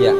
Iya. 0.00 0.16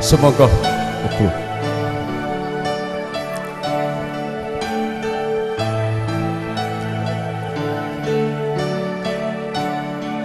Semoga 0.00 0.50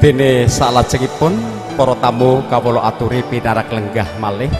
Dene 0.05 0.45
salajengipun 0.45 1.33
para 1.73 1.97
tamu 1.97 2.45
kawula 2.45 2.85
aturi 2.85 3.25
pinarak 3.25 3.73
lenggah 3.73 4.05
malih. 4.21 4.53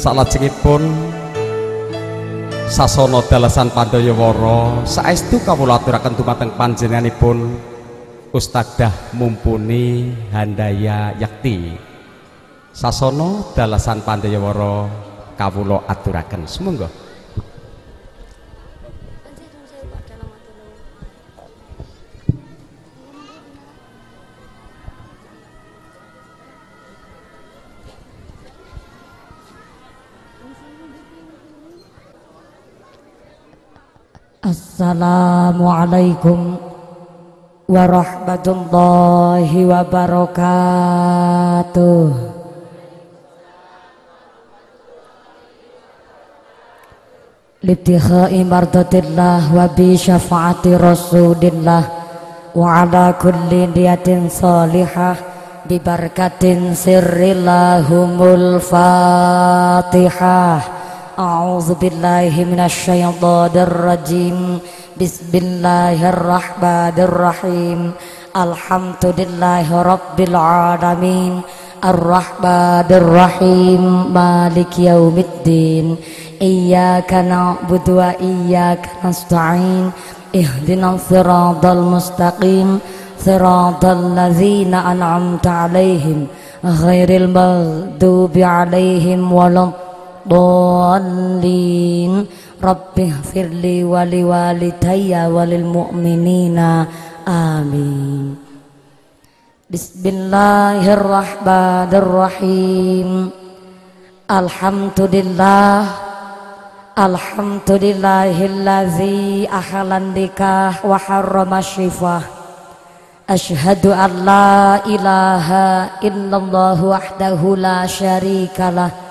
Salajengipun 0.00 0.80
sasana 2.64 3.20
dalasan 3.28 3.68
Pandayawara 3.68 4.80
saestu 4.88 5.44
kawula 5.44 5.76
aturaken 5.76 6.16
dumateng 6.16 6.56
panjenenganipun 6.56 7.52
Ustadzah 8.32 9.12
Mumpuni 9.12 10.16
Handaya 10.32 11.12
Yakti. 11.20 11.76
Sasana 12.72 13.52
dalasan 13.52 14.00
Pandayawara 14.08 14.88
kawula 15.36 15.84
aturaken. 15.84 16.48
Sumangga. 16.48 17.03
Assalamualaikum 34.74 36.58
warahmatullahi 37.70 39.70
wabarakatuh. 39.70 42.02
Libtikhai 47.62 48.42
mardatillah 48.42 49.54
wa 49.54 49.70
bi 49.70 49.94
syafaati 49.94 50.74
rasulillah 50.74 51.86
wa 52.58 52.82
ala 52.82 53.14
kulli 53.14 53.70
niyatin 53.70 54.26
salihah 54.26 55.14
bi 55.70 55.78
barakatin 55.78 56.74
sirrillahumul 56.74 58.58
fatihah 58.58 60.73
أعوذ 61.18 61.74
بالله 61.74 62.44
من 62.50 62.60
الشيطان 62.60 63.50
الرجيم. 63.54 64.58
بسم 65.00 65.30
الله 65.34 66.08
الرحمن 66.10 66.96
الرحيم. 66.98 67.92
الحمد 68.36 69.14
لله 69.18 69.82
رب 69.82 70.18
العالمين. 70.20 71.40
الرحمن 71.84 72.90
الرحيم. 72.90 74.12
مالك 74.14 74.78
يوم 74.78 75.16
الدين. 75.18 75.96
إياك 76.42 77.14
نعبد 77.14 77.90
وإياك 77.90 78.90
نستعين. 79.04 79.90
اهدنا 80.34 80.94
الصراط 80.94 81.66
المستقيم. 81.66 82.78
صراط 83.18 83.84
الذين 83.84 84.74
أنعمت 84.74 85.46
عليهم. 85.46 86.26
غير 86.64 87.16
المغضوب 87.16 88.38
عليهم 88.38 89.32
ولا 89.32 89.83
ضالين 90.28 92.26
رب 92.64 92.96
اغفر 92.98 93.42
لي 93.42 93.84
ولوالدي 93.84 95.26
وللمؤمنين. 95.26 96.58
آمين. 97.28 98.36
بسم 99.70 100.02
الله 100.06 100.92
الرحمن 100.94 101.90
الرحيم. 101.94 103.30
الحمد 104.30 105.00
لله. 105.00 105.84
الحمد 106.98 107.70
لله 107.70 108.46
الذي 108.46 109.48
أحل 109.52 109.92
النكاح 109.92 110.86
وحرم 110.86 111.54
الشفاة. 111.54 112.20
أشهد 113.30 113.86
أن 113.86 114.10
لا 114.24 114.86
إله 114.86 115.48
إلا 116.04 116.36
الله 116.36 116.84
وحده 116.84 117.56
لا 117.56 117.86
شريك 117.86 118.60
له. 118.60 119.03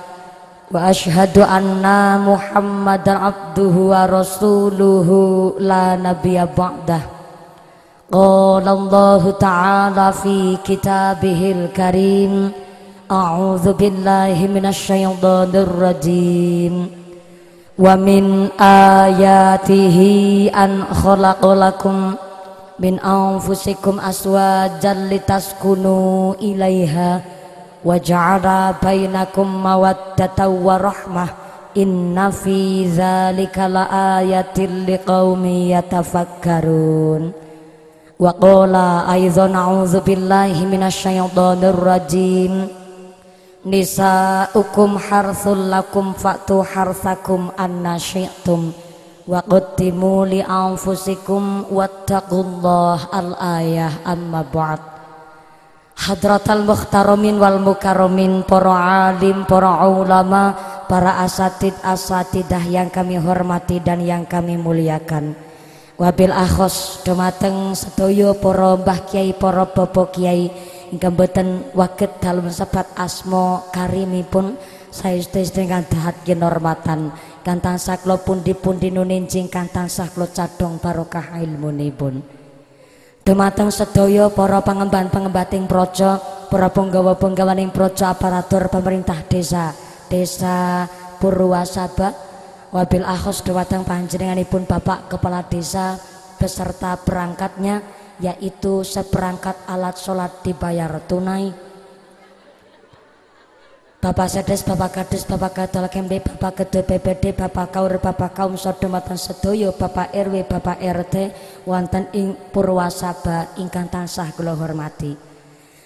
وأشهد 0.74 1.38
أن 1.38 1.86
محمدا 2.26 3.12
عبده 3.12 3.76
ورسوله 3.94 5.10
لا 5.60 5.96
نبي 5.96 6.38
بعده. 6.58 7.02
قال 8.12 8.68
الله 8.68 9.32
تعالى 9.32 10.08
في 10.14 10.58
كتابه 10.66 11.42
الكريم 11.58 12.52
أعوذ 13.12 13.74
بالله 13.74 14.38
من 14.54 14.66
الشيطان 14.66 15.52
الرجيم. 15.54 16.76
ومن 17.80 18.26
آياته 19.02 19.98
أن 20.56 20.84
خلق 20.94 21.42
لكم 21.54 22.14
من 22.80 23.00
أنفسكم 23.00 24.00
أزواجا 24.00 24.94
لتسكنوا 24.94 26.34
إليها 26.34 27.22
وجعل 27.85 28.75
بينكم 28.83 29.63
مودة 29.63 30.49
ورحمة 30.49 31.27
إن 31.77 32.31
في 32.31 32.87
ذلك 32.87 33.59
لآية 33.59 34.59
لقوم 34.89 35.45
يتفكرون 35.47 37.33
وقال 38.21 38.75
أيضا 39.13 39.55
أعوذ 39.55 40.01
بالله 40.01 40.67
من 40.67 40.83
الشيطان 40.83 41.65
الرجيم 41.65 42.69
نساؤكم 43.67 44.99
حرث 44.99 45.49
لكم 45.49 46.13
فأتوا 46.13 46.65
حرثكم 46.65 47.49
أن 47.61 47.99
شئتم 47.99 48.71
وقدموا 49.29 50.27
لأنفسكم 50.27 51.63
واتقوا 51.73 52.43
الله 52.43 52.99
الآية 53.19 53.91
أما 54.07 54.45
بعد 54.55 54.79
Hadratal 55.94 56.66
mukhtaromin 56.66 57.38
wal 57.38 57.62
mukaromin 57.62 58.42
Para 58.44 59.08
alim, 59.14 59.46
para 59.46 59.86
ulama 59.86 60.58
Para 60.90 61.22
asatid 61.22 61.78
asatidah 61.86 62.62
yang 62.66 62.90
kami 62.90 63.16
hormati 63.22 63.80
dan 63.80 64.04
yang 64.04 64.28
kami 64.28 64.60
muliakan. 64.60 65.34
Wabil 65.96 66.34
akhos 66.34 67.06
Dumateng 67.06 67.78
sedoyo 67.78 68.34
para 68.42 68.74
mbah 68.76 69.06
kiai 69.06 69.38
Para 69.38 69.70
bobo 69.70 70.10
kiai 70.10 70.50
Ingkang 70.94 71.18
waket 71.74 72.22
dalam 72.22 72.50
sebat 72.50 72.90
asmo 72.98 73.70
karimipun 73.70 74.58
Saya 74.90 75.22
dengan 75.30 75.86
dahat 75.86 76.22
hormatan 76.26 77.14
Kantang 77.46 77.78
saklo 77.82 78.22
pundi 78.22 78.54
pundi 78.58 78.90
nuninjing 78.90 79.50
Kantang 79.50 79.90
saklo 79.90 80.30
cadong 80.30 80.78
barokah 80.78 81.38
ilmunipun 81.42 82.43
Dumateng 83.24 83.72
sedaya 83.72 84.28
para 84.28 84.60
pangemban-pengembating 84.60 85.64
projo, 85.64 86.20
para 86.52 86.68
penggawa-penggawaning 86.76 87.72
projo 87.72 88.04
aparatur 88.04 88.68
pemerintah 88.68 89.24
desa, 89.32 89.72
desa 90.12 90.84
Purwasaba, 91.24 92.12
wabil 92.76 93.08
akhos 93.08 93.40
dumateng 93.48 93.88
panjenenganipun 93.88 94.68
Bapak 94.68 95.08
Kepala 95.08 95.48
Desa 95.48 95.96
beserta 96.36 97.00
perangkatnya 97.00 97.80
yaitu 98.20 98.84
seperangkat 98.84 99.56
alat 99.72 99.96
sholat 99.96 100.44
dibayar 100.44 100.92
tunai 101.08 101.56
Bapak 104.04 104.28
Sedes, 104.28 104.68
Bapak 104.68 105.00
Kades, 105.00 105.24
Bapak 105.24 105.64
Ketua 105.64 105.88
Kemde, 105.88 106.20
Bapak 106.20 106.60
Ketua 106.60 106.84
PPD, 106.84 107.32
Bapak 107.32 107.72
Kaur, 107.72 108.04
Bapak 108.04 108.36
Kaum 108.36 108.60
Sodomatan 108.60 109.16
Sedoyo, 109.16 109.72
Bapak 109.72 110.12
RW, 110.12 110.44
Bapak 110.44 110.76
RT, 110.84 111.32
wonten 111.64 112.12
ing 112.12 112.36
Purwasaba 112.52 113.56
ingkang 113.56 113.88
tansah 113.88 114.36
kula 114.36 114.60
hormati. 114.60 115.16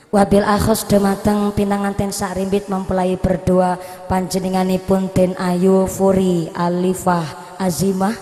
Wabil 0.10 0.42
akhos 0.42 0.90
dumateng 0.90 1.54
pinanganten 1.54 2.10
sakrimbit 2.10 2.74
mempelai 2.74 3.22
berdua 3.22 3.78
panjenenganipun 4.10 5.14
Den 5.14 5.38
Ayu 5.38 5.86
Furi 5.86 6.50
Alifah 6.58 7.62
Azimah 7.62 8.18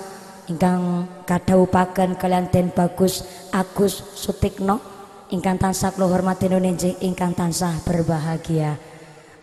ingkang 0.51 1.07
kadhawuhaken 1.23 2.19
kalian 2.19 2.51
Den 2.51 2.67
Bagus 2.75 3.23
Agus 3.55 4.03
Sutikno 4.11 4.83
ingkang 5.31 5.55
tansah 5.55 5.95
kula 5.95 6.11
hormati 6.11 6.51
ingkang 6.99 7.31
tansah 7.31 7.79
berbahagia. 7.87 8.94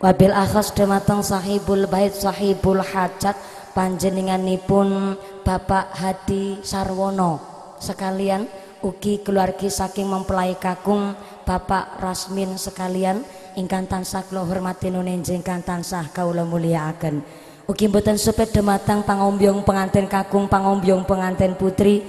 Wabil 0.03 0.35
akhas 0.35 0.75
dumateng 0.75 1.23
sahibul 1.23 1.87
bait 1.87 2.11
sahibul 2.11 2.83
hajat 2.83 3.39
panjenenganipun 3.71 5.15
Bapak 5.47 5.95
Hadi 5.95 6.59
Sarwono. 6.59 7.39
Sekalian 7.79 8.43
ugi 8.83 9.23
keluargi 9.23 9.71
saking 9.71 10.11
mempelai 10.11 10.59
kakung 10.59 11.15
Bapak 11.47 12.03
Rasmin 12.03 12.59
sekalian 12.59 13.23
ingkang 13.55 13.87
tansah 13.87 14.27
kula 14.27 14.43
hormati 14.43 14.91
nunenjing 14.91 15.39
ingkang 15.39 15.63
tansah 15.63 16.11
kawula 16.11 16.43
mulyakaken 16.43 17.23
ugi 17.71 17.87
mboten 17.87 18.19
supet 18.19 18.51
dematang 18.51 19.07
pangombyong 19.07 19.63
pengantin 19.63 20.11
kakung 20.11 20.51
pangombyong 20.51 21.07
pengantin 21.07 21.55
putri 21.55 22.03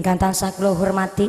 ingkang 0.00 0.16
tansah 0.16 0.48
kula 0.56 0.72
hormati. 0.72 1.28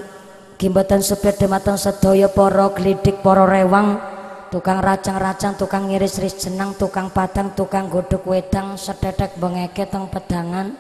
Ugi 0.55 0.71
mboten 0.71 1.03
supet 1.03 1.35
dematang 1.35 1.75
sedaya 1.75 2.31
para 2.31 2.71
glidik 2.71 3.19
para 3.19 3.43
rewang 3.43 4.14
tukang 4.55 4.79
racang-racang 4.79 5.59
tukang 5.59 5.91
ngiris-iris 5.91 6.47
jenang 6.47 6.79
tukang 6.79 7.11
padang 7.11 7.51
tukang 7.59 7.91
godhog 7.91 8.23
wedang 8.23 8.79
sededek 8.79 9.35
bengeke 9.35 9.83
teng 9.83 10.07
pedangan 10.07 10.79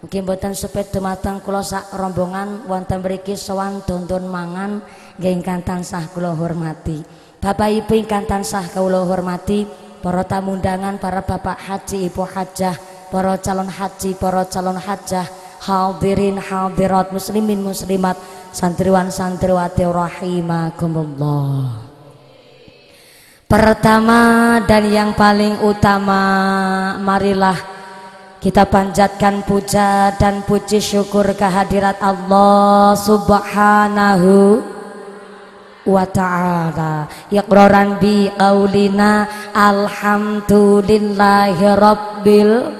Ugi 0.00 0.24
mboten 0.24 0.56
sepet 0.56 0.88
dumateng 0.96 1.44
kula 1.44 1.60
sak 1.60 1.92
rombongan 1.92 2.64
wonten 2.64 3.04
mriki 3.04 3.36
sowan 3.36 3.84
dondon 3.84 4.32
mangan 4.32 4.80
nggih 5.20 5.28
ingkang 5.28 5.60
tansah 5.60 6.08
kula 6.16 6.32
hormati. 6.32 7.04
Bapak 7.36 7.68
Ibu 7.68 8.00
ingkang 8.00 8.24
tansah 8.24 8.64
kula 8.72 9.04
hormati, 9.04 9.68
para 10.00 10.24
tamu 10.24 10.56
undangan, 10.56 10.96
para 10.96 11.20
bapak 11.20 11.68
haji, 11.68 12.08
ibu 12.08 12.24
hajah, 12.24 12.80
para 13.12 13.36
calon 13.44 13.68
haji, 13.68 14.16
para 14.16 14.48
calon 14.48 14.80
hajah, 14.80 15.28
hadirin 15.68 16.40
hadirat 16.40 17.12
muslimin 17.12 17.60
muslimat, 17.60 18.16
santriwan 18.56 19.12
santriwati 19.12 19.84
rahimakumullah. 19.84 21.89
Pertama 23.50 24.62
dan 24.62 24.86
yang 24.94 25.10
paling 25.10 25.58
utama 25.66 26.22
marilah 27.02 27.58
kita 28.38 28.62
panjatkan 28.62 29.42
puja 29.42 30.14
dan 30.14 30.46
puji 30.46 30.78
syukur 30.78 31.26
kehadirat 31.34 31.98
Allah 31.98 32.94
subhanahu 32.94 34.62
wa 35.82 36.06
ta'ala. 36.06 37.10
Iqraran 37.26 37.98
bi 37.98 38.30
qaulina 38.30 39.26
Alhamdulillahi 39.50 41.74
rabbil 41.74 42.70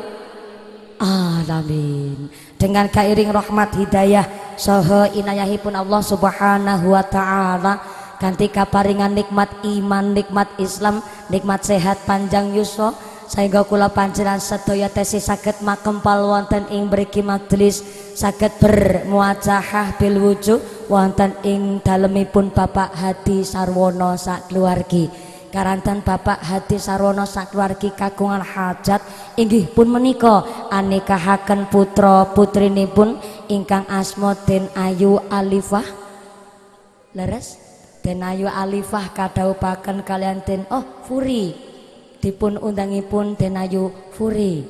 alamin. 1.03 2.31
Dengan 2.55 2.87
kairing 2.87 3.35
rahmat 3.35 3.75
hidayah 3.75 4.55
Soho 4.55 5.03
inayahipun 5.19 5.75
Allah 5.75 5.99
subhanahu 5.99 6.95
wa 6.95 7.03
ta'ala 7.03 7.99
Ganti 8.21 8.53
kaparingan 8.53 9.17
nikmat 9.17 9.49
iman, 9.65 10.13
nikmat 10.13 10.53
Islam 10.61 11.01
Nikmat 11.33 11.65
sehat 11.65 12.05
panjang 12.05 12.53
yuswa. 12.53 12.93
Sehingga 13.31 13.63
kula 13.63 13.95
panjenengan 13.95 14.43
sedaya 14.43 14.91
tesi 14.91 15.23
saged 15.23 15.63
makempal 15.63 16.27
wonten 16.27 16.67
ing 16.67 16.91
mriki 16.91 17.23
majelis 17.23 17.79
saged 18.19 18.59
bermuajahah 18.59 19.95
bil 20.03 20.19
wujuh 20.19 20.59
wonten 20.91 21.39
ing 21.47 21.79
dalemipun 21.79 22.51
Bapak 22.51 22.91
Hadi 22.91 23.47
Sarwono 23.47 24.19
sak 24.19 24.51
keluargi 24.51 25.07
karantan 25.55 26.03
Bapak 26.03 26.43
Hadi 26.43 26.83
Sarwono 26.83 27.23
sak 27.23 27.55
keluargi 27.55 27.95
kagungan 27.95 28.43
hajat 28.43 28.99
inggih 29.39 29.71
pun 29.79 29.87
menika 29.87 30.43
anikahaken 30.75 31.71
putra 31.71 32.35
putrinipun 32.35 33.15
ingkang 33.47 33.87
asma 33.87 34.35
Den 34.43 34.67
Ayu 34.75 35.23
Alifah. 35.31 35.87
Leres 37.15 37.70
Den 38.01 38.25
Ayu 38.25 38.49
Alifah 38.49 39.13
kadhaupaken 39.13 40.03
kalian 40.05 40.41
Den 40.45 40.65
oh 40.73 40.85
Furi. 41.05 41.53
Dipun 42.21 42.61
undangipun 42.61 43.37
Denayu 43.37 43.93
Furi. 44.13 44.65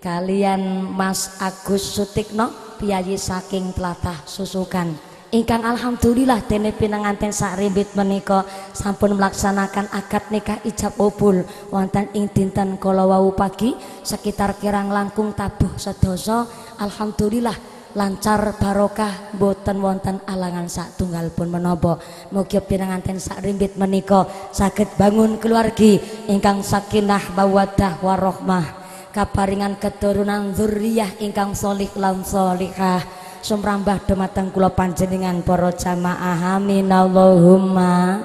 Kalian 0.00 0.90
Mas 0.90 1.38
Agus 1.38 1.98
Sutikno 1.98 2.50
piyayi 2.80 3.20
saking 3.20 3.76
telatah 3.76 4.16
susukan 4.24 5.10
ingkang 5.30 5.62
alhamdulillah 5.62 6.42
dene 6.42 6.74
pinanganten 6.74 7.30
sak 7.30 7.58
rimbit 7.62 7.94
menika 7.94 8.42
sampun 8.74 9.14
melaksanakan 9.14 9.86
akad 9.94 10.26
nikah 10.34 10.58
ijab 10.66 10.98
kabul. 10.98 11.46
Wonten 11.70 12.10
ing 12.18 12.26
dinten 12.30 12.76
kala 12.82 13.06
wau 13.06 13.30
pagi 13.34 13.74
sekitar 14.02 14.58
kirang 14.58 14.90
langkung 14.90 15.30
tabuh 15.34 15.78
sedoso 15.78 16.50
alhamdulillah 16.82 17.54
lancar 17.98 18.54
barokah 18.58 19.34
boten 19.34 19.82
wonten 19.82 20.22
alangan 20.26 20.70
sak 20.70 20.94
tunggal 20.94 21.30
pun 21.34 21.50
menobo 21.50 21.98
mugi 22.30 22.62
pinanganten 22.62 23.18
sak 23.18 23.42
rimbit 23.42 23.74
menika 23.74 24.26
saged 24.54 24.94
bangun 24.94 25.42
keluargi 25.42 25.98
ingkang 26.30 26.62
sakinah 26.62 27.34
mawaddah 27.34 27.98
warohmah 27.98 28.80
kaparingan 29.10 29.74
keturunan 29.76 30.54
zuriyah 30.54 31.18
ingkang 31.18 31.52
solih 31.54 31.90
lan 31.98 32.22
solihah. 32.22 33.02
Sumrambah 33.40 34.04
dumateng 34.04 34.52
kula 34.52 34.68
panjenengan 34.68 35.40
para 35.40 35.72
jamaah. 35.72 36.60
Amin. 36.60 36.92
Allahumma. 36.92 38.20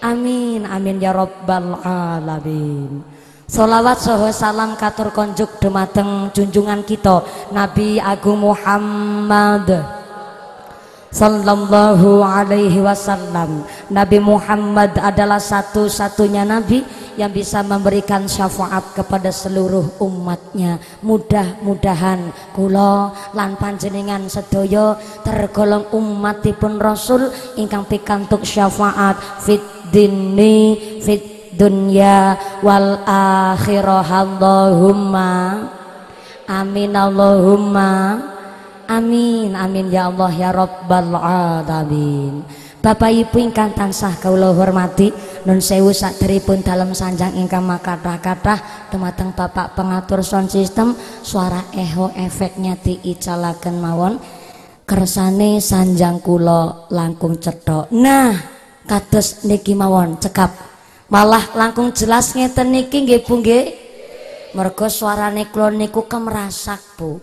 Amin. 0.00 0.64
Amin 0.64 0.96
ya 0.96 1.12
rabbal 1.12 1.76
alamin 1.84 3.15
Salawat 3.46 4.02
soho 4.02 4.26
salam 4.34 4.74
katur 4.74 5.14
konjuk 5.14 5.62
dumateng 5.62 6.34
junjungan 6.34 6.82
kita 6.82 7.22
Nabi 7.54 8.02
Agung 8.02 8.42
Muhammad 8.42 9.70
Sallallahu 11.14 12.26
alaihi 12.26 12.82
wasallam. 12.82 13.62
Nabi 13.86 14.18
Muhammad 14.18 14.98
adalah 14.98 15.38
satu-satunya 15.38 16.42
Nabi 16.42 16.82
yang 17.14 17.30
bisa 17.30 17.62
memberikan 17.62 18.26
syafaat 18.26 18.82
kepada 18.92 19.30
seluruh 19.30 19.94
umatnya. 20.02 20.82
Mudah-mudahan 21.00 22.34
kula 22.52 23.14
lan 23.32 23.54
panjenengan 23.56 24.26
sedoyo 24.26 24.98
tergolong 25.22 25.86
umatipun 25.94 26.82
Rasul 26.82 27.30
ingkang 27.54 27.86
pikantuk 27.86 28.42
syafaat. 28.42 29.16
Fit 29.40 29.62
dini 29.88 30.76
fit 31.00 31.35
dunya 31.56 32.36
wal 32.60 33.02
akhirah. 33.08 34.04
Allahumma 34.06 35.32
amin 36.46 36.92
Allahumma 36.94 37.92
amin 38.86 39.56
amin 39.56 39.90
ya 39.90 40.12
Allah 40.12 40.30
ya 40.30 40.50
rabbal 40.52 41.16
alamin. 41.16 42.44
Bapak 42.84 43.10
Ibu 43.10 43.42
ingkang 43.42 43.74
tansah 43.74 44.14
kawula 44.22 44.54
hormati 44.54 45.10
nun 45.42 45.58
sewu 45.58 45.90
saderipun 45.90 46.62
dalam 46.62 46.94
sanjang 46.94 47.34
ingkang 47.34 47.66
makathah-kathah 47.66 48.92
dumateng 48.94 49.34
Bapak 49.34 49.74
pengatur 49.74 50.22
sound 50.22 50.54
system 50.54 50.94
suara 51.24 51.66
eho 51.74 52.14
efeknya 52.14 52.78
diicalaken 52.78 53.82
mawon. 53.82 54.22
Kersane 54.86 55.58
sanjang 55.58 56.22
kula 56.22 56.86
langkung 56.94 57.42
cethok 57.42 57.90
nah 57.90 58.30
kados 58.86 59.42
niki 59.42 59.74
mawon 59.74 60.14
cekap 60.22 60.54
malah 61.06 61.44
langkung 61.54 61.90
jelas 61.94 62.34
ngeten 62.34 62.72
niki 62.74 63.06
nggih 63.06 63.22
Bu 63.26 63.40
nggih. 63.40 63.64
Mergo 64.56 64.88
suarane 64.88 65.52
kula 65.52 65.68
niku 65.74 66.08
kemerasak 66.08 66.80
Bu. 66.96 67.20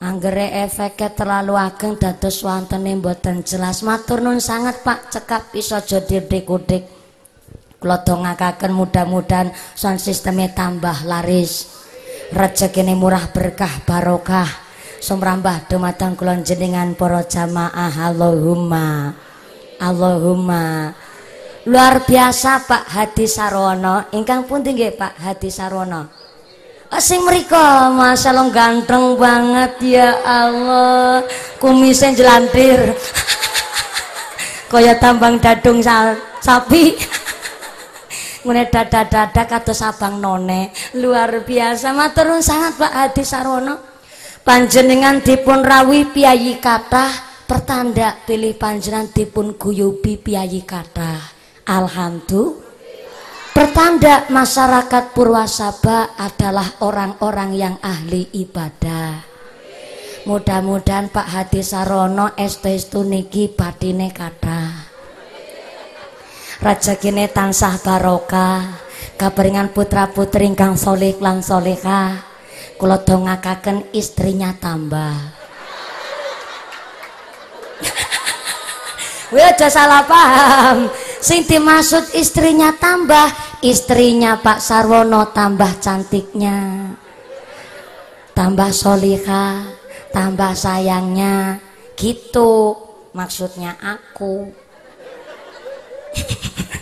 Anggere 0.00 0.64
efeknya 0.64 1.12
terlalu 1.12 1.60
ageng 1.60 2.00
dados 2.00 2.40
wantene 2.40 2.96
mboten 2.96 3.44
jelas. 3.44 3.84
Matur 3.84 4.24
nun 4.24 4.40
sangat 4.40 4.80
Pak. 4.80 5.12
Cekap 5.12 5.52
iso 5.52 5.76
aja 5.76 6.00
didik-udik 6.00 7.00
kula 7.80 8.04
dongakaken 8.04 8.76
mudah-mudahan 8.76 9.56
sound 9.72 9.98
sistemnya 9.98 10.52
tambah 10.52 11.08
laris. 11.08 11.72
Rezekine 12.30 12.94
murah 12.94 13.32
berkah 13.32 13.82
barokah. 13.88 14.46
Sumrambah 15.00 15.66
dumateng 15.72 16.14
kula 16.14 16.44
jenengan 16.44 16.92
para 16.92 17.24
jamaah. 17.24 18.12
Allahumma 18.12 19.16
Allahumma 19.80 20.92
luar 21.68 22.08
biasa 22.08 22.64
Pak 22.64 22.84
Hadi 22.88 23.26
Sarwono. 23.28 24.08
Ingkang 24.16 24.48
pun 24.48 24.64
tinggi 24.64 24.88
Pak 24.94 25.20
Hadi 25.20 25.50
Sarwono. 25.52 26.08
Asing 26.90 27.22
mereka 27.22 27.92
masalah 27.92 28.48
ganteng 28.48 29.14
banget 29.20 29.72
ya 29.84 30.10
Allah. 30.24 31.22
Kumisnya 31.60 32.16
jelantir 32.16 32.96
kaya 34.72 34.96
tambang 34.96 35.36
dadung 35.36 35.84
sapi. 36.40 36.96
Ngene 38.46 38.72
dada-dada 38.72 39.44
sabang 39.76 40.16
none. 40.16 40.72
Luar 40.96 41.44
biasa 41.44 41.92
maturun 41.92 42.40
sangat 42.40 42.80
Pak 42.80 42.92
Hadi 42.96 43.22
Sarwono. 43.22 43.76
Panjenengan 44.40 45.20
dipun 45.20 45.60
rawi 45.60 46.08
piyayi 46.08 46.56
kata 46.56 47.12
pertanda 47.44 48.16
pilih 48.24 48.56
panjenengan 48.56 49.12
dipun 49.12 49.60
guyubi 49.60 50.16
piyayi 50.16 50.64
kata 50.64 51.39
Alhamdulillah 51.70 52.66
Pertanda 53.54 54.24
masyarakat 54.32 55.12
Purwasaba 55.12 56.16
adalah 56.16 56.80
orang-orang 56.80 57.50
yang 57.52 57.76
ahli 57.84 58.24
ibadah. 58.32 59.20
Mudah-mudahan 60.24 61.12
Pak 61.12 61.28
Hadi 61.28 61.60
Sarono 61.60 62.32
estu 62.40 63.04
niki 63.04 63.52
batine 63.52 64.16
kata. 64.16 64.88
Rezekine 66.64 67.28
tansah 67.28 67.84
barokah, 67.84 68.80
kaperingan 69.20 69.76
putra-putri 69.76 70.48
ingkang 70.48 70.80
solih 70.80 71.20
lan 71.20 71.44
solihah. 71.44 72.30
kula 72.80 72.96
dongakaken 73.04 73.92
istrinya 73.92 74.56
tambah 74.56 75.12
Wih 79.36 79.44
aja 79.44 79.68
salah 79.68 80.00
paham 80.08 80.88
sing 81.20 81.44
dimaksud 81.44 82.16
istrinya 82.16 82.72
tambah 82.76 83.28
istrinya 83.60 84.40
Pak 84.40 84.58
Sarwono 84.58 85.30
tambah 85.30 85.78
cantiknya. 85.78 86.90
Tambah 88.34 88.70
solihah 88.72 89.80
tambah 90.10 90.52
sayangnya. 90.58 91.60
Gitu 91.94 92.74
maksudnya 93.14 93.78
aku. 93.78 94.50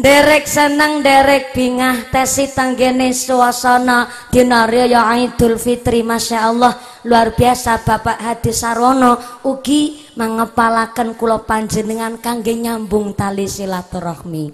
Derek 0.00 0.48
seneng 0.48 1.04
derek 1.04 1.52
bingah 1.52 2.08
tesi 2.08 2.48
tanggene 2.56 3.12
suasana 3.12 4.08
dinario 4.32 4.88
ya 4.88 5.12
Idul 5.12 5.60
Fitri 5.60 6.00
Masya 6.00 6.38
Allah. 6.40 6.72
Luar 7.04 7.36
biasa 7.36 7.84
Bapak 7.84 8.16
Hadi 8.16 8.48
Sarwono 8.48 9.20
ugi 9.44 9.99
mengepalakan 10.16 11.14
kulo 11.14 11.44
panjenengan 11.46 12.18
kangge 12.18 12.56
nyambung 12.56 13.14
tali 13.14 13.46
silaturahmi. 13.46 14.50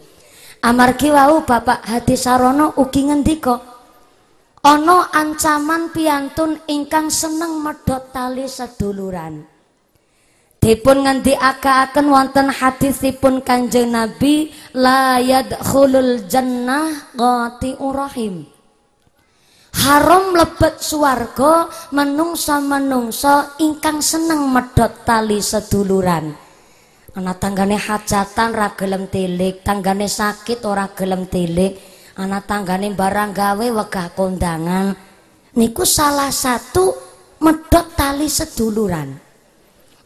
Amargi 0.65 1.13
wau 1.13 1.45
Bapak 1.45 1.85
Hadi 1.87 2.17
Sarwono 2.19 2.75
ugi 2.81 3.07
ngendiko 3.07 3.55
ono 4.67 4.99
ancaman 5.15 5.95
piantun 5.95 6.67
ingkang 6.67 7.07
seneng 7.07 7.63
medot 7.63 8.11
tali 8.11 8.51
seduluran. 8.51 9.47
Dipun 10.59 11.07
ngendikake-aken 11.07 12.07
wonten 12.11 12.51
hadisipun 12.51 13.47
Kanjeng 13.47 13.95
Nabi 13.95 14.51
la 14.75 15.23
yadkhulul 15.23 16.27
jannah 16.27 17.15
qati'ur 17.15 17.95
rahim 17.95 18.56
haram 19.77 20.33
lebet 20.33 20.81
swarga 20.81 21.69
menungsa-menungsa 21.93 23.61
ingkang 23.61 24.01
seneng 24.01 24.49
medhot 24.49 25.05
tali 25.05 25.45
seduluran. 25.45 26.33
Ana 27.17 27.33
tanggane 27.37 27.81
hajatan 27.81 28.53
ra 28.53 28.77
gelem 28.77 29.09
tilik 29.09 29.65
tanggane 29.65 30.05
sakit 30.05 30.65
ora 30.69 30.93
gelem 30.93 31.25
tilik 31.29 31.77
ana 32.17 32.45
tanggane 32.45 32.93
barang 32.93 33.33
gawe 33.33 33.67
wegah 33.73 34.09
kondangan. 34.17 34.97
Niku 35.57 35.89
salah 35.89 36.29
satu 36.29 36.93
medhot 37.41 37.97
tali 37.97 38.29
seduluran. 38.29 39.27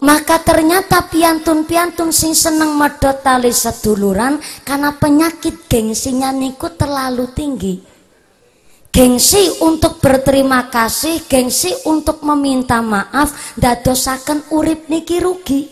Maka 0.01 0.41
ternyata 0.41 1.13
piantun-piantun 1.13 2.09
sing 2.09 2.33
seneng 2.33 2.73
medot 2.73 3.21
tali 3.21 3.53
seduluran 3.53 4.41
karena 4.65 4.97
penyakit 4.97 5.69
gengsinya 5.69 6.33
niku 6.33 6.73
terlalu 6.73 7.29
tinggi. 7.37 7.90
Gengsi 8.91 9.63
untuk 9.63 10.03
berterima 10.03 10.67
kasih, 10.67 11.23
gengsi 11.31 11.71
untuk 11.87 12.27
meminta 12.27 12.83
maaf, 12.83 13.55
dadosaken 13.55 14.51
urip 14.51 14.91
niki 14.91 15.23
rugi. 15.23 15.63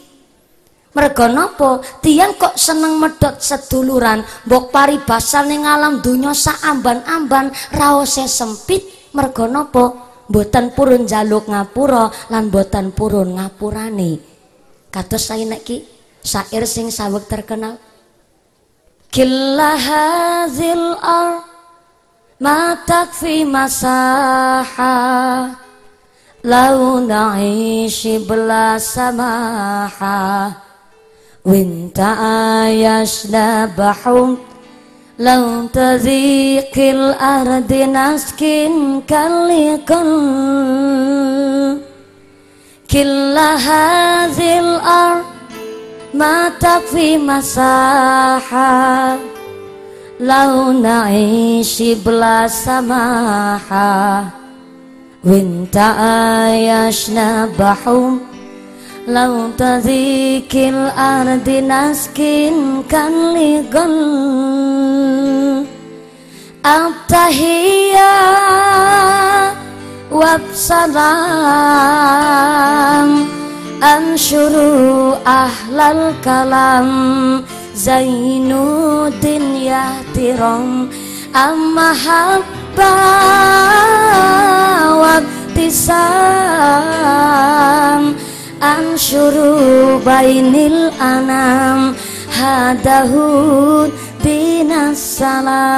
Mergo 0.95 1.27
napa? 1.27 1.83
Tiang 1.99 2.39
kok 2.39 2.55
seneng 2.55 3.03
medot 3.03 3.43
seduluran, 3.43 4.23
mbok 4.47 4.71
paribasal 4.71 5.51
ning 5.51 5.67
alam 5.67 5.99
donya 5.99 6.31
saamban-amban 6.31 7.51
raose 7.75 8.31
sempit, 8.31 8.87
mergo 9.11 9.51
napa? 9.51 10.09
boten 10.29 10.77
purun 10.77 11.09
jaluk 11.09 11.49
ngapura 11.49 12.13
lan 12.29 12.53
boten 12.53 12.93
purun 12.93 13.41
ngapurani 13.41 14.21
kados 14.93 15.33
saya 15.33 15.57
ki 15.65 15.89
syair 16.21 16.69
sing 16.69 16.93
saweg 16.93 17.25
terkenal 17.27 17.81
Killa 19.09 19.73
hazil 19.81 20.93
ar 21.01 21.41
ما 22.41 22.77
تكفي 22.87 23.45
مساحة. 23.45 24.89
لو 26.45 26.99
نعيش 26.99 28.07
بلا 28.07 28.79
سماحة. 28.79 30.53
وانت 31.45 32.01
عايشنا 32.01 33.67
بحب 33.79 34.37
لو 35.19 35.67
تذيق 35.67 36.79
الأرض 36.79 37.73
نسكن 37.73 39.03
كالكل 39.09 39.99
كل 42.91 43.39
هذه 43.39 44.61
الأرض 44.61 45.25
ما 46.15 46.49
تكفي 46.49 47.19
مساحة. 47.19 49.17
لو 50.21 50.73
نعيش 50.73 51.83
بلا 51.83 52.49
سماحة. 52.49 54.25
وانت 55.25 55.77
عايشنا 55.77 57.49
بحوم. 57.59 58.21
لو 59.09 59.51
تذيك 59.59 60.57
الأرض 60.57 61.49
نسكن 61.49 62.83
كان 62.91 63.35
لقل. 63.35 63.99
التهية 66.67 68.13
وبسلام 70.13 70.89
أنشروا 73.83 75.15
أهل 75.27 75.81
الكلام. 75.81 77.58
Zainuddin 77.79 79.63
yahtiram 79.63 80.91
Amahabba 81.31 82.91
wabtisam 84.99 85.95
Anshuru 88.59 90.03
bainil 90.03 90.91
anam 90.99 91.95
Hadahud 92.35 93.95
binasalam 94.27 95.71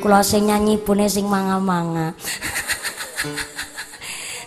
Kulo 0.00 0.24
sing 0.24 0.48
nyanyi 0.48 0.80
pune 0.80 1.04
sing 1.10 1.26
manga-manga. 1.28 2.14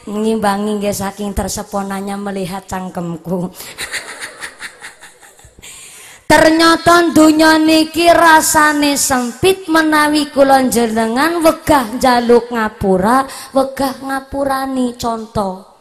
Ngimbangi 0.10 0.80
nggih 0.80 0.96
saking 0.96 1.36
terseponanya 1.36 2.15
melihat 2.18 2.65
cangkemku. 2.65 3.46
Ternyata 6.31 7.11
dunya 7.11 7.59
niki 7.59 8.07
rasane 8.07 8.95
sempit 8.95 9.67
menawi 9.67 10.31
kula 10.31 10.63
jenengan 10.71 11.43
wegah 11.43 12.00
jaluk 12.00 12.47
ngapura, 12.55 13.27
wegah 13.51 14.00
ngapurani 14.00 14.95
contoh 14.95 15.71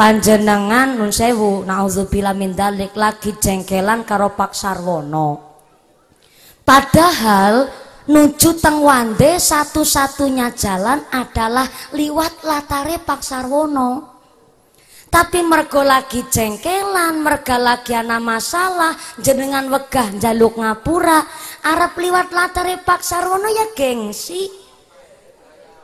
panjenengan 0.00 0.96
nun 0.96 1.12
sewu 1.12 1.68
naudzubillah 1.68 2.32
min 2.32 2.56
dalik 2.56 2.96
lagi 2.96 3.36
jengkelan 3.36 4.08
karo 4.08 4.32
Pak 4.32 4.56
Sarwono. 4.56 5.52
Padahal 6.64 7.68
nuju 8.08 8.56
teng 8.56 8.80
wande 8.80 9.36
satu-satunya 9.36 10.56
jalan 10.56 11.04
adalah 11.12 11.68
liwat 11.92 12.48
latare 12.48 12.96
Pak 13.04 13.20
Sarwono 13.20 14.09
tapi 15.10 15.42
mergo 15.42 15.82
lagi 15.82 16.22
jengkelan 16.30 17.20
merga 17.20 17.58
lagi 17.58 17.98
ana 17.98 18.22
masalah 18.22 18.94
jenengan 19.18 19.66
wegah 19.66 20.14
jaluk 20.22 20.56
ngapura 20.56 21.26
arep 21.66 21.98
liwat 21.98 22.30
latare 22.30 22.78
Pak 22.78 23.02
Sarwono 23.02 23.50
ya 23.50 23.74
gengsi. 23.74 24.46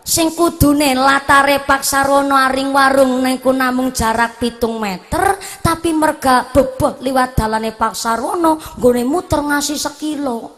Sing 0.07 0.39
kudune 0.39 0.95
latare 0.95 1.59
Pak 1.67 1.83
Sarwono 1.83 2.39
aring 2.39 2.71
warung 2.71 3.27
niku 3.27 3.51
namung 3.51 3.91
jarak 3.91 4.39
pitung 4.39 4.79
meter 4.79 5.35
tapi 5.59 5.91
merga 5.91 6.47
beboh 6.47 7.03
liwat 7.03 7.35
dalane 7.35 7.75
Pak 7.75 7.99
Sarwono 7.99 8.63
nggone 8.79 9.03
muter 9.03 9.43
ngasih 9.43 9.75
sekilo. 9.75 10.55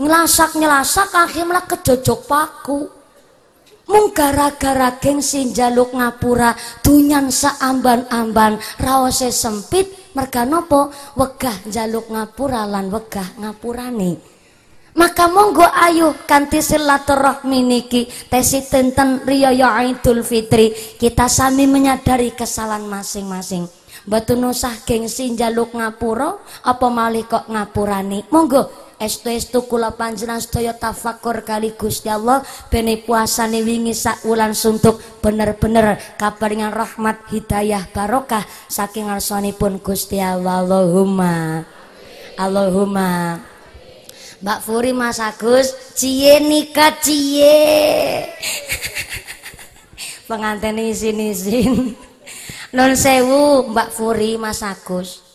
Ngelasak 0.00 0.56
nyelasak 0.56 1.12
akhirnya 1.12 1.68
kejojok 1.68 2.20
paku 2.24 2.97
mung 3.88 4.12
gara-gara 4.12 4.94
gengsi 5.00 5.50
jaluk 5.50 5.96
ngapura 5.96 6.54
dunyan 6.84 7.32
seamban-amban 7.32 8.60
rawase 8.76 9.32
sempit 9.32 10.12
merga 10.12 10.44
nopo 10.44 10.92
wegah 11.16 11.64
jaluk 11.66 12.12
ngapura 12.12 12.68
lan 12.68 12.92
wegah 12.92 13.40
ngapurane. 13.40 14.38
Maka 14.98 15.30
monggo 15.30 15.62
ayo 15.62 16.26
kanthi 16.26 16.58
silaturahmi 16.58 17.62
niki 17.62 18.10
tesi 18.26 18.66
tenten 18.66 19.22
riyaya 19.22 19.78
Idul 19.86 20.26
Fitri 20.26 20.74
kita 20.98 21.30
sami 21.30 21.70
menyadari 21.70 22.34
kesalahan 22.34 22.82
masing-masing. 22.82 23.70
Batu 24.08 24.34
nusah 24.34 24.74
gengsi 24.82 25.38
jaluk 25.38 25.76
ngapura 25.76 26.34
apa 26.66 26.86
malih 26.90 27.28
kok 27.30 27.46
ngapurani 27.46 28.26
monggo 28.32 28.87
estu-estu 28.98 29.66
kula 29.70 29.94
panjenengan 29.94 30.42
sedaya 30.42 30.74
tafakur 30.74 31.46
kali 31.46 31.74
Gusti 31.78 32.10
Allah 32.10 32.42
bene 32.70 32.98
puasane 32.98 33.62
wingi 33.62 33.94
sak 33.94 34.26
wulan 34.26 34.52
suntuk. 34.54 34.98
Bener-bener 35.22 35.98
kabaringan 36.18 36.74
rahmat 36.74 37.26
hidayah 37.30 37.86
barokah. 37.94 38.42
Saking 38.66 39.10
ngarsanipun 39.10 39.78
Gusti 39.82 40.18
Allah. 40.18 40.60
Allahumma. 40.62 41.62
Allahumma. 42.38 43.42
Mbak 44.38 44.58
Furi 44.62 44.94
Mas 44.94 45.18
Agus 45.18 45.74
cie 45.98 46.38
nikah 46.38 46.94
cie. 47.02 48.26
Pengantin 50.28 50.78
isin-isin 50.78 51.98
non 52.72 52.92
sewu 52.94 53.72
Mbak 53.72 53.88
Furi 53.90 54.36
Mas 54.36 54.60
Agus 54.60 55.27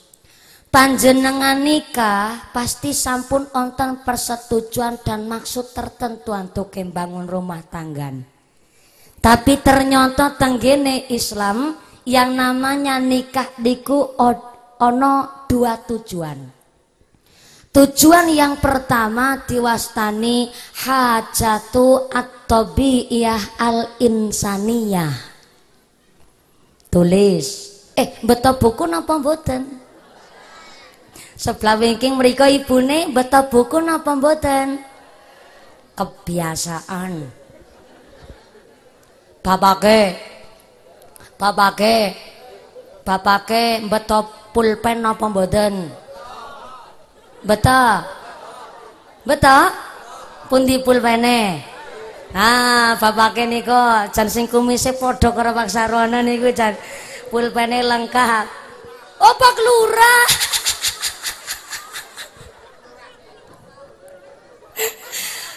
panjenengan 0.74 1.62
nikah 1.62 2.50
pasti 2.50 2.98
sampun 2.98 3.46
onten 3.53 4.01
persetujuan 4.01 5.06
dan 5.06 5.30
maksud 5.30 5.70
tertentu 5.70 6.34
untuk 6.34 6.74
membangun 6.74 7.30
rumah 7.30 7.62
tanggan. 7.62 8.25
Tapi 9.22 9.62
ternyata 9.62 10.34
tenggene 10.34 11.13
Islam 11.13 11.77
yang 12.10 12.34
namanya 12.34 12.98
nikah 12.98 13.53
diku 13.62 14.18
ono 14.82 15.46
dua 15.46 15.77
tujuan. 15.77 16.65
Tujuan 17.74 18.27
yang 18.34 18.58
pertama 18.58 19.46
diwastani 19.46 20.50
hajatu 20.86 22.10
at-tabiyah 22.10 23.62
al-insaniyah. 23.62 25.13
Tulis. 26.89 27.48
Eh 27.94 28.18
betul 28.25 28.58
buku 28.58 28.86
napa 28.89 29.18
mboten 29.22 29.83
sebelah 31.43 31.75
wingking 31.75 32.15
mereka 32.15 32.47
ibune 32.47 33.12
betul 33.12 33.51
buku 33.51 33.83
napa 33.83 34.15
mboten? 34.15 34.79
Kebiasaan. 35.91 37.27
Bapake. 39.43 40.01
Bapake. 41.35 41.97
Bapake 43.03 43.83
betul 43.91 44.23
pulpen 44.55 45.03
napa 45.03 45.27
mboten? 45.27 45.91
Betul 47.43 47.91
betul 49.27 49.63
pundi 50.47 50.79
pulpene? 50.79 51.59
Ah, 52.31 52.95
bapake 52.95 53.43
niku 53.51 54.07
jan 54.15 54.31
sing 54.31 54.47
kumise 54.47 54.95
padha 54.95 55.29
karo 55.35 55.51
Pak 55.51 55.67
Sarwana 55.67 56.23
niku 56.23 56.55
jan 56.55 56.71
pulpene 57.27 57.83
lengkap. 57.83 58.47
Oh, 59.19 59.35
Pak 59.35 59.55
Lurah. 59.59 60.25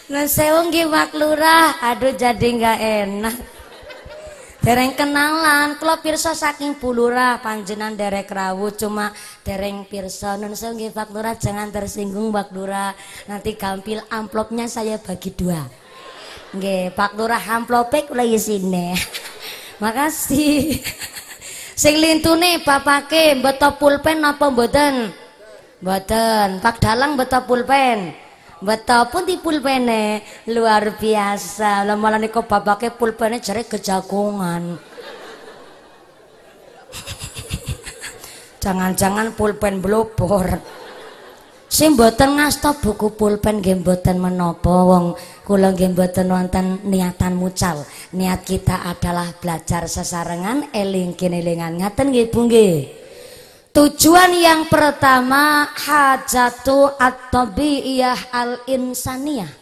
Nah 0.07 0.23
sewu 0.31 0.71
nggih 0.71 0.87
Pak 0.87 1.19
Lurah, 1.19 1.83
aduh 1.83 2.15
jadi 2.15 2.39
nggak 2.47 2.79
enak. 2.79 3.37
Dereng 4.63 4.95
kenalan, 4.95 5.83
kalau 5.83 5.99
pirsa 5.99 6.31
saking 6.31 6.79
pulura 6.79 7.43
panjenan 7.43 7.99
derek 7.99 8.31
rawu 8.31 8.71
cuma 8.71 9.11
dereng 9.43 9.83
pirsa. 9.91 10.39
Nun 10.39 10.55
sewu 10.55 10.95
Pak 10.95 11.11
Lurah 11.11 11.35
jangan 11.35 11.75
tersinggung 11.75 12.31
Pak 12.31 12.55
Lurah. 12.55 12.95
Nanti 13.27 13.59
gampil 13.59 13.99
amplopnya 14.07 14.71
saya 14.71 14.95
bagi 15.03 15.35
dua. 15.35 15.67
Nggih, 16.55 16.95
Pak 16.95 17.19
Lurah 17.19 17.43
amplope 17.43 18.07
kula 18.07 18.23
isine. 18.23 18.95
Makasih. 19.83 20.87
Sing 21.83 21.99
lintune 21.99 22.63
bapake 22.63 23.43
mboten 23.43 23.75
pulpen 23.75 24.23
apa 24.23 24.55
mboten? 24.55 25.11
Mboten. 25.83 26.63
Pak 26.63 26.79
Dalang 26.79 27.19
mboten 27.19 27.43
pulpen. 27.43 28.26
Betapun 28.57 29.29
di 29.29 29.37
pulpene 29.37 30.25
luar 30.49 30.97
biasa. 30.97 31.85
Lah 31.85 31.93
malah 31.93 32.17
niku 32.17 32.41
babake 32.49 32.89
pulpene 32.89 33.37
jare 33.37 33.69
kejagongan. 33.69 34.81
Jangan-jangan 38.65 39.37
pulpen 39.37 39.85
blobor. 39.85 40.57
Sing 41.69 41.93
mboten 41.93 42.41
ngasta 42.41 42.81
buku 42.81 43.13
pulpen 43.13 43.61
nggih 43.61 43.85
mboten 43.85 44.17
menapa 44.17 44.87
wong 44.87 45.13
kula 45.45 45.77
nggih 45.77 45.93
mboten 45.93 46.33
wonten 46.33 46.81
niatan 46.89 47.37
mucal. 47.37 47.85
Niat 48.17 48.41
kita 48.49 48.89
adalah 48.89 49.37
belajar 49.37 49.85
sesarengan 49.85 50.73
eling 50.73 51.13
kinelingan 51.13 51.77
ngaten 51.85 52.09
nggih 52.09 52.33
Bu 52.33 52.49
nggih. 52.49 53.06
Tujuan 53.77 54.33
yang 54.33 54.73
pertama 54.73 55.69
hajatu 55.69 56.97
at-tabi'iyah 56.97 58.33
al-insaniyah. 58.33 59.53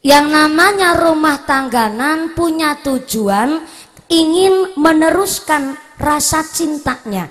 Yang 0.00 0.26
namanya 0.32 0.96
rumah 0.96 1.44
tangganan 1.44 2.32
punya 2.32 2.80
tujuan 2.80 3.60
ingin 4.08 4.80
meneruskan 4.80 5.76
rasa 6.00 6.40
cintanya. 6.40 7.28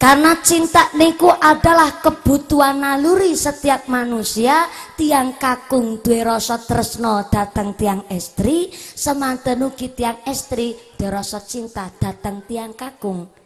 Karena 0.00 0.40
cinta 0.40 0.88
niku 0.96 1.28
adalah 1.28 2.00
kebutuhan 2.00 2.80
naluri 2.80 3.36
setiap 3.36 3.92
manusia 3.92 4.72
tiang 4.96 5.36
kakung 5.36 6.00
duwe 6.00 6.24
rasa 6.24 6.56
tresno 6.64 7.28
datang 7.28 7.76
tiang 7.76 8.08
estri 8.08 8.72
semanten 8.72 9.68
ugi 9.68 9.92
tiang 9.92 10.24
estri 10.24 10.72
duwe 10.96 11.12
rasa 11.12 11.44
cinta 11.44 11.92
datang 11.92 12.40
tiang 12.48 12.72
kakung. 12.72 13.41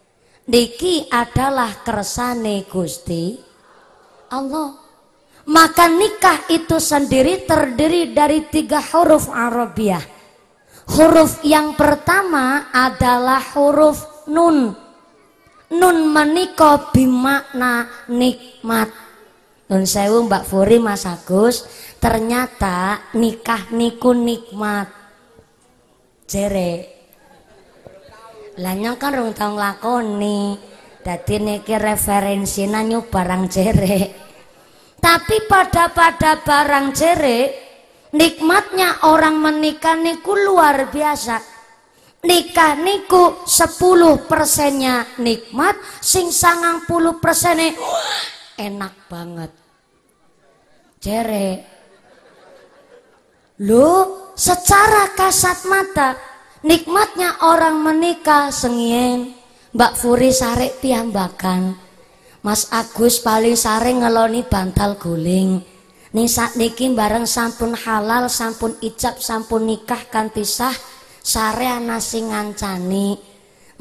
Niki 0.47 1.11
adalah 1.11 1.83
kersane 1.83 2.63
Gusti 2.71 3.35
Allah. 4.31 4.79
Maka 5.47 5.91
nikah 5.91 6.47
itu 6.51 6.79
sendiri 6.79 7.43
terdiri 7.43 8.15
dari 8.15 8.47
tiga 8.47 8.79
huruf 8.79 9.27
Arabiah. 9.27 10.03
Huruf 10.87 11.43
yang 11.43 11.75
pertama 11.75 12.71
adalah 12.71 13.43
huruf 13.59 14.27
nun. 14.31 14.71
Nun 15.75 15.99
menika 16.15 16.95
bimakna 16.95 18.07
nikmat. 18.07 18.91
Nun 19.67 19.83
sewu 19.83 20.31
Mbak 20.31 20.47
Furi 20.47 20.79
Mas 20.79 21.03
Agus, 21.11 21.67
ternyata 21.99 23.03
nikah 23.19 23.75
niku 23.75 24.15
nikmat. 24.15 24.87
Jere 26.31 26.96
lah 28.57 28.73
kan 28.97 29.13
rung 29.13 29.37
tau 29.37 29.53
nglakoni. 29.53 30.57
Dadi 31.05 31.37
niki 31.39 31.77
referensina 31.79 32.83
nyu 32.83 33.05
barang 33.07 33.45
jere. 33.47 33.99
Tapi 34.99 35.37
pada 35.47 35.93
pada 35.93 36.43
barang 36.43 36.91
jere 36.97 37.39
nikmatnya 38.11 39.07
orang 39.07 39.39
menikah 39.39 39.95
niku 39.95 40.35
luar 40.35 40.91
biasa. 40.91 41.55
Nikah 42.27 42.75
niku 42.83 43.47
10 43.47 44.27
persennya 44.27 45.07
nikmat, 45.23 45.79
sing 46.03 46.35
sangang 46.35 46.83
puluh 46.83 47.23
persennya 47.23 47.71
enak 48.59 49.07
banget. 49.07 49.53
Jere. 50.99 51.63
Lu 53.63 53.87
secara 54.35 55.15
kasat 55.15 55.71
mata 55.71 56.19
Nikmatnya 56.65 57.45
orang 57.45 57.85
menikah 57.85 58.49
sengien. 58.49 59.37
Mbak 59.77 59.93
Furi 60.01 60.33
sarek 60.33 60.81
piambakan 60.81 61.77
Mas 62.41 62.71
Agus 62.73 63.21
paling 63.21 63.59
sare 63.59 63.93
ngeloni 63.93 64.47
bantal 64.47 64.97
guling. 64.97 65.61
Nih 66.15 66.31
saat 66.31 66.55
niki 66.55 66.89
bareng 66.95 67.27
sampun 67.27 67.75
halal 67.75 68.31
sampun 68.31 68.79
ijab 68.79 69.19
sampun 69.19 69.67
nikah 69.67 70.01
kan 70.09 70.31
pisah 70.31 70.73
sare 71.21 71.67
ana 71.67 71.99
sing 71.99 72.31
ngancani. 72.31 73.19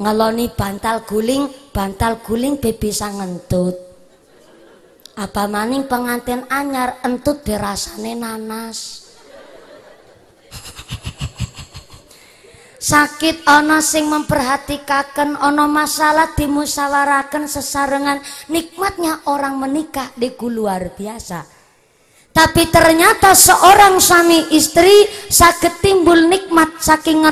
Ngeloni 0.01 0.51
bantal 0.51 1.05
guling 1.05 1.47
bantal 1.69 2.19
guling 2.25 2.57
be 2.57 2.73
bisa 2.73 3.07
ngentut. 3.07 3.77
Apa 5.15 5.45
maning 5.47 5.87
pengantin 5.87 6.43
anyar 6.51 6.99
entut 7.05 7.45
dirasane 7.45 8.19
nanas 8.19 9.04
sakit 12.85 13.49
ana 13.49 13.81
sing 13.81 14.05
memperhatikan 14.05 15.33
ana 15.41 15.65
masalah 15.65 16.37
dimusawarakan 16.37 17.49
sesarengan. 17.49 18.21
Nikmatnya 18.53 19.25
orang 19.25 19.57
menikah 19.57 20.13
di 20.13 20.29
luar 20.37 20.93
biasa. 20.93 21.55
Tapi 22.35 22.67
ternyata 22.67 23.31
seorang 23.31 23.95
suami 23.95 24.51
istri 24.51 25.07
sakit 25.31 25.79
timbul 25.79 26.27
nikmat 26.27 26.83
saking 26.83 27.23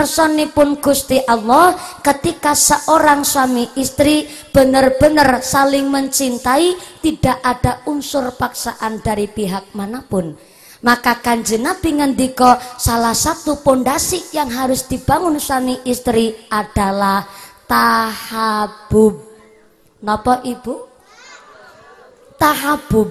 pun 0.56 0.80
Gusti 0.80 1.20
Allah 1.28 1.76
ketika 2.00 2.56
seorang 2.56 3.28
suami 3.28 3.68
istri 3.76 4.24
benar-benar 4.56 5.44
saling 5.44 5.92
mencintai 5.92 6.72
tidak 7.04 7.36
ada 7.44 7.84
unsur 7.84 8.32
paksaan 8.40 9.04
dari 9.04 9.28
pihak 9.28 9.76
mana 9.76 10.08
pun 10.08 10.40
maka 10.84 11.24
kanjeng 11.24 11.64
Nabi 11.64 11.96
ngendika 11.96 12.60
salah 12.76 13.16
satu 13.16 13.64
pondasi 13.64 14.36
yang 14.36 14.52
harus 14.52 14.84
dibangun 14.86 15.40
suami 15.40 15.80
istri 15.88 16.36
adalah 16.52 17.24
tahabub. 17.66 19.24
Napa 20.04 20.44
Ibu? 20.44 20.76
Tahabub. 22.36 23.10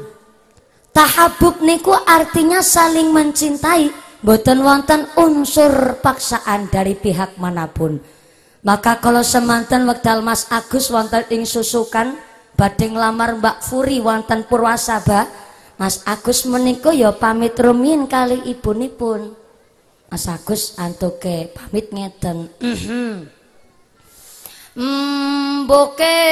Tahabub 0.93 1.65
niku 1.65 1.97
artinya 1.97 2.61
saling 2.61 3.09
mencintai, 3.09 3.89
boten 4.21 4.61
wonten 4.61 5.09
unsur 5.17 5.97
paksaan 6.05 6.69
dari 6.69 6.93
pihak 6.93 7.41
mana 7.41 7.65
pun. 7.65 7.97
Maka 8.63 9.01
kalau 9.01 9.25
semanten 9.25 9.89
wekdal 9.89 10.21
Mas 10.21 10.47
Agus 10.53 10.93
wonten 10.93 11.25
ing 11.33 11.49
susukan 11.49 12.15
badhe 12.55 12.93
lamar 12.93 13.41
Mbak 13.41 13.65
Furi 13.65 13.99
wonten 14.05 14.45
Purwasaba, 14.45 15.27
Mas 15.83 15.99
Agus 16.07 16.47
menika 16.47 16.95
ya 16.95 17.11
pamit 17.11 17.59
rumiyin 17.59 18.07
kali 18.07 18.39
ibunipun. 18.55 19.35
Mas 20.07 20.31
Agus 20.31 20.79
antuke 20.79 21.51
pamit 21.51 21.91
ngeten. 21.91 22.55
Mboke 24.79 26.23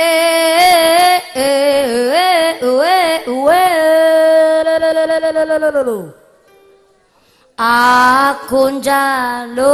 Aku 7.59 8.71
njaluk 8.79 9.67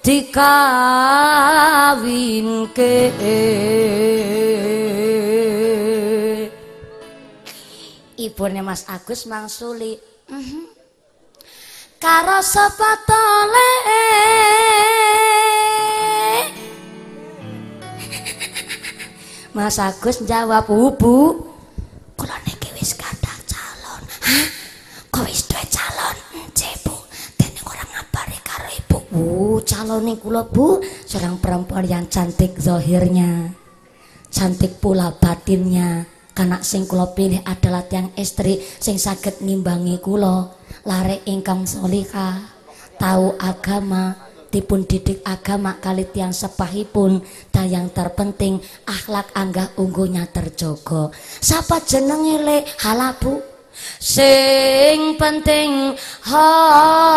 dikawinke 0.00 1.12
ibune 8.28 8.62
Mas 8.62 8.86
Agus 8.86 9.26
mangsuli 9.26 9.98
mhm. 10.30 10.62
karo 11.98 12.38
sapa 12.42 13.02
tole 13.02 13.70
Mas 19.56 19.78
Agus 19.82 20.22
jawab 20.22 20.70
bu 20.70 21.42
kula 22.16 22.36
niki 22.48 22.72
wis 22.72 22.96
gadah 22.96 23.36
calon. 23.44 24.00
Hah? 24.24 24.48
Kok 25.12 25.28
wis 25.28 25.44
duwe 25.44 25.60
calon? 25.68 26.16
Enceh 26.40 26.72
bu. 26.80 26.96
Dene 27.36 27.60
ora 27.60 27.84
ngabari 27.84 28.40
karo 28.40 28.68
ibu. 28.72 28.96
Bu 29.12 29.60
calone 29.60 30.16
kula 30.16 30.48
bu. 30.48 30.80
Seorang 31.04 31.36
perempuan 31.36 31.84
yang 31.84 32.08
cantik 32.08 32.56
zahirnya 32.56 33.52
cantik 34.32 34.80
pula 34.80 35.12
batinnya 35.12 36.08
Kanak 36.32 36.64
sing 36.64 36.88
kula 36.88 37.12
pilih 37.12 37.44
adalah 37.44 37.84
tiang 37.84 38.08
istri 38.16 38.56
sing 38.80 38.96
saged 38.96 39.44
nimbangi 39.44 40.00
kula. 40.00 40.48
Lare 40.88 41.20
ingkang 41.28 41.68
solika 41.68 42.52
tahu 42.96 43.36
agama 43.36 44.32
dipun 44.52 44.84
didik 44.84 45.24
agama 45.24 45.80
kali 45.80 46.04
tiang 46.12 46.36
sepahipun 46.36 47.24
dan 47.48 47.72
yang 47.72 47.88
terpenting 47.88 48.60
akhlak 48.84 49.32
anggah 49.32 49.72
unggunya 49.80 50.28
terjogo 50.28 51.08
siapa 51.40 51.80
jenenge 51.80 52.36
le 52.44 52.68
halabu 52.84 53.40
sing 53.96 55.16
penting 55.16 55.96
hana 56.28 57.08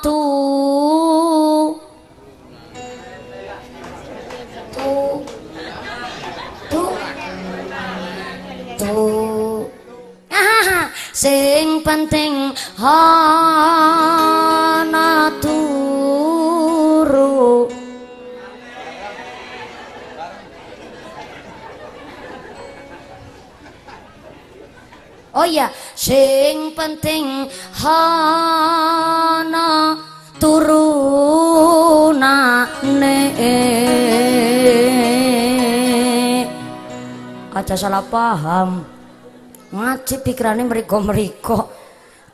tuh 0.00 1.83
ah, 10.30 10.90
sing 11.12 11.80
penting 11.80 12.52
ana 12.80 13.00
turu. 15.40 17.68
Oh 25.34 25.42
ya, 25.42 25.66
sing 25.98 26.78
penting 26.78 27.50
hana 27.82 29.98
turunane 30.38 31.74
aja 37.54 37.78
salah 37.78 38.02
paham. 38.02 38.82
Ngaji 39.74 40.14
pikirannya 40.22 40.66
meriko-meriko 40.66 41.84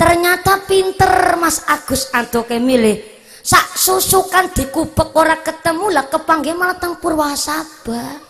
ternyata 0.00 0.64
pinter 0.64 1.36
Mas 1.36 1.60
Agus 1.68 2.08
Antoke 2.16 2.56
milih. 2.56 3.20
Sak 3.40 3.76
susukan 3.76 4.52
dikubek 4.52 5.12
ora 5.16 5.40
ketemu 5.40 5.92
lah 5.92 6.08
kepanggih 6.08 6.56
malah 6.56 6.76
teng 6.76 6.96
Purwasaba. 7.00 8.20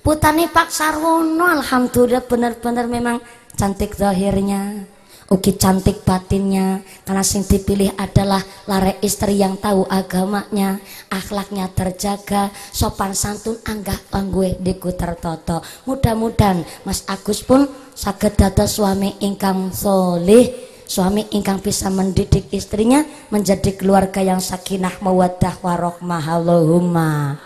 Putane 0.00 0.48
Pak 0.48 0.72
Sarwono 0.72 1.44
alhamdulillah 1.44 2.24
bener-bener 2.24 2.86
memang 2.88 3.16
cantik 3.58 3.92
zahirnya 3.96 4.95
Uki 5.26 5.58
cantik 5.58 6.06
batinnya. 6.06 6.86
Karena 7.02 7.26
sing 7.26 7.42
dipilih 7.42 7.94
adalah 7.98 8.42
lare 8.70 8.98
istri 9.02 9.42
yang 9.42 9.58
tahu 9.58 9.86
agamanya 9.90 10.78
akhlaknya 11.10 11.70
terjaga 11.70 12.50
sopan 12.74 13.14
santun 13.14 13.58
anggah 13.66 13.96
anggue 14.10 14.58
diku 14.58 14.90
tertoto 14.94 15.62
mudah-mudahan 15.86 16.66
Mas 16.82 17.06
Agus 17.06 17.46
pun 17.46 17.66
saged 17.94 18.34
dados 18.34 18.74
suami 18.76 19.14
ingkang 19.22 19.70
solih 19.70 20.50
suami 20.86 21.26
ingkang 21.34 21.58
bisa 21.62 21.90
mendidik 21.90 22.50
istrinya 22.54 23.02
menjadi 23.30 23.74
keluarga 23.74 24.22
yang 24.22 24.38
sakinah 24.38 25.02
mawaddah 25.02 25.58
warohmah. 25.62 26.22
Allahumma 26.26 27.38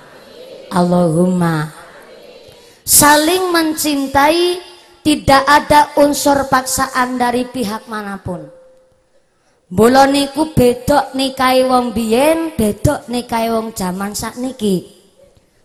Allahumma. 0.70 1.72
Saling 2.86 3.50
mencintai 3.50 4.69
tidak 5.00 5.42
ada 5.48 5.96
unsur 5.96 6.48
paksaan 6.52 7.16
dari 7.16 7.48
pihak 7.48 7.88
mana 7.88 8.20
pun. 8.20 8.44
Mula 9.70 10.10
niku 10.10 10.50
bedok 10.50 11.14
nikahi 11.14 11.62
wong 11.62 11.94
biyen, 11.94 12.58
bedok 12.58 13.06
nikahi 13.06 13.48
wong 13.54 13.70
jaman 13.70 14.12
sakniki. 14.12 14.82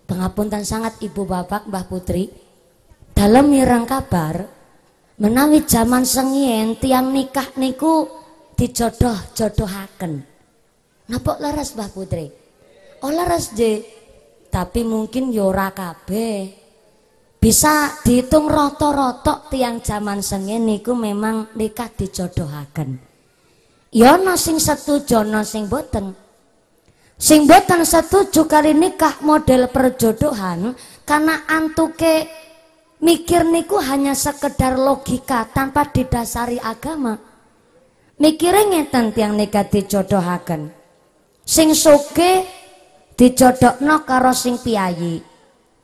Pengapunten 0.05 0.61
sangat 0.61 1.01
Ibu 1.01 1.25
Bapak 1.25 1.65
Mbah 1.65 1.85
Putri. 1.89 2.29
Dalam 3.15 3.49
mirang 3.49 3.89
kabar 3.89 4.45
menawi 5.17 5.65
jaman 5.65 6.05
sengien 6.05 6.77
tiang 6.77 7.09
nikah 7.09 7.49
niku 7.57 8.05
dijodoh-jodohaken. 8.53 10.13
Napa 11.09 11.33
laras 11.41 11.73
Mbah 11.73 11.89
Putri? 11.89 12.29
Oh 13.01 13.09
laras 13.09 13.57
je. 13.57 13.81
Tapi 14.53 14.85
mungkin 14.85 15.33
yora 15.33 15.73
kabeh 15.73 16.64
bisa 17.45 18.01
dihitung 18.01 18.49
roto-roto 18.49 19.45
tiang 19.53 19.77
zaman 19.77 20.17
sengin 20.25 20.65
niku 20.65 20.97
memang 20.97 21.53
nikah 21.53 21.93
dijodohaken. 21.93 22.97
Ya 23.93 24.17
sing 24.33 24.57
setuju 24.57 25.21
ana 25.21 25.45
sing 25.45 25.69
boten. 25.69 26.17
Sing 27.21 27.45
boten 27.45 27.85
setuju 27.85 28.49
kali 28.49 28.73
nikah 28.73 29.21
model 29.21 29.69
perjodohan 29.69 30.73
karena 31.05 31.45
antuke 31.45 32.25
mikir 33.05 33.45
niku 33.45 33.77
hanya 33.77 34.17
sekedar 34.17 34.81
logika 34.81 35.45
tanpa 35.53 35.85
didasari 35.93 36.57
agama. 36.57 37.13
Mikirnya 38.17 38.73
ngeten 38.89 39.13
tiang 39.13 39.37
nikah 39.37 39.69
dijodohaken. 39.69 40.73
Sing 41.45 41.77
soge 41.77 42.41
dijodohno 43.13 44.01
karo 44.01 44.33
sing 44.33 44.57
piyayi 44.57 45.34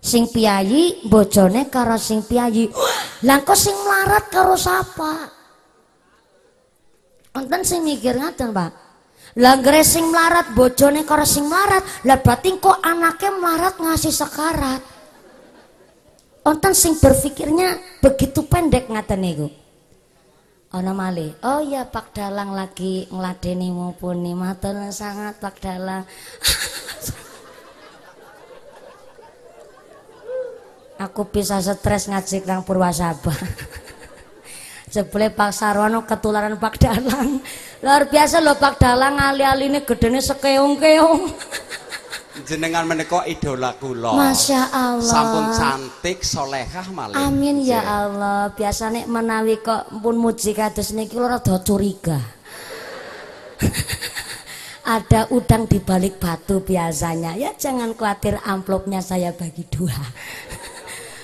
sing 0.01 0.25
piyayi 0.33 1.05
bojone 1.05 1.69
karo 1.69 1.95
sing 2.01 2.25
piyayi 2.25 2.73
lah 3.21 3.45
sing 3.53 3.77
melarat 3.85 4.25
karo 4.33 4.57
sapa? 4.57 5.29
Wonten 7.31 7.61
sing 7.61 7.85
mikir 7.85 8.17
ngaten 8.17 8.49
Pak? 8.49 8.71
Lah 9.39 9.55
sing 9.85 10.09
melarat 10.09 10.51
bojone 10.57 11.05
karo 11.05 11.23
sing 11.23 11.47
melarat 11.47 11.85
lah 12.03 12.19
berarti 12.19 12.57
kok 12.57 12.81
anaknya 12.81 13.31
melarat 13.37 13.75
ngasih 13.77 14.11
sekarat. 14.11 14.81
Wonten 16.41 16.73
sing 16.73 16.97
berpikirnya 16.97 18.01
begitu 18.01 18.41
pendek 18.49 18.89
ngaten 18.89 19.21
niku. 19.21 19.47
Ana 20.73 20.97
malih. 20.97 21.37
Oh 21.45 21.61
ya 21.61 21.85
Pak 21.85 22.15
Dalang 22.17 22.57
lagi 22.57 23.05
ngladeni 23.11 23.69
mumpuni 23.69 24.33
matur 24.33 24.75
sangat 24.89 25.37
Pak 25.37 25.55
Dalang. 25.61 26.03
aku 31.01 31.25
bisa 31.33 31.57
stres 31.57 32.05
ngaji 32.05 32.45
nang 32.45 32.61
Purwasaba 32.61 33.33
Jebule 34.91 35.31
Pak 35.31 35.55
Sarwono 35.55 36.03
ketularan 36.03 36.59
Pak 36.59 36.75
Dalang. 36.75 37.39
Luar 37.79 38.11
biasa 38.11 38.43
loh 38.43 38.59
Pak 38.59 38.75
Dalang 38.75 39.15
ali-ali 39.23 39.71
ini 39.71 39.87
gedene 39.87 40.19
sekeong-keong. 40.19 41.21
Jenengan 42.47 42.83
menika 42.83 43.23
idola 43.23 43.71
kula. 43.79 44.19
Masya 44.19 44.61
Allah. 44.67 44.99
Sampun 44.99 45.45
cantik, 45.55 46.27
solehah 46.27 46.91
malih. 46.91 47.15
Amin 47.15 47.63
ya 47.63 47.79
Allah. 47.79 48.51
Biasanya 48.51 49.07
menawi 49.07 49.63
kok 49.63 49.87
pun 50.03 50.19
muji 50.19 50.51
kados 50.51 50.91
niki 50.91 51.15
kula 51.15 51.39
rada 51.39 51.55
curiga. 51.63 52.19
Ada 54.99 55.31
udang 55.31 55.71
di 55.71 55.79
balik 55.79 56.19
batu 56.19 56.59
biasanya. 56.59 57.39
Ya 57.39 57.55
jangan 57.55 57.95
khawatir 57.95 58.43
amplopnya 58.43 58.99
saya 58.99 59.31
bagi 59.31 59.63
dua 59.71 59.95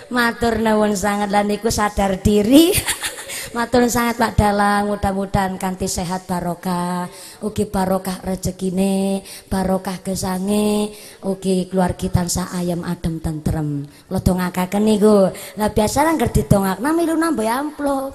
matur 0.07 0.59
nuwun 0.63 0.95
sangat 0.95 1.29
lan 1.31 1.47
niku 1.51 1.67
sadar 1.71 2.19
diri 2.21 2.71
Matur 3.55 3.87
sangat 3.87 4.19
Pak 4.19 4.35
Dalang, 4.35 4.91
mudah-mudahan 4.91 5.55
kanthi 5.55 5.87
sehat 5.87 6.27
barokah, 6.27 7.07
ugi 7.39 7.63
barokah 7.63 8.19
rezekine, 8.19 9.23
barokah 9.47 10.03
gesange, 10.03 10.91
ugi 11.23 11.71
keluarga 11.71 12.11
tansah 12.11 12.51
ayam 12.51 12.83
adem 12.83 13.23
tentrem. 13.23 13.87
Kula 14.11 14.19
dongakaken 14.19 14.83
niku. 14.83 15.31
Lah 15.55 15.71
biasa 15.71 16.03
nang 16.03 16.19
didongakna 16.19 16.89
milu 16.91 17.15
nambah 17.15 17.47
amplop. 17.47 18.11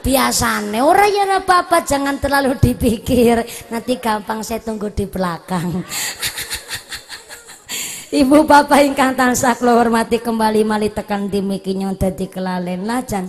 Biasane 0.00 0.80
ora 0.80 1.04
ya 1.04 1.28
apa-apa, 1.28 1.84
jangan 1.84 2.16
terlalu 2.16 2.56
dipikir. 2.56 3.44
Nanti 3.68 4.00
gampang 4.00 4.40
saya 4.40 4.64
tunggu 4.64 4.88
di 4.88 5.04
belakang. 5.04 5.84
Ibu 8.08 8.48
bapak 8.48 8.88
ingkang 8.88 9.12
tansah 9.12 9.52
kula 9.60 9.76
hormati 9.76 10.16
kembali 10.16 10.64
mali 10.64 10.88
tekan 10.88 11.28
dimiki 11.28 11.76
nyon 11.76 11.92
dadi 11.92 12.24
kelalen 12.24 12.88
lajan. 12.88 13.28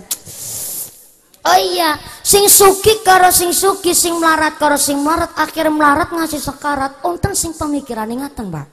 Oh 1.43 1.59
iya, 1.59 1.99
sing 2.23 2.47
suki 2.47 3.03
karo 3.03 3.27
sing 3.27 3.51
suki, 3.51 3.91
sing 3.91 4.15
melarat 4.15 4.55
karo 4.55 4.79
sing 4.79 5.03
melarat, 5.03 5.35
akhir 5.35 5.67
melarat 5.67 6.07
ngasih 6.15 6.39
sekarat. 6.39 7.03
Unten 7.03 7.35
sing 7.35 7.51
pemikiran 7.59 8.07
ingatan, 8.07 8.47
Mbak. 8.47 8.67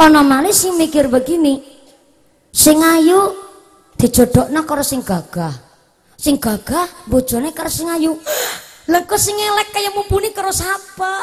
Ana 0.00 0.24
mali 0.24 0.56
sing 0.56 0.80
mikir 0.80 1.12
begini. 1.12 1.60
Sing 2.48 2.80
ayu 2.80 3.36
dijodokna 4.00 4.64
karo 4.64 4.80
sing 4.80 5.04
gagah. 5.04 5.52
Sing 6.16 6.40
gagah 6.40 6.88
bojone 7.04 7.52
karo 7.52 7.68
sing 7.68 7.92
ayu. 7.92 8.16
Lah 8.88 9.04
kok 9.04 9.20
sing 9.20 9.36
elek 9.36 9.68
kaya 9.68 9.92
mumpuni 9.92 10.32
karo 10.32 10.48
sapa? 10.48 11.20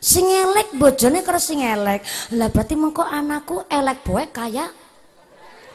Sing 0.00 0.26
elek 0.26 0.74
bojone 0.80 1.20
karo 1.20 1.36
sing 1.36 1.60
elek 1.60 2.00
lah 2.34 2.48
berarti 2.48 2.74
mengko 2.74 3.04
anakku 3.04 3.68
elek 3.68 4.00
boe 4.02 4.24
kaya 4.32 4.68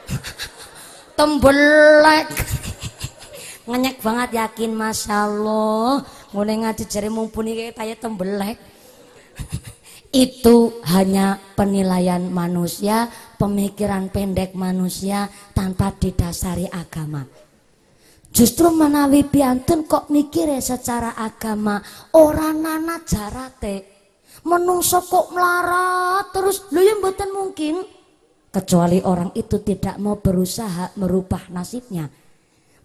tembelek. 1.18 2.28
Ngenyek 3.66 3.98
banget 3.98 4.30
yakin 4.38 4.72
masya 4.78 5.26
Allah 5.26 6.06
mulai 6.38 6.62
ngaji 6.62 6.84
jari 6.86 7.10
mumpuni 7.10 7.58
kayak 7.58 7.74
kaya 7.74 7.96
tembelek. 7.98 8.58
Itu 10.16 10.80
hanya 10.88 11.42
penilaian 11.60 12.24
manusia, 12.32 13.10
pemikiran 13.36 14.08
pendek 14.14 14.56
manusia 14.56 15.28
tanpa 15.52 15.92
didasari 15.92 16.72
agama. 16.72 17.26
Justru 18.32 18.72
menawi 18.72 19.28
piantun 19.28 19.88
kok 19.88 20.12
mikirnya 20.12 20.60
secara 20.60 21.16
agama 21.20 21.80
orang 22.16 22.64
nana 22.64 23.00
jarate 23.04 23.95
menungso 24.46 25.02
kok 25.04 25.34
melarat 25.34 26.32
terus. 26.32 26.70
Lu 26.72 26.80
yang 26.80 27.02
mboten 27.02 27.30
mungkin. 27.34 27.76
Kecuali 28.54 29.04
orang 29.04 29.36
itu 29.36 29.60
tidak 29.60 30.00
mau 30.00 30.16
berusaha 30.16 30.96
merubah 30.96 31.52
nasibnya. 31.52 32.08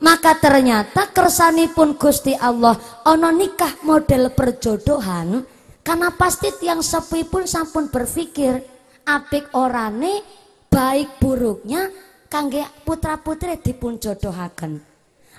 Maka 0.01 0.35
ternyata 0.41 1.13
kersanipun 1.13 1.95
Gusti 1.95 2.35
Allah 2.35 2.75
ono 3.07 3.31
nikah 3.31 3.85
model 3.87 4.33
perjodohan 4.35 5.45
karena 5.85 6.09
pasti 6.11 6.51
tiang 6.57 6.81
sepi 6.81 7.29
pun 7.29 7.45
sampun 7.47 7.93
berpikir 7.93 8.59
apik 9.05 9.53
orane 9.55 10.25
baik 10.73 11.21
buruknya 11.21 11.93
kangge 12.33 12.65
putra 12.83 13.21
putri 13.21 13.61
dipun 13.61 14.01
jodohaken. 14.01 14.81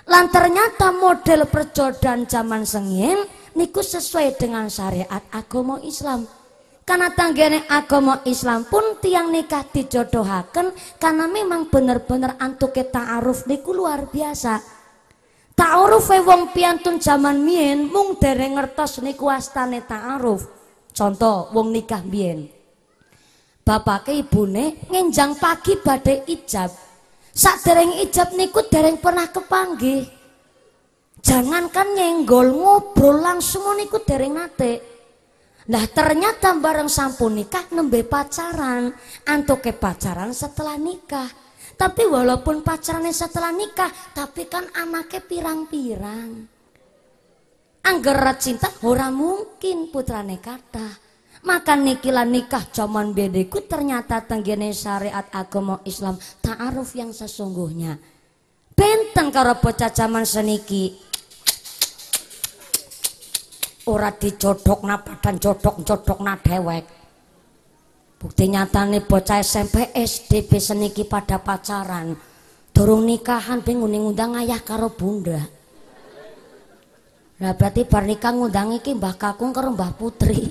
Lan 0.06 0.26
ternyata 0.30 0.94
model 0.94 1.50
perjodohan 1.50 2.24
zaman 2.30 2.62
sengin 2.62 3.18
niku 3.56 3.84
sesuai 3.84 4.36
dengan 4.40 4.68
syariat 4.68 5.22
agama 5.32 5.80
Islam. 5.84 6.28
Karena 6.82 7.14
tanggane 7.14 7.62
agama 7.70 8.26
Islam 8.26 8.66
pun 8.66 8.98
tiang 8.98 9.30
nikah 9.30 9.62
dijodohaken 9.70 10.98
karena 10.98 11.30
memang 11.30 11.70
bener-bener 11.70 12.34
antuke 12.42 12.82
ta'aruf 12.90 13.46
niku 13.46 13.70
luar 13.70 14.10
biasa. 14.10 14.58
Ta'aruf 15.54 16.10
wong 16.10 16.50
piantun 16.50 16.98
zaman 16.98 17.38
mien 17.38 17.86
mung 17.86 18.18
dereng 18.18 18.58
ngertos 18.58 18.98
niku 18.98 19.30
astane 19.30 19.86
ta'aruf. 19.86 20.42
Contoh 20.90 21.54
wong 21.54 21.70
nikah 21.70 22.02
mien. 22.02 22.50
Bapake 23.62 24.18
ibune 24.18 24.82
ngenjang 24.90 25.38
pagi 25.38 25.78
badai 25.78 26.26
ijab. 26.26 26.66
Sak 27.30 27.62
dereng 27.62 27.94
ijab 28.02 28.34
niku 28.34 28.66
dereng 28.66 28.98
pernah 28.98 29.30
kepanggih. 29.30 30.21
Jangankan 31.22 31.94
nyenggol 31.94 32.50
ngobrol 32.50 33.22
langsung 33.22 33.78
niku 33.78 34.02
dereng 34.02 34.34
nate. 34.34 34.92
Nah 35.70 35.86
ternyata 35.86 36.50
bareng 36.58 36.90
sampun 36.90 37.38
nikah 37.38 37.70
nembe 37.70 38.02
pacaran, 38.02 38.90
antuke 39.30 39.70
pacaran 39.70 40.34
setelah 40.34 40.74
nikah. 40.74 41.30
Tapi 41.78 42.02
walaupun 42.10 42.66
pacarannya 42.66 43.14
setelah 43.14 43.54
nikah, 43.54 43.90
tapi 44.14 44.50
kan 44.50 44.66
anaknya 44.74 45.22
pirang-pirang. 45.22 46.30
Angger 47.82 48.18
cinta 48.38 48.70
ora 48.86 49.10
mungkin 49.10 49.90
putrane 49.90 50.38
kata. 50.42 51.14
Maka 51.42 51.74
nikilah 51.74 52.22
nikah 52.22 52.70
zaman 52.70 53.10
bedeku 53.10 53.66
ternyata 53.66 54.22
tenggene 54.22 54.70
syariat 54.70 55.26
agama 55.34 55.82
Islam 55.82 56.14
ta'aruf 56.38 56.94
yang 56.94 57.10
sesungguhnya. 57.10 57.98
Benten 58.78 59.34
karo 59.34 59.58
bocah 59.58 59.90
zaman 59.90 60.22
seniki 60.22 60.94
ora 63.86 64.14
na 64.86 64.96
badan 65.00 65.36
jodok-jodokna 65.40 66.38
dewek. 66.44 66.84
Bukti 68.22 68.46
nyatane 68.46 69.02
bocah 69.02 69.42
SMP 69.42 69.90
SD 69.90 70.46
seniki 70.62 71.02
pada 71.02 71.42
pacaran. 71.42 72.14
Durung 72.70 73.02
nikahan 73.02 73.60
bingung 73.66 73.90
ngundang 73.90 74.38
ayah 74.38 74.62
karo 74.62 74.94
bunda. 74.94 75.42
Lah 77.42 77.52
berarti 77.58 77.82
bar 77.82 78.06
nikah 78.06 78.30
ngundang 78.30 78.78
iki 78.78 78.94
Mbah 78.94 79.18
Kakung 79.18 79.50
karo 79.50 79.74
Mbah 79.74 79.98
Putri. 79.98 80.46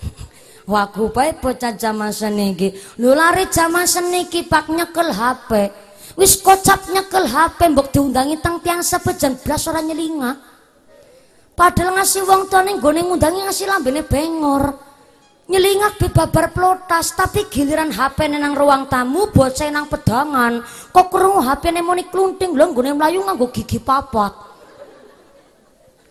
Wagu 0.72 1.12
bae 1.12 1.36
bocah 1.36 1.76
zaman 1.76 2.08
seniki. 2.08 2.72
Lho 2.96 3.12
lari 3.12 3.52
zaman 3.52 3.84
seniki 3.84 4.48
pak 4.48 4.72
nyekel 4.72 5.12
HP. 5.12 5.50
Wis 6.16 6.40
kocap 6.40 6.88
nyekel 6.88 7.28
HP 7.28 7.68
mbok 7.68 7.92
diundangi 7.92 8.40
teng 8.40 8.64
tiang 8.64 8.80
sepejan 8.80 9.36
blas 9.36 9.68
ora 9.68 9.84
nyelingak. 9.84 10.53
Padahal 11.54 11.94
ngasih 11.94 12.26
wong 12.26 12.50
tuane 12.50 12.74
nggone 12.74 13.00
ngundangi 13.06 13.46
ngasih 13.46 13.66
lambene 13.70 14.02
bengor. 14.02 14.74
Nyelingak 15.44 16.00
di 16.00 16.08
babar 16.08 16.50
plotas, 16.56 17.12
tapi 17.14 17.46
giliran 17.52 17.92
HP 17.92 18.32
nang 18.32 18.56
ruang 18.56 18.88
tamu 18.88 19.28
bocah 19.28 19.68
nang 19.70 19.86
pedangan. 19.86 20.64
Kok 20.90 21.06
krungu 21.12 21.44
HP 21.44 21.70
ne 21.70 21.80
muni 21.84 22.08
klunting 22.10 22.56
lho 22.56 22.74
nggone 22.74 22.96
mlayu 22.96 23.22
nganggo 23.22 23.52
gigi 23.54 23.78
papat. 23.78 24.32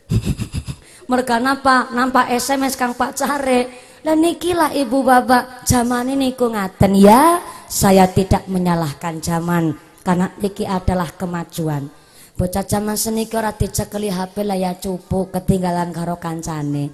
Mereka 1.12 1.42
napa 1.42 1.92
nampak 1.92 2.32
SMS 2.32 2.80
Kang 2.80 2.96
Pak 2.96 3.12
Care. 3.20 3.92
Dan 4.04 4.20
nikilah 4.20 4.76
ibu 4.76 5.00
bapak 5.00 5.64
zaman 5.64 6.12
ini 6.12 6.36
ku 6.36 6.52
ngaten 6.52 6.92
ya 6.92 7.40
saya 7.72 8.04
tidak 8.04 8.44
menyalahkan 8.52 9.24
zaman 9.24 9.80
karena 10.04 10.28
niki 10.44 10.68
adalah 10.68 11.08
kemajuan 11.16 11.88
Bocah 12.34 12.66
zaman 12.66 12.98
seniki 12.98 13.38
ora 13.38 13.54
dicekeli 13.54 14.10
HP 14.10 14.42
lah 14.42 14.58
ya 14.58 14.74
cupu 14.74 15.30
ketinggalan 15.30 15.94
karo 15.94 16.18
kancane. 16.18 16.90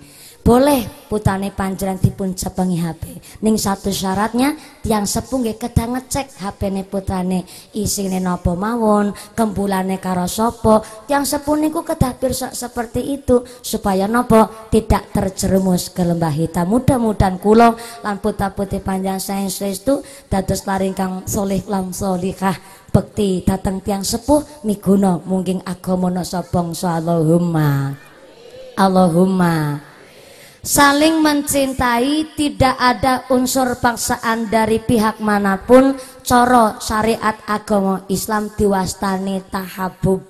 Boleh 0.50 0.82
putane 1.06 1.54
panjenengan 1.54 2.02
dipun 2.02 2.34
cepengi 2.34 2.82
HP. 2.82 3.22
Ning 3.46 3.54
satu 3.54 3.94
syaratnya 3.94 4.58
tiang 4.82 5.06
sepuh 5.06 5.46
nggih 5.46 5.62
kedah 5.62 5.86
ngecek 5.94 6.42
HP-ne 6.42 6.90
putrane 6.90 7.46
isine 7.78 8.18
napa 8.18 8.58
mawon, 8.58 9.14
kembulane 9.38 10.02
karo 10.02 10.26
sapa. 10.26 10.82
Tiang 11.06 11.22
sepuh 11.22 11.54
niku 11.54 11.86
kedah 11.86 12.18
pirsa 12.18 12.50
seperti 12.50 13.22
itu 13.22 13.46
supaya 13.62 14.10
napa 14.10 14.50
tidak 14.74 15.14
terjerumus 15.14 15.94
ke 15.94 16.02
lembah 16.02 16.34
hitam. 16.34 16.66
Mudah-mudahan 16.66 17.38
kula 17.38 17.78
lan 18.02 18.18
putra-putri 18.18 18.82
panjang 18.82 19.22
sains 19.22 19.62
itu 19.62 20.02
dados 20.34 20.66
laring 20.66 20.98
kang 20.98 21.30
solih 21.30 21.62
lan 21.70 21.94
solihah 21.94 22.58
bekti 22.90 23.46
dateng 23.46 23.86
tiang 23.86 24.02
sepuh 24.02 24.66
miguna 24.66 25.22
mungkin 25.30 25.62
agama 25.62 26.10
nasa 26.10 26.42
bangsa 26.42 26.98
Allahumma 26.98 27.94
Allahumma 28.74 29.89
saling 30.62 31.24
mencintai 31.24 32.36
tidak 32.36 32.76
ada 32.78 33.26
unsur 33.32 33.80
paksaan 33.80 34.48
dari 34.52 34.80
pihak 34.80 35.24
mana 35.24 35.60
pun. 35.64 35.96
Coro 36.30 36.78
syariat 36.78 37.42
agama 37.50 38.06
Islam 38.06 38.54
diwastani 38.54 39.42
tahabub. 39.50 40.22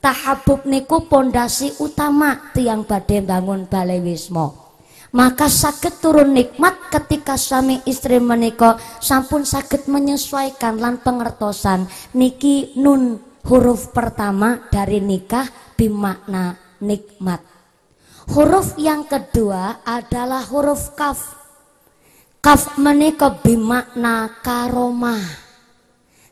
Tahabub 0.00 0.64
niku 0.64 1.04
pondasi 1.04 1.76
utama 1.84 2.52
tiang 2.56 2.88
badhe 2.88 3.20
bangun 3.20 3.68
balai 3.68 4.00
wismo 4.00 4.68
maka 5.12 5.48
sakit 5.48 6.04
turun 6.04 6.36
nikmat 6.36 6.92
ketika 6.92 7.40
suami 7.40 7.80
istri 7.88 8.20
menikah 8.20 8.76
sampun 9.00 9.48
sakit 9.48 9.88
menyesuaikan 9.88 10.76
lan 10.76 11.00
pengertosan. 11.00 11.88
Niki 12.12 12.76
nun 12.76 13.16
huruf 13.48 13.96
pertama 13.96 14.68
dari 14.68 15.00
nikah 15.00 15.48
bimakna 15.80 16.60
nikmat 16.84 17.47
huruf 18.28 18.76
yang 18.76 19.08
kedua 19.08 19.80
adalah 19.82 20.44
huruf 20.48 20.92
kaf 20.94 21.36
kaf 22.44 22.76
menikah 22.76 23.40
bimakna 23.40 24.40
karomah 24.44 25.48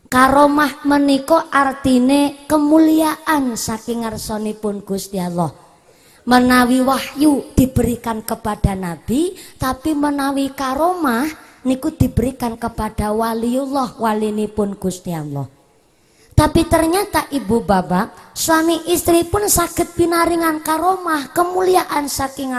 Karomah 0.07 0.87
menika 0.87 1.51
artine 1.51 2.47
kemuliaan 2.47 3.59
saking 3.59 4.07
ngarsanipun 4.07 4.87
Gusti 4.87 5.19
Allah. 5.19 5.51
Menawi 6.23 6.79
wahyu 6.79 7.51
diberikan 7.59 8.23
kepada 8.23 8.79
nabi, 8.79 9.35
tapi 9.59 9.99
menawi 9.99 10.55
karomah 10.55 11.27
niku 11.67 11.91
diberikan 11.91 12.55
kepada 12.55 13.11
waliullah 13.11 13.99
walinipun 13.99 14.79
Gusti 14.79 15.11
Allah. 15.11 15.56
Tapi 16.37 16.69
ternyata 16.69 17.33
ibu 17.33 17.65
bapak, 17.65 18.37
suami 18.37 18.93
istri 18.93 19.25
pun 19.25 19.49
sakit 19.49 19.97
pinaringan 19.97 20.61
karomah, 20.61 21.33
kemuliaan 21.33 22.13
saking 22.13 22.53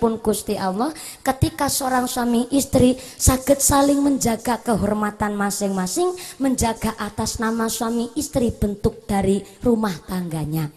pun 0.00 0.16
Gusti 0.16 0.56
Allah 0.56 0.96
ketika 1.20 1.68
seorang 1.68 2.08
suami 2.08 2.48
istri 2.56 2.96
sakit 2.96 3.60
saling 3.60 4.00
menjaga 4.00 4.64
kehormatan 4.64 5.36
masing-masing, 5.36 6.16
menjaga 6.40 6.96
atas 6.96 7.36
nama 7.36 7.68
suami 7.68 8.08
istri 8.16 8.48
bentuk 8.48 9.04
dari 9.04 9.44
rumah 9.60 9.92
tangganya. 10.08 10.72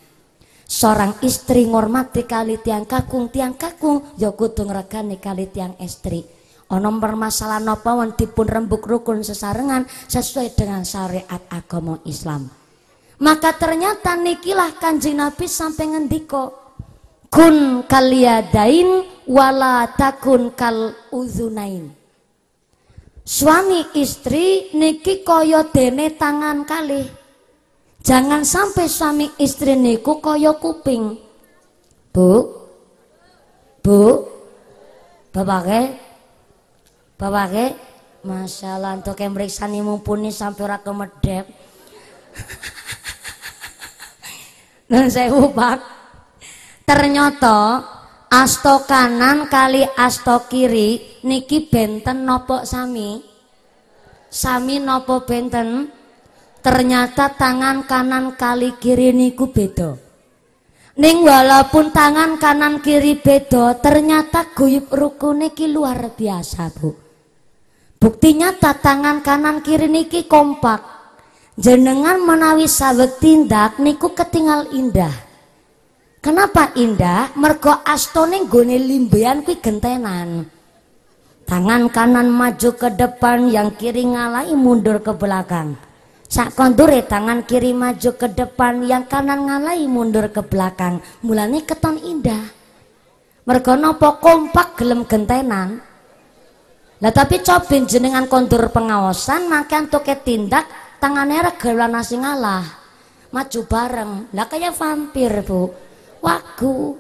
Seorang 0.68 1.24
istri 1.24 1.64
ngormati 1.72 2.28
kali 2.28 2.60
tiang 2.60 2.84
kakung, 2.84 3.32
tiang 3.32 3.56
kakung, 3.56 4.04
ya 4.20 4.36
kudu 4.36 4.68
ngregani 4.68 5.24
kali 5.24 5.48
tiang 5.48 5.80
istri. 5.80 6.41
Ono 6.72 6.88
permasalahan 7.04 7.68
apa 7.68 8.00
wan 8.00 8.16
dipun 8.16 8.48
rembuk 8.48 8.88
rukun 8.88 9.20
sesarengan 9.28 9.84
sesuai 10.08 10.56
dengan 10.56 10.88
syariat 10.88 11.44
agama 11.52 12.00
Islam. 12.08 12.48
Maka 13.20 13.54
ternyata 13.60 14.16
nikilah 14.16 14.80
kanjeng 14.80 15.20
Nabi 15.20 15.52
sampai 15.52 15.92
ngendiko 15.92 16.62
kun 17.28 17.84
kaliadain 17.88 19.04
wala 19.28 19.92
takun 20.00 20.56
kal 20.56 20.96
uzunain. 21.12 21.92
Suami 23.22 23.92
istri 24.00 24.72
niki 24.72 25.28
koyo 25.28 25.68
dene 25.70 26.16
tangan 26.16 26.64
kali. 26.64 27.04
Jangan 28.02 28.42
sampai 28.42 28.90
suami 28.90 29.28
istri 29.38 29.78
niku 29.78 30.24
koyo 30.24 30.58
kuping. 30.58 31.20
Bu, 32.12 32.32
bu, 33.80 34.00
bapak 35.30 35.64
Bapak 37.22 37.54
ke, 37.54 37.66
masalah 38.26 38.98
untuk 38.98 39.14
yang 39.22 39.38
meriksa 39.38 39.70
nih 39.70 39.86
mumpuni 39.86 40.34
sampai 40.34 40.66
ora 40.66 40.82
kemedep. 40.82 41.46
Dan 44.90 45.06
saya 45.14 45.30
ubah. 45.30 45.78
Ternyata 46.82 47.78
asto 48.26 48.90
kanan 48.90 49.46
kali 49.54 49.86
asto 49.86 50.50
kiri 50.50 51.22
niki 51.22 51.70
benten 51.70 52.26
nopo 52.26 52.66
sami. 52.66 53.22
Sami 54.26 54.82
nopo 54.82 55.22
benten. 55.22 55.94
Ternyata 56.66 57.38
tangan 57.38 57.86
kanan 57.86 58.34
kali 58.34 58.82
kiri 58.82 59.14
niku 59.14 59.54
beda. 59.54 59.94
Ning 60.98 61.22
walaupun 61.22 61.94
tangan 61.94 62.42
kanan 62.42 62.82
kiri 62.82 63.14
beda, 63.22 63.78
ternyata 63.78 64.50
guyub 64.58 64.90
rukune 64.90 65.54
ki 65.54 65.70
luar 65.70 66.18
biasa, 66.18 66.70
Bu. 66.74 67.01
Bukti 68.02 68.34
nyata 68.34 68.82
tangan 68.82 69.22
kanan 69.22 69.62
kiri 69.62 69.86
niki 69.86 70.26
kompak. 70.26 70.82
Jenengan 71.54 72.18
menawi 72.18 72.66
sawet 72.66 73.22
tindak 73.22 73.78
niku 73.78 74.18
ketinggal 74.18 74.74
indah. 74.74 75.14
Kenapa 76.18 76.74
indah? 76.74 77.30
Mergo 77.38 77.70
astone 77.86 78.50
gone 78.50 78.74
limbean 78.82 79.46
kuwi 79.46 79.62
gentenan. 79.62 80.50
Tangan 81.46 81.94
kanan 81.94 82.34
maju 82.34 82.74
ke 82.74 82.90
depan, 82.90 83.54
yang 83.54 83.70
kiri 83.78 84.10
ngalai 84.10 84.50
mundur 84.58 84.98
ke 85.06 85.14
belakang. 85.14 85.78
Sak 86.26 86.58
kondure 86.58 87.06
tangan 87.06 87.46
kiri 87.46 87.70
maju 87.70 88.18
ke 88.18 88.34
depan, 88.34 88.82
yang 88.82 89.06
kanan 89.06 89.46
ngalai 89.46 89.86
mundur 89.86 90.26
ke 90.34 90.42
belakang. 90.42 91.06
Mulane 91.22 91.62
keton 91.70 92.02
indah. 92.02 92.50
Mergo 93.46 93.78
nopo 93.78 94.18
kompak 94.18 94.82
gelem 94.82 95.06
gentenan. 95.06 95.91
Lah 97.02 97.10
tapi 97.10 97.42
cobin 97.42 97.90
jenengan 97.90 98.30
kondur 98.30 98.70
pengawasan 98.70 99.50
maka 99.50 99.82
untuk 99.82 100.06
tindak 100.22 100.70
tangannya 101.02 101.50
regalan 101.50 101.98
nasi 101.98 102.14
ngalah. 102.22 102.62
Maju 103.34 103.62
bareng. 103.66 104.12
Lah 104.38 104.46
kayak 104.46 104.78
vampir, 104.78 105.34
Bu. 105.42 105.74
Wagu. 106.22 106.94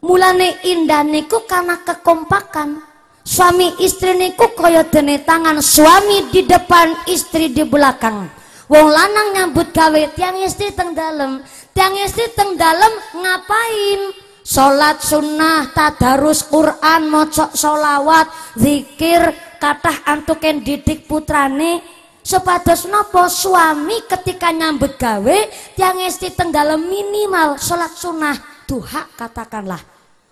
Mulane 0.00 0.64
indah 0.64 1.04
niku 1.04 1.44
karena 1.44 1.84
kekompakan. 1.84 2.80
Suami 3.22 3.78
istri 3.78 4.18
niku 4.18 4.50
kaya 4.56 4.82
dene 4.88 5.22
tangan 5.22 5.62
suami 5.62 6.26
di 6.32 6.42
depan, 6.42 7.06
istri 7.06 7.54
di 7.54 7.62
belakang. 7.62 8.26
Wong 8.66 8.88
lanang 8.88 9.36
nyambut 9.36 9.70
gawe 9.70 10.02
tiang 10.16 10.40
istri 10.42 10.72
teng 10.72 10.96
dalem. 10.96 11.44
Tiang 11.76 11.92
istri 12.02 12.24
teng 12.32 12.56
dalem 12.56 12.90
ngapain? 13.20 14.21
Salat 14.42 14.98
sunnah, 14.98 15.70
tadarus 15.70 16.42
Quran, 16.50 17.06
mocok 17.06 17.54
solawat, 17.54 18.26
zikir, 18.58 19.30
kathah 19.62 20.02
antuken 20.02 20.66
didik 20.66 21.06
putrane. 21.06 21.78
Supados 22.22 22.86
nopo 22.86 23.26
suami 23.26 24.06
ketika 24.06 24.54
nyambut 24.54 24.94
gawe 24.94 25.38
tiang 25.74 25.98
esti 26.06 26.30
teng 26.30 26.54
minimal 26.78 27.58
salat 27.58 27.90
sunnah 27.98 28.38
duha 28.62 29.10
katakanlah. 29.18 29.82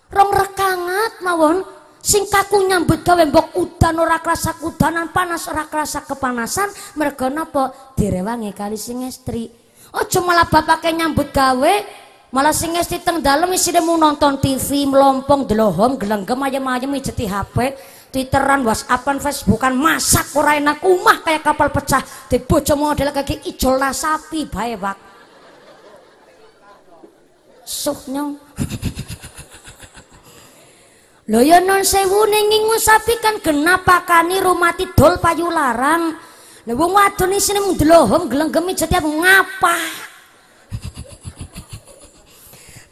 Rong 0.07 0.31
rekangat 0.31 1.19
mawon 1.19 1.59
sing 1.99 2.31
kaku 2.31 2.63
nyambut 2.63 3.03
gawe 3.03 3.19
mbok 3.27 3.59
udan 3.59 3.99
ora 3.99 4.23
krasa 4.23 4.55
kudanan 4.55 5.11
panas 5.11 5.51
ora 5.51 5.67
krasa 5.67 6.07
kepanasan 6.07 6.71
mergo 6.95 7.27
napa 7.27 7.95
direwangi 7.99 8.55
kali 8.55 8.79
sing 8.79 9.03
estri. 9.03 9.51
Aja 9.91 10.23
malah 10.23 10.47
bapake 10.47 10.95
nyambut 10.95 11.35
gawe 11.35 11.73
Malah 12.31 12.55
sing 12.55 12.71
ngesti 12.71 13.03
teng 13.03 13.19
dalem 13.19 13.51
isine 13.51 13.83
nonton 13.83 14.39
TV, 14.39 14.87
melompong, 14.87 15.43
delohom, 15.43 15.99
gelenggem 15.99 16.39
ayam-ayam 16.39 16.87
mijeti 16.87 17.27
HP, 17.27 17.75
Twitteran, 18.07 18.63
WhatsAppan, 18.63 19.19
Facebookan, 19.19 19.75
masak 19.75 20.31
ora 20.39 20.55
enak 20.55 20.79
umah 20.79 21.27
kayak 21.27 21.43
kapal 21.43 21.67
pecah. 21.67 21.99
Di 22.31 22.39
bojo 22.39 22.79
model 22.79 23.11
kaki 23.11 23.51
ijol 23.51 23.83
sapi 23.91 24.47
bae, 24.47 24.79
Pak. 24.79 24.97
Suh 27.67 27.99
nyong. 28.07 28.31
Lho 31.31 31.39
ya 31.43 31.59
non 31.59 31.83
sewu 31.83 32.31
sapi 32.79 33.19
kan 33.19 33.43
kenapa 33.43 34.07
kani 34.07 34.39
rumah 34.39 34.71
tidol 34.71 35.19
payu 35.19 35.51
larang. 35.51 36.15
Lha 36.63 36.73
wong 36.79 36.95
wadon 36.95 37.35
isine 37.35 37.59
mung 37.59 37.75
delohom, 37.75 38.31
gelenggem 38.31 38.71
ngapa? 38.71 40.07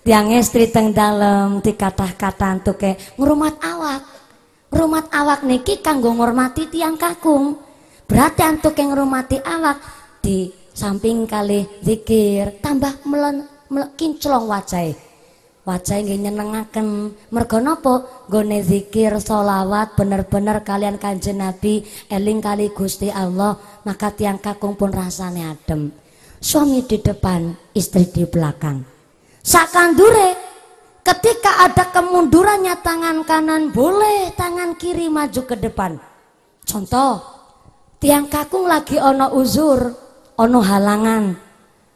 Tiang 0.09 0.33
istri 0.33 0.73
teng 0.73 0.89
dalam 0.89 1.61
dikatah-katah 1.61 2.57
untuk 2.57 2.81
ke 2.81 2.97
ngurumat 3.21 3.61
awak. 3.61 4.01
Ngurumat 4.73 5.05
awak 5.13 5.45
niki 5.45 5.85
kanggo 5.85 6.09
ngurmati 6.17 6.65
tiang 6.65 6.97
kakung. 6.97 7.61
Berarti 8.09 8.41
untuk 8.49 8.73
yang 8.73 8.97
ngurmati 8.97 9.37
awak 9.37 9.77
di 10.25 10.49
samping 10.73 11.29
kali 11.29 11.61
zikir 11.85 12.57
tambah 12.57 13.05
melen, 13.05 13.45
kinclong 13.69 14.49
wajah 14.49 14.97
wajah 15.61 16.01
nggih 16.01 16.25
nyenengaken. 16.25 17.13
Mergo 17.29 17.61
napa? 17.61 18.25
Gone 18.33 18.65
zikir 18.65 19.13
solawat 19.21 19.93
bener-bener 19.93 20.65
kalian 20.65 20.97
kanjeng 20.97 21.37
Nabi 21.37 21.85
eling 22.09 22.41
kali 22.41 22.73
Gusti 22.73 23.13
Allah 23.13 23.61
maka 23.85 24.09
tiang 24.09 24.41
kakung 24.41 24.73
pun 24.73 24.89
rasanya 24.89 25.53
adem. 25.53 25.93
Suami 26.41 26.81
di 26.81 26.97
depan 26.97 27.53
istri 27.77 28.09
di 28.09 28.25
belakang 28.25 28.98
Sakandure 29.39 30.36
ketika 31.02 31.65
ada 31.65 31.88
kemundurannya 31.89 32.75
tangan 32.84 33.23
kanan 33.23 33.71
boleh 33.71 34.36
tangan 34.36 34.75
kiri 34.75 35.08
maju 35.08 35.41
ke 35.47 35.56
depan. 35.56 35.95
Contoh, 36.67 37.23
tiang 37.97 38.30
kakung 38.30 38.69
lagi 38.69 38.99
ono 39.02 39.34
uzur, 39.34 39.89
ono 40.38 40.60
halangan, 40.62 41.34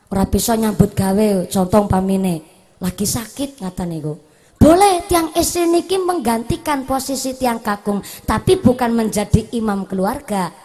ora 0.10 0.26
bisa 0.26 0.58
nyambut 0.58 0.98
gawe, 0.98 1.46
contoh 1.46 1.86
pamine, 1.86 2.42
lagi 2.82 3.06
sakit 3.06 3.62
ngata 3.62 3.86
niku. 3.86 4.18
Boleh 4.58 5.04
tiang 5.12 5.36
istri 5.36 5.68
niki 5.68 6.00
menggantikan 6.00 6.88
posisi 6.88 7.36
tiang 7.36 7.60
kakung, 7.60 8.00
tapi 8.24 8.56
bukan 8.56 8.96
menjadi 8.96 9.52
imam 9.52 9.84
keluarga. 9.84 10.56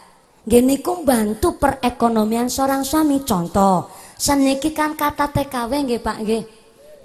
Gini 0.46 0.80
ku 0.80 1.04
bantu 1.04 1.58
perekonomian 1.60 2.48
seorang 2.48 2.86
suami. 2.86 3.20
Contoh, 3.26 3.90
seniki 4.16 4.72
kan 4.72 4.96
kata 4.96 5.28
TKW 5.28 5.84
nggih 5.84 6.00
Pak 6.00 6.16
nggih 6.24 6.57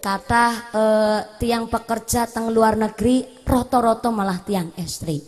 kata 0.03 0.45
eh, 0.75 1.19
tiang 1.39 1.71
pekerja 1.71 2.27
teng 2.27 2.51
luar 2.51 2.75
negeri 2.75 3.23
roto-roto 3.47 4.11
malah 4.11 4.43
tiang 4.43 4.75
istri. 4.75 5.23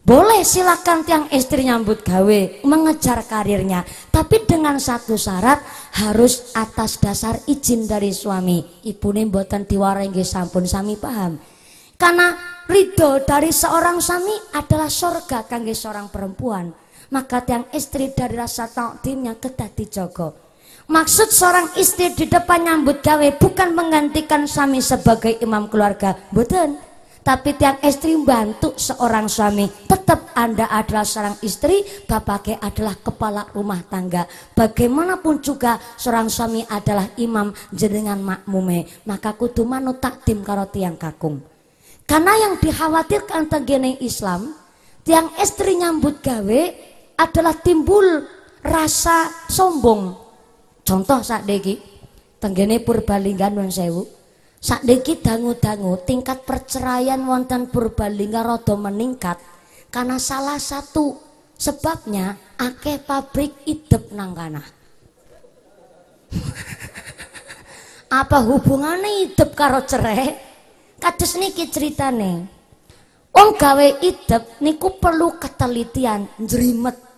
Boleh 0.00 0.42
silakan 0.42 1.04
tiang 1.06 1.24
istri 1.30 1.62
nyambut 1.62 2.02
gawe 2.02 2.64
mengejar 2.66 3.22
karirnya. 3.28 3.86
Tapi 4.10 4.42
dengan 4.48 4.80
satu 4.80 5.14
syarat 5.14 5.62
harus 6.02 6.50
atas 6.56 6.98
dasar 6.98 7.38
izin 7.46 7.86
dari 7.86 8.10
suami. 8.10 8.82
Ibu 8.82 9.08
nih 9.14 9.28
buatan 9.30 9.68
diwarai 9.68 10.10
sampun 10.24 10.66
sami 10.66 10.96
paham. 10.96 11.38
Karena 12.00 12.32
ridho 12.64 13.22
dari 13.28 13.52
seorang 13.52 14.00
suami 14.00 14.32
adalah 14.56 14.88
surga 14.88 15.44
kangge 15.44 15.76
seorang 15.76 16.08
perempuan. 16.08 16.72
Maka 17.12 17.44
tiang 17.44 17.68
istri 17.76 18.10
dari 18.16 18.40
rasa 18.40 18.72
takdimnya 18.72 19.36
tetap 19.36 19.76
dijogo. 19.76 20.49
Maksud 20.90 21.30
seorang 21.30 21.70
istri 21.78 22.10
di 22.18 22.26
depan 22.26 22.66
nyambut 22.66 22.98
gawe 22.98 23.38
bukan 23.38 23.78
menggantikan 23.78 24.42
suami 24.42 24.82
sebagai 24.82 25.38
imam 25.38 25.70
keluarga, 25.70 26.18
bukan. 26.34 26.82
Tapi 27.22 27.54
tiang 27.54 27.78
istri 27.86 28.18
bantu 28.18 28.74
seorang 28.74 29.30
suami. 29.30 29.70
Tetap 29.86 30.34
Anda 30.34 30.66
adalah 30.66 31.06
seorang 31.06 31.38
istri, 31.46 31.86
bapaknya 32.10 32.58
adalah 32.58 32.98
kepala 32.98 33.46
rumah 33.54 33.86
tangga. 33.86 34.26
Bagaimanapun 34.50 35.38
juga 35.38 35.78
seorang 35.94 36.26
suami 36.26 36.66
adalah 36.66 37.06
imam 37.22 37.54
jenengan 37.70 38.18
makmume. 38.18 39.06
Maka 39.06 39.38
kudu 39.38 39.62
manut 39.62 40.02
takdim 40.02 40.42
karo 40.42 40.66
tiang 40.74 40.98
kakung. 40.98 41.38
Karena 42.02 42.34
yang 42.34 42.58
dikhawatirkan 42.58 43.46
tenggene 43.46 43.94
Islam, 44.02 44.58
tiang 45.06 45.38
istri 45.38 45.78
nyambut 45.78 46.18
gawe 46.18 46.62
adalah 47.14 47.54
timbul 47.62 48.26
rasa 48.66 49.30
sombong. 49.46 50.29
Contoh 50.86 51.20
saat 51.22 51.46
deki, 51.46 51.78
tenggene 52.42 52.80
Purbalingga 52.82 53.52
non 53.52 53.70
sewu, 53.70 54.20
Sakniki 54.60 55.24
dangu-dangu 55.24 56.04
tingkat 56.04 56.44
perceraian 56.44 57.24
wonten 57.24 57.72
Purbalingga 57.72 58.44
rada 58.44 58.76
meningkat 58.76 59.40
karena 59.88 60.20
salah 60.20 60.60
satu 60.60 61.16
sebabnya 61.56 62.36
akeh 62.60 63.00
pabrik 63.00 63.56
idep 63.64 64.12
nang 64.12 64.36
kana. 64.36 64.60
Apa 68.20 68.44
hubungannya 68.44 69.32
idep 69.32 69.56
karo 69.56 69.80
cerai? 69.88 70.28
Kados 71.00 71.40
niki 71.40 71.72
ceritane. 71.72 72.44
Wong 73.32 73.56
gawe 73.56 73.88
idep 74.04 74.60
niku 74.60 75.00
perlu 75.00 75.40
ketelitian, 75.40 76.28
jerimet. 76.36 77.09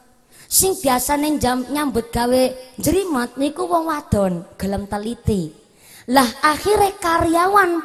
Sing 0.52 0.76
biasane 0.76 1.40
jam 1.40 1.64
nyambut 1.64 2.12
gawe 2.12 2.76
jerimet 2.76 3.40
niku 3.40 3.64
wong 3.64 3.88
wadon, 3.88 4.44
gelem 4.60 4.84
teliti. 4.84 5.48
Lah 6.12 6.28
akhirnya 6.44 6.92
karyawan 7.00 7.80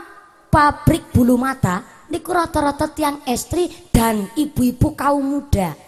pabrik 0.51 1.07
bulu 1.15 1.39
mata 1.39 2.03
niku 2.11 2.36
rata-rata 2.36 2.91
tiang 2.91 3.24
istri 3.24 3.72
dan 3.88 4.28
ibu-ibu 4.36 4.99
kaum 4.99 5.24
muda. 5.24 5.80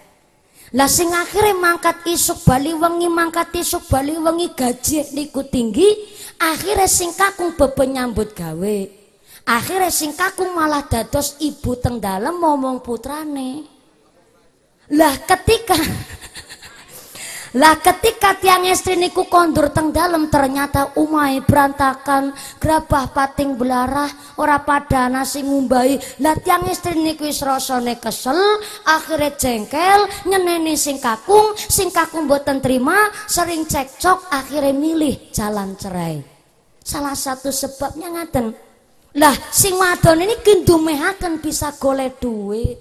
Lah 0.71 0.87
sing 0.87 1.11
akhirnya 1.11 1.59
mangkat 1.59 1.99
isuk 2.07 2.47
bali 2.47 2.71
wengi 2.71 3.11
mangkat 3.11 3.59
isuk 3.59 3.83
bali 3.91 4.15
wengi 4.15 4.55
gaji 4.55 5.11
niku 5.11 5.43
tinggi, 5.51 6.15
akhirnya 6.39 6.87
sing 6.87 7.11
kakung 7.11 7.59
bebe 7.59 7.91
nyambut 7.91 8.31
gawe. 8.31 8.77
Akhirnya 9.51 9.91
sing 9.91 10.15
kakung 10.15 10.55
malah 10.55 10.87
dados 10.87 11.35
ibu 11.43 11.75
teng 11.75 11.99
dalem 11.99 12.39
ngomong 12.39 12.79
putrane. 12.79 13.67
Lah 14.95 15.13
ketika 15.27 15.75
Lah 17.57 17.81
ketika 17.81 18.37
tiang 18.37 18.61
istri 18.69 18.93
niku 18.93 19.25
kondur 19.25 19.73
teng 19.73 19.89
dalam 19.89 20.29
ternyata 20.29 20.93
umai 21.01 21.41
berantakan, 21.41 22.29
grabah 22.61 23.09
pating 23.09 23.57
belarah, 23.57 24.05
ora 24.37 24.61
pada 24.61 25.09
nasi 25.09 25.41
ngumbai. 25.41 25.97
Lah 26.21 26.37
tiang 26.37 26.69
istri 26.69 26.93
niku 26.93 27.25
wis 27.25 27.41
rasane 27.41 27.97
kesel, 27.97 28.37
akhirnya 28.85 29.33
jengkel, 29.33 30.05
nyeneni 30.29 30.77
sing 30.77 31.01
kakung, 31.01 31.57
sing 31.57 31.89
kakung 31.89 32.29
boten 32.29 32.61
terima, 32.61 33.09
sering 33.25 33.65
cekcok, 33.65 34.29
akhirnya 34.29 34.69
milih 34.69 35.33
jalan 35.33 35.73
cerai. 35.73 36.21
Salah 36.85 37.17
satu 37.17 37.49
sebabnya 37.49 38.13
ngaten. 38.13 38.53
Lah 39.17 39.33
sing 39.49 39.73
wadon 39.73 40.21
ini 40.21 40.37
kindumehaken 40.45 41.41
bisa 41.41 41.73
golek 41.81 42.21
duit. 42.21 42.77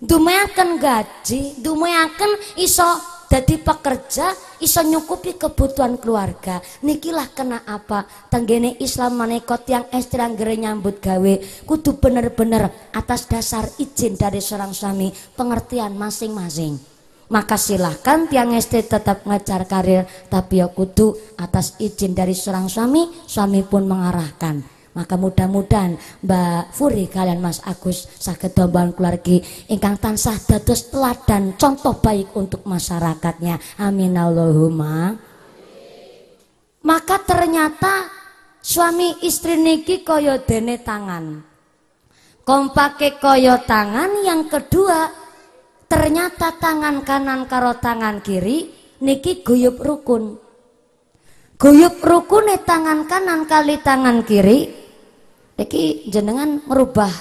Dumehaken 0.00 0.80
gaji, 0.80 1.60
dumehaken 1.60 2.58
iso 2.58 3.11
jadi 3.32 3.56
pekerja 3.64 4.36
iso 4.60 4.84
nyukupi 4.84 5.40
kebutuhan 5.40 5.96
keluarga. 5.96 6.60
Nikilah 6.84 7.32
kena 7.32 7.64
apa? 7.64 8.04
Tenggene 8.28 8.76
Islam 8.76 9.16
manekot 9.16 9.64
yang 9.72 9.88
istri 9.88 10.20
anggere 10.20 10.52
nyambut 10.60 11.00
gawe. 11.00 11.64
Kudu 11.64 11.96
bener-bener 11.96 12.68
atas 12.92 13.24
dasar 13.32 13.64
izin 13.80 14.20
dari 14.20 14.44
seorang 14.44 14.76
suami 14.76 15.08
pengertian 15.32 15.96
masing-masing. 15.96 16.76
Maka 17.32 17.56
silahkan 17.56 18.28
tiang 18.28 18.52
istri 18.52 18.84
tetap 18.84 19.24
ngajar 19.24 19.64
karir 19.64 20.04
tapi 20.28 20.60
ya 20.60 20.68
kudu 20.68 21.16
atas 21.40 21.80
izin 21.80 22.12
dari 22.12 22.36
seorang 22.36 22.68
suami 22.68 23.08
suami 23.24 23.64
pun 23.64 23.88
mengarahkan 23.88 24.81
maka 24.92 25.16
mudah-mudahan 25.16 25.96
Mbak 26.20 26.76
Furi 26.76 27.08
kalian 27.08 27.40
Mas 27.40 27.64
Agus 27.64 28.04
saged 28.20 28.52
domban 28.52 28.92
keluarga 28.92 29.40
ingkang 29.68 29.96
tansah 29.96 30.36
dados 30.44 30.92
teladan 30.92 31.56
contoh 31.56 31.96
baik 31.96 32.36
untuk 32.36 32.64
masyarakatnya. 32.68 33.80
Amin 33.80 34.12
Allahumma. 34.16 35.16
Maka 36.82 37.16
ternyata 37.24 38.10
suami 38.60 39.24
istri 39.24 39.56
niki 39.56 40.04
koyo 40.04 40.44
dene 40.44 40.76
tangan. 40.84 41.40
Kompake 42.42 43.16
koyo 43.16 43.64
tangan 43.64 44.20
yang 44.26 44.50
kedua 44.50 45.08
ternyata 45.88 46.58
tangan 46.58 47.00
kanan 47.06 47.48
karo 47.48 47.80
tangan 47.80 48.20
kiri 48.20 48.68
niki 49.00 49.40
guyup 49.40 49.80
rukun. 49.80 50.36
Guyup 51.56 52.02
rukune 52.02 52.58
tangan 52.66 53.06
kanan 53.06 53.46
kali 53.46 53.78
tangan 53.80 54.26
kiri 54.26 54.81
Iki 55.56 56.08
jenengan 56.08 56.64
merubah 56.64 57.12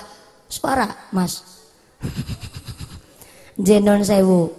suara, 0.47 0.87
Mas. 1.11 1.43
Jenon 3.65 4.01
sewu. 4.07 4.51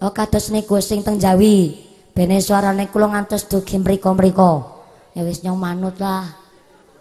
Oh 0.00 0.12
kados 0.12 0.50
niku 0.50 0.80
sing 0.80 1.04
teng 1.04 1.20
Jawi. 1.20 1.80
Bene 2.14 2.38
suarane 2.38 2.88
kula 2.88 3.10
ngantos 3.10 3.46
dugi 3.50 3.78
mriko-mriko. 3.78 4.82
Ya 5.14 5.22
wis 5.22 5.42
nyong 5.42 5.58
manut 5.58 5.96
lah. 5.98 6.26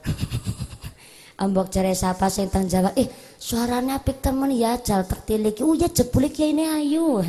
Ambok 1.44 1.74
jare 1.74 1.98
sapa 1.98 2.30
sing 2.30 2.48
teng 2.54 2.70
Jawa, 2.70 2.94
"Eh, 2.94 3.10
suaranya 3.42 3.98
apik 3.98 4.22
temen 4.22 4.54
ya, 4.54 4.78
jal 4.78 5.04
tertilik. 5.04 5.58
Oh 5.66 5.74
ya 5.74 5.90
jebule 5.90 6.30
ki 6.30 6.54
ini 6.54 6.66
ayu." 6.68 7.20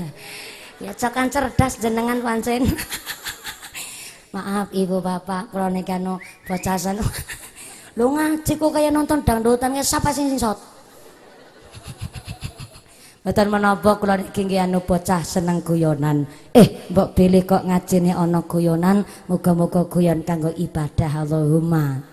Ya 0.82 0.90
cakan 0.90 1.30
cerdas 1.30 1.78
jenengan 1.78 2.18
pancen. 2.18 2.66
Maaf 4.34 4.74
Ibu 4.74 4.98
Bapak, 4.98 5.54
kula 5.54 5.70
niki 5.70 5.94
anu 5.94 6.18
bocah 6.50 6.74
Lu 7.94 8.10
ngaji 8.10 8.52
kok 8.58 8.70
kayak 8.74 8.90
nonton 8.90 9.22
dangdutan 9.22 9.78
siapa 9.78 10.10
sing 10.10 10.26
sing 10.34 10.38
sot? 10.42 10.58
Mboten 13.24 13.48
menapa 13.48 13.96
kula 13.96 14.20
niki 14.20 14.44
anu 14.60 14.84
bocah 14.84 15.24
seneng 15.24 15.64
guyonan. 15.64 16.28
Eh, 16.52 16.92
mbok 16.92 17.16
pilih 17.16 17.48
kok 17.48 17.64
ngajine 17.64 18.12
ana 18.12 18.44
guyonan, 18.44 19.00
muga-muga 19.32 19.88
guyon 19.88 20.20
kanggo 20.28 20.52
ibadah 20.52 21.24
Allahumma. 21.24 22.04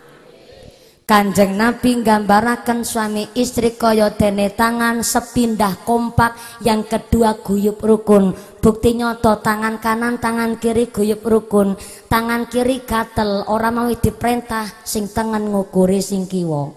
Kanjeng 1.04 1.60
Nabi 1.60 2.00
nggambaraken 2.00 2.88
suami 2.88 3.28
istri 3.36 3.76
kaya 3.76 4.16
dene 4.16 4.56
tangan 4.56 5.04
sepindah 5.04 5.84
kompak, 5.84 6.64
yang 6.64 6.88
kedua 6.88 7.36
guyup 7.44 7.84
rukun. 7.84 8.32
Bukti 8.62 8.94
nyoto 8.94 9.42
tangan 9.42 9.82
kanan, 9.82 10.22
tangan 10.22 10.62
kiri 10.62 10.94
guyup 10.94 11.26
rukun. 11.26 11.74
Tangan 12.06 12.46
kiri 12.46 12.86
gatel, 12.86 13.50
ora 13.50 13.74
mau 13.74 13.90
diperintah 13.90 14.86
sing 14.86 15.10
tengen 15.10 15.50
ngukuri 15.50 15.98
sing 15.98 16.30
kiwa. 16.30 16.70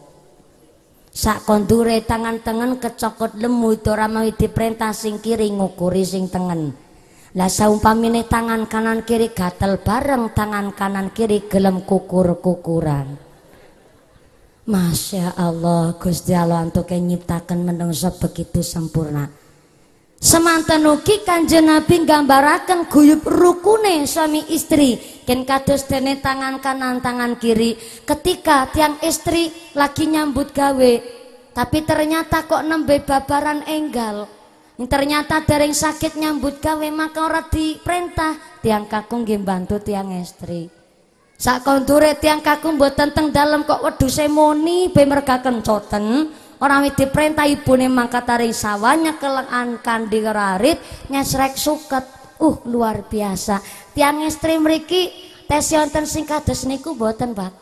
Sak 1.12 1.44
kondure 1.44 2.00
tangan 2.00 2.40
tengen 2.40 2.80
kecokot 2.80 3.36
lemu 3.36 3.76
ora 3.84 4.08
mau 4.08 4.24
diperintah 4.24 4.96
sing 4.96 5.20
kiri 5.20 5.52
ngukuri 5.52 6.08
sing 6.08 6.32
tengen. 6.32 6.72
Lah 7.36 7.52
saumpamine 7.52 8.24
tangan 8.24 8.64
kanan 8.64 9.04
kiri 9.04 9.36
gatel 9.36 9.76
bareng 9.76 10.32
tangan 10.32 10.72
kanan 10.72 11.12
kiri 11.12 11.52
gelem 11.52 11.84
kukur-kukuran. 11.84 13.20
Masya 14.64 15.36
Allah 15.36 16.00
Gusti 16.00 16.32
Allah 16.32 16.64
untuk 16.64 16.88
nyiptakan 16.88 17.60
menungso 17.60 18.08
begitu 18.16 18.64
sempurna 18.64 19.43
Semantan 20.24 20.88
ugi 20.88 21.20
kanjeng 21.20 21.68
Nabi 21.68 22.00
gambaraken 22.08 22.88
guyub 22.88 23.28
rukune 23.28 24.08
suami 24.08 24.40
istri. 24.56 24.96
Ken 25.28 25.44
kados 25.44 25.84
dene 25.84 26.16
tangan 26.16 26.64
kanan 26.64 27.04
tangan 27.04 27.36
kiri 27.36 27.76
ketika 28.08 28.72
tiang 28.72 28.96
istri 29.04 29.52
lagi 29.76 30.08
nyambut 30.08 30.56
gawe 30.56 30.92
tapi 31.52 31.84
ternyata 31.84 32.48
kok 32.48 32.64
nembe 32.64 33.04
babaran 33.04 33.68
enggal. 33.68 34.24
Ternyata 34.80 35.44
dereng 35.44 35.76
sakit 35.76 36.16
nyambut 36.16 36.56
gawe 36.56 36.88
maka 36.88 37.20
ora 37.20 37.44
diperintah 37.44 38.64
tiang 38.64 38.88
kakung 38.88 39.28
nggih 39.28 39.44
bantu 39.44 39.76
tiang 39.76 40.08
istri. 40.16 40.72
Sak 41.36 41.68
konture 41.68 42.16
tiang 42.16 42.40
kakung 42.40 42.80
mboten 42.80 43.12
teng 43.12 43.28
dalem 43.28 43.68
kok 43.68 43.84
wedhuse 43.84 44.24
muni 44.32 44.88
be 44.88 45.04
mergaken 45.04 45.60
coten. 45.60 46.32
Ora 46.62 46.78
wit 46.82 46.94
diperintah 46.94 47.50
ibune 47.50 47.90
mangkat 47.90 48.28
ari 48.30 48.54
sawahnya 48.54 49.18
kelengan 49.18 49.82
kandi 49.82 50.22
rarit 50.22 50.78
nyesrek 51.10 51.58
suket. 51.58 52.04
Uh 52.34 52.58
luar 52.66 53.06
biasa. 53.06 53.62
Tiang 53.94 54.26
istri 54.26 54.58
mriki 54.58 55.06
tes 55.46 55.70
wonten 55.70 56.02
sing 56.02 56.26
kados 56.26 56.66
niku 56.66 56.98
mboten, 56.98 57.30
Pak. 57.30 57.52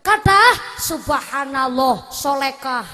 Kathah 0.00 0.80
subhanallah 0.80 2.08
solekah. 2.08 2.88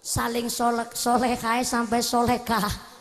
Saling 0.00 0.48
solek 0.48 0.96
solekah 0.96 1.60
sampai 1.60 2.00
solekah. 2.00 2.95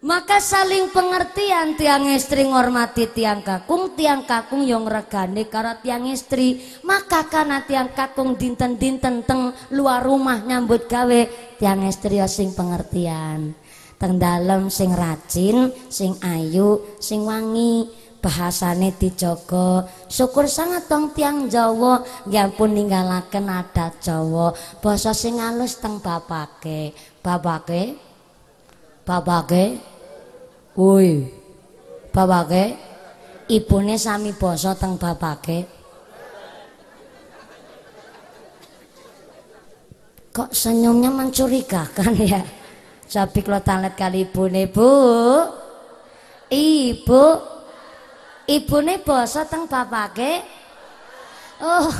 Maka 0.00 0.40
saling 0.40 0.88
pengertian 0.96 1.76
tiang 1.76 2.08
istri 2.08 2.48
ngormati 2.48 3.04
tiang 3.12 3.44
kakung, 3.44 3.92
tiang 3.92 4.24
kakung 4.24 4.64
yang 4.64 4.88
regane 4.88 5.44
karo 5.44 5.76
tiang 5.84 6.08
istri. 6.08 6.56
Maka 6.88 7.28
karena 7.28 7.60
tiang 7.68 7.92
kakung 7.92 8.32
dinten-dinten 8.32 9.28
teng 9.28 9.52
luar 9.76 10.00
rumah 10.00 10.40
nyambut 10.40 10.88
gawe, 10.88 11.20
tiang 11.60 11.84
istri 11.84 12.16
ya 12.16 12.24
sing 12.24 12.56
pengertian. 12.56 13.52
Teng 14.00 14.16
dalem 14.16 14.72
sing 14.72 14.96
rajin, 14.96 15.68
sing 15.92 16.16
ayu, 16.24 16.96
sing 16.96 17.28
wangi, 17.28 17.84
bahasane 18.24 18.96
dijogo. 18.96 19.84
Syukur 20.08 20.48
sangat 20.48 20.88
tong 20.88 21.12
tiang 21.12 21.52
Jawa, 21.52 22.00
ya 22.24 22.48
pun 22.48 22.72
ninggalaken 22.72 23.52
adat 23.52 24.00
Jawa. 24.00 24.56
Basa 24.80 25.12
sing 25.12 25.36
halus 25.36 25.76
teng 25.76 26.00
bapake. 26.00 26.96
Bapake 27.20 28.08
Babake 29.10 29.82
Woi. 30.78 31.26
Babake 32.10 32.74
ibune 33.50 33.98
sami 33.98 34.30
basa 34.34 34.74
teng 34.78 34.94
bapake. 34.94 35.66
Kok 40.30 40.54
senyumnya 40.54 41.10
mencurigakan 41.10 42.14
ya? 42.22 42.42
Sapi 43.10 43.42
kalau 43.42 43.58
talet 43.58 43.98
kali 43.98 44.30
ibune, 44.30 44.70
Bu. 44.70 44.90
Ibu. 46.46 47.24
Ibune 48.46 48.94
basa 49.02 49.42
teng 49.50 49.66
bapake. 49.66 50.42
Oh. 51.58 51.90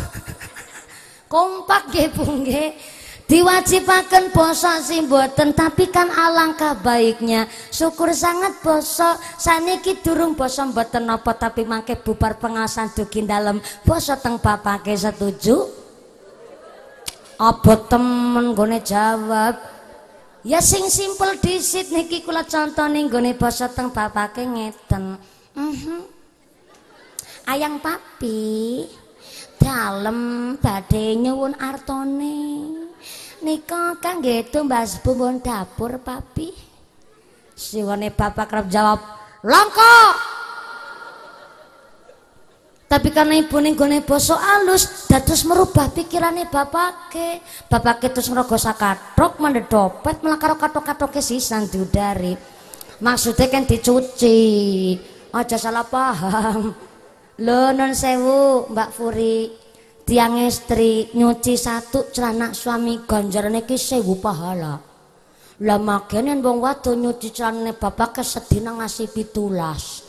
Kompak 1.30 1.90
nggih, 1.90 2.08
Bu 2.14 2.24
nggih 2.26 2.99
diwajibakan 3.30 4.34
poso 4.34 4.66
sih 4.82 5.06
buatan 5.06 5.54
tapi 5.54 5.86
kan 5.86 6.10
alangkah 6.10 6.74
baiknya. 6.74 7.46
Syukur 7.70 8.10
sangat 8.10 8.58
poso 8.58 9.06
saniki 9.38 10.02
durung 10.02 10.34
poso 10.34 10.66
mboten 10.66 11.06
apa 11.06 11.38
tapi 11.38 11.62
mangke 11.62 11.94
bubar 11.94 12.42
pengasan 12.42 12.90
dugi 12.90 13.22
dalam 13.22 13.62
poso 13.86 14.18
teng 14.18 14.42
bapake 14.42 14.98
setuju? 14.98 15.62
Apa 17.38 17.86
temen 17.86 18.50
gone 18.52 18.82
jawab? 18.82 19.54
Ya 20.42 20.58
sing 20.58 20.90
simpel 20.90 21.38
disit 21.38 21.94
niki 21.94 22.26
kula 22.26 22.42
contoh 22.42 22.90
nih 22.90 23.06
gone 23.06 23.32
poso 23.38 23.70
teng 23.70 23.94
bapake 23.94 24.42
ngeten. 24.42 25.14
Mm 25.54 25.74
-hmm. 25.74 26.00
ayang 27.50 27.82
papi 27.82 28.86
dalem 29.58 30.54
badhe 30.62 31.18
nyuwun 31.18 31.58
artone 31.58 32.79
Nika 33.40 33.96
kangge 33.96 34.44
tumbas 34.52 35.00
bumbun 35.00 35.40
dapur 35.40 35.96
papi. 36.04 36.52
Siwane 37.56 38.12
bapak 38.12 38.46
kerap 38.48 38.66
jawab, 38.68 39.00
"Langka." 39.44 39.96
Tapi 42.90 43.14
karena 43.14 43.38
ibu 43.38 43.54
ning 43.62 43.78
gone 43.78 44.02
basa 44.02 44.34
alus, 44.34 45.06
dados 45.06 45.46
merubah 45.46 45.94
pikirannya 45.94 46.50
bapak 46.50 47.14
ke. 47.14 47.38
Bapak 47.70 48.02
ke 48.02 48.10
terus 48.10 48.26
ngerogoh 48.26 48.58
sakatok, 48.58 49.38
mande 49.38 49.62
dompet, 49.70 50.18
malah 50.26 50.42
karo 50.42 50.58
katok-katoke 50.58 51.22
sisan 51.22 51.70
diudari. 51.70 52.34
Maksudnya 52.98 53.46
kan 53.46 53.62
dicuci. 53.62 54.38
Aja 55.30 55.54
salah 55.54 55.86
paham. 55.86 56.74
Lho 57.38 57.60
non 57.72 57.94
sewu, 57.94 58.66
Mbak 58.74 58.90
Furi 58.90 59.59
tiang 60.10 60.42
istri 60.42 61.06
nyuci 61.14 61.54
satu 61.54 62.10
celana 62.10 62.50
suami 62.50 63.06
ganjarannya 63.06 63.62
ki 63.62 63.78
sewu 63.78 64.18
pahala. 64.18 64.82
Lah 65.62 65.78
makanya 65.78 66.34
wong 66.34 66.58
watu 66.58 66.98
nyuci 66.98 67.30
celana 67.30 67.70
bapak 67.70 68.18
kesedina 68.18 68.74
ngasih 68.74 69.06
pitulas. 69.14 70.02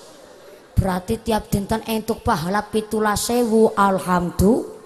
Berarti 0.73 1.21
tiap 1.21 1.53
dinten 1.53 1.85
entuk 1.85 2.25
pahala 2.25 2.65
pitulas 2.65 3.29
sewu 3.29 3.77
alhamdulillah. 3.77 4.81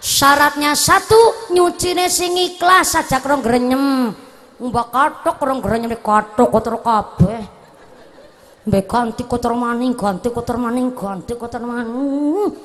Syaratnya 0.00 0.72
satu 0.72 1.52
nyuci 1.52 1.92
sing 2.08 2.32
ikhlas 2.40 2.96
saja 2.96 3.20
kerong 3.20 3.44
grenyem. 3.44 4.08
Mbak 4.56 4.88
katok 4.88 5.36
kerong 5.36 5.60
grenyem 5.60 5.92
katok 6.00 6.48
kotor 6.48 6.80
kabeh. 6.80 7.44
Mbak 8.64 8.84
ganti 8.88 9.22
kotor 9.28 9.52
maning 9.52 9.92
ganti 9.92 10.32
kotor 10.32 10.56
maning 10.56 10.96
ganti 10.96 11.36
kotor 11.36 11.60
maning 11.60 12.56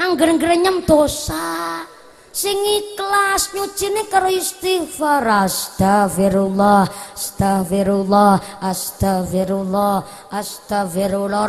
angger 0.00 0.40
grenyem 0.40 0.80
dosa. 0.88 1.84
Sing 2.30 2.56
ikhlas 2.56 3.52
nyucine 3.52 4.06
karo 4.08 4.30
istighfar. 4.30 5.26
Astagfirullah 5.44 6.86
astagfirullah 7.12 8.62
astagfirullah 8.64 9.94
astagfirullah 10.32 11.44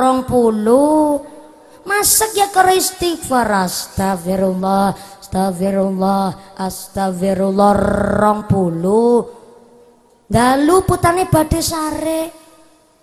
rong 0.00 0.24
puluh. 0.24 1.20
Masak 1.84 2.32
ya 2.34 2.48
karo 2.48 2.72
istighfar. 2.72 3.68
Astagfirullah 3.68 4.96
astagfirullah 5.20 6.56
astagfirullah 6.58 7.72
rong 8.18 8.40
puluh. 8.48 9.28
Dalu 10.32 10.76
putane 10.88 11.28
badhe 11.28 11.60
sare 11.60 12.41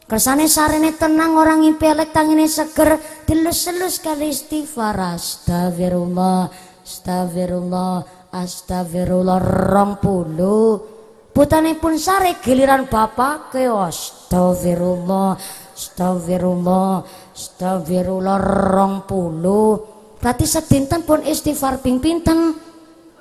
Kersane 0.10 0.50
sarene 0.50 0.98
tenang 0.98 1.38
orang 1.38 1.62
impelek 1.62 2.10
tangine 2.10 2.50
seger. 2.50 2.98
Dilus-lus 3.30 4.02
kali 4.02 4.34
istighfar 4.34 4.98
astagfirullah 4.98 6.50
astagfirullah 6.82 8.02
astagfirullah 8.34 9.38
rong 9.70 10.02
puluh. 10.02 10.82
Putane 11.30 11.78
pun 11.78 11.94
sare 12.02 12.42
giliran 12.42 12.90
bapak 12.90 13.54
ke 13.54 13.70
astagfirullah 13.70 15.38
astagfirullah 15.78 17.06
astagfirullah 17.38 18.38
rong 18.74 19.06
puluh. 19.06 19.78
Berarti 20.18 20.50
sedinten 20.50 21.06
pun 21.06 21.22
istighfar 21.22 21.86
ping 21.86 22.02
pinten 22.02 22.58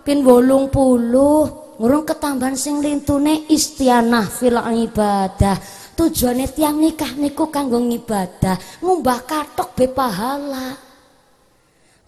pin 0.09 0.25
wolung 0.25 0.73
puluh. 0.73 1.69
Ngurung 1.79 2.09
ketambahan 2.09 2.59
sing 2.59 2.81
lintune 2.83 3.45
istianah 3.47 4.27
fil 4.27 4.59
ibadah 4.59 5.55
tujuannya 5.99 6.47
tiang 6.55 6.79
nikah 6.79 7.19
niku 7.19 7.51
kanggo 7.51 7.83
ibadah 7.83 8.55
ngumbah 8.79 9.27
katok 9.27 9.75
be 9.75 9.91
pahala. 9.91 10.79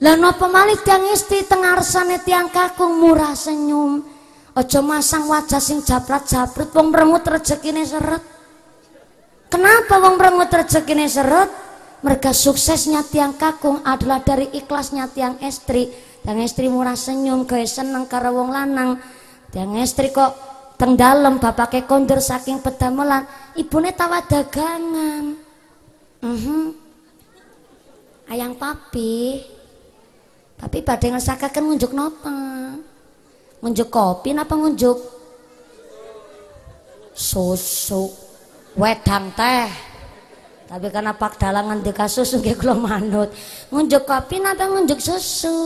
Lah 0.00 0.16
napa 0.16 0.46
malih 0.46 0.78
tiang 0.80 1.10
istri 1.10 1.42
tengarsane 1.44 2.22
tiang 2.22 2.48
kakung 2.48 3.02
murah 3.02 3.34
senyum? 3.34 4.00
Aja 4.54 4.80
masang 4.80 5.28
wajah 5.28 5.60
sing 5.60 5.82
japrat-japrit 5.82 6.72
wong 6.72 6.94
merengut 6.94 7.26
rezekine 7.26 7.84
seret. 7.84 8.22
Kenapa 9.50 9.98
wong 10.00 10.16
merengut 10.16 10.48
rezekine 10.48 11.04
seret? 11.10 11.50
Mereka 12.00 12.32
suksesnya 12.32 13.04
tiang 13.04 13.36
kakung 13.36 13.84
adalah 13.84 14.24
dari 14.24 14.48
ikhlasnya 14.56 15.12
tiang 15.12 15.36
istri. 15.44 15.92
Tiang 16.24 16.40
istri 16.40 16.72
murah 16.72 16.96
senyum 16.96 17.44
gawe 17.44 17.66
seneng 17.68 18.08
karo 18.08 18.32
wong 18.32 18.56
lanang. 18.56 18.96
Tiang 19.52 19.76
istri 19.76 20.08
kok 20.08 20.32
teng 20.80 20.96
dalem 20.96 21.36
bapake 21.36 21.84
kondur 21.84 22.24
saking 22.24 22.64
pedamelan 22.64 23.28
ibune 23.52 23.92
tawa 23.92 24.24
dagangan. 24.24 25.36
Mm 26.24 26.36
-hmm. 26.40 26.64
ayang 28.32 28.56
papi. 28.56 29.44
Tapi 30.56 30.80
badhe 30.80 31.12
ngesakaken 31.12 31.64
ngunjuk 31.68 31.92
napa? 31.92 32.32
Ngunjuk 33.60 33.88
kopi 33.92 34.32
napa 34.32 34.56
ngunjuk? 34.56 34.96
Susu. 37.12 38.08
Wedang 38.72 39.36
teh. 39.36 39.68
Tapi 40.64 40.86
karena 40.88 41.12
pak 41.12 41.36
dalangan 41.36 41.84
di 41.84 41.92
kasus 41.92 42.32
nggih 42.40 42.56
kula 42.56 42.76
manut. 42.76 43.28
Ngunjuk 43.68 44.08
kopi 44.08 44.40
napa 44.40 44.64
ngunjuk 44.64 45.00
susu? 45.00 45.60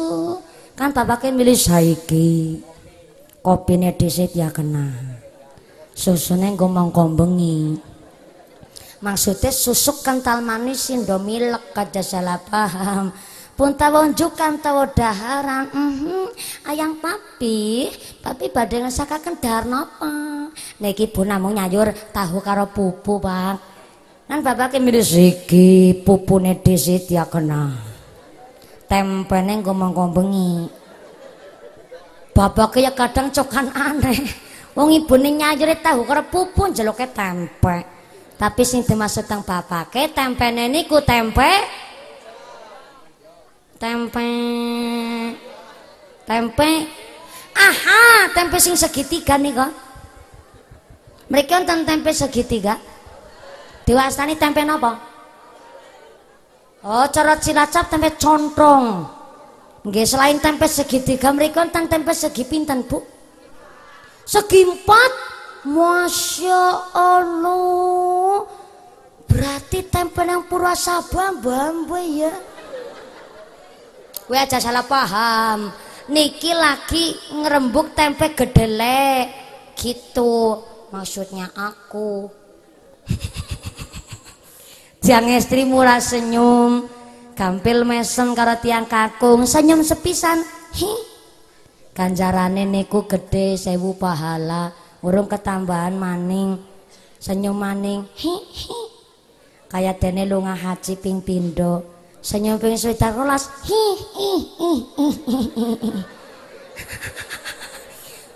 Kan 0.74 0.90
bapake 0.90 1.30
milih 1.30 1.54
saiki 1.54 2.73
kopine 3.45 3.92
dhisik 3.92 4.32
ya 4.32 4.49
kena. 4.49 4.88
Susune 5.92 6.57
engko 6.57 6.64
mongko 6.64 7.12
bengi. 7.12 7.76
Maksudnya 9.05 9.53
susuk 9.53 10.01
kental 10.01 10.40
manis 10.40 10.88
indomilek 10.88 11.76
kaja 11.76 12.01
salah 12.01 12.40
paham. 12.40 13.12
Pun 13.55 13.76
tawonjukan 13.76 14.59
tawo 14.59 14.90
daharan 14.90 15.70
mm 15.70 15.92
-hmm. 15.95 16.26
ayang 16.66 16.99
papi 16.99 17.86
papi 18.18 18.51
badhe 18.51 18.82
ngesakaken 18.82 19.38
dahar 19.38 19.62
napa 19.70 20.11
niki 20.82 21.07
bu 21.07 21.22
namung 21.22 21.55
nyayur 21.55 21.95
tahu 22.11 22.42
karo 22.42 22.66
pupu 22.74 23.22
bang 23.22 23.55
kan 24.26 24.42
bapak 24.42 24.74
milih 24.82 25.07
siki 25.07 26.03
pupune 26.03 26.59
dhisik 26.66 27.07
ya 27.14 27.30
kena. 27.30 27.78
Tempene 28.90 29.62
engko 29.62 29.70
mongko 29.70 30.11
bengi 30.11 30.66
Bapaknya 32.35 32.91
ya 32.91 32.93
kadang 32.93 33.30
cokan 33.30 33.70
aneh. 33.70 34.18
Wong 34.74 34.91
ibune 34.91 35.39
nyayure 35.39 35.78
tahu 35.78 36.03
karo 36.03 36.26
pupun 36.26 36.74
jeluke 36.74 37.07
tempe. 37.14 37.87
Tapi 38.35 38.62
sing 38.66 38.82
dimaksud 38.82 39.30
teng 39.30 39.47
bapake 39.47 40.11
tempene 40.11 40.66
niku 40.66 40.99
tempe 41.07 41.47
tempe 43.78 44.26
tempe 46.26 46.70
aha 47.55 48.03
tempe 48.35 48.59
sing 48.59 48.74
segitiga 48.74 49.39
nih 49.39 49.55
kok 49.55 49.70
mereka 51.30 51.62
nonton 51.62 51.87
tempe 51.87 52.11
segitiga 52.11 52.74
Diwastani 53.85 54.41
tempe 54.41 54.64
napa? 54.64 54.97
Oh, 56.85 57.05
cara 57.12 57.37
Cilacap 57.37 57.93
tempe 57.93 58.16
contong. 58.16 59.05
Nggih, 59.85 60.09
selain 60.09 60.41
tempe 60.41 60.64
segitiga 60.64 61.28
mriku 61.28 61.61
tentang 61.68 61.85
tempe 61.93 62.16
segi 62.16 62.49
pinten, 62.49 62.89
Bu? 62.89 63.05
Segi 64.24 64.64
empat? 64.64 65.12
Masya 65.68 66.64
Allah. 66.97 68.49
Berarti 69.28 69.85
tempe 69.89 70.24
yang 70.24 70.49
Purwasaba 70.49 71.37
mbak 71.37 72.05
ya. 72.09 72.32
Kowe 74.24 74.37
aja 74.41 74.57
salah 74.57 74.89
paham. 74.89 75.68
Niki 76.09 76.53
lagi 76.53 77.16
ngerembuk 77.32 77.93
tempe 77.93 78.32
gedelek 78.32 79.28
gitu. 79.76 80.64
Maksudnya 80.93 81.53
aku. 81.53 82.28
Istri 85.05 85.68
murah 85.68 86.01
senyum, 86.01 86.89
gampil 87.35 87.82
mesem 87.82 88.32
karo 88.32 88.57
tiang 88.62 88.87
kakung, 88.87 89.45
senyum 89.45 89.82
sepisan. 89.82 90.41
Hi. 90.78 90.93
Ganjarane 91.95 92.66
niku 92.66 93.07
gede 93.07 93.55
sewu 93.55 93.95
pahala, 93.95 94.74
urung 95.03 95.30
ketambahan 95.30 95.95
maning. 95.95 96.59
Senyum 97.18 97.55
maning. 97.59 98.07
Hi 98.18 98.35
hi. 98.35 98.80
Kayak 99.70 99.99
dene 100.03 100.26
lunga 100.26 100.55
haji 100.55 100.95
ping 100.99 101.18
pindho. 101.22 101.82
Senyum 102.22 102.62
ping 102.62 102.78
swidak 102.78 103.14
rolas. 103.14 103.51
Hi 103.66 103.82
hi 104.14 104.30
hi. 104.55 104.72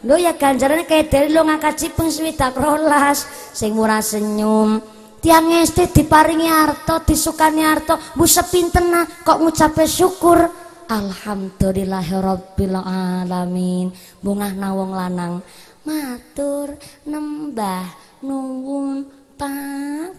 Lho 0.07 0.15
ya 0.15 0.35
ganjarane 0.39 0.87
kayak 0.87 1.11
dene 1.11 1.35
lunga 1.35 1.59
haji 1.59 1.95
ping 1.95 2.11
swidak 2.11 2.55
rolas. 2.59 3.27
Sing 3.55 3.75
murah 3.75 4.03
senyum. 4.03 4.98
Tiang 5.19 5.51
ngesti 5.51 5.91
diparingi 5.93 6.49
harta 6.49 7.03
disukani 7.03 7.63
harta. 7.63 7.99
Bu 8.15 8.25
sepintena 8.25 9.07
kok 9.27 9.39
ngucape 9.43 9.85
syukur? 9.85 10.49
Alhamdulillahirabbil 10.89 12.77
alamin. 12.81 13.93
Bungah 14.25 14.53
nawong 14.57 14.93
lanang. 14.97 15.45
Matur 15.85 16.77
nembah 17.09 17.89
nuwun 18.21 19.09
pak 19.39 20.13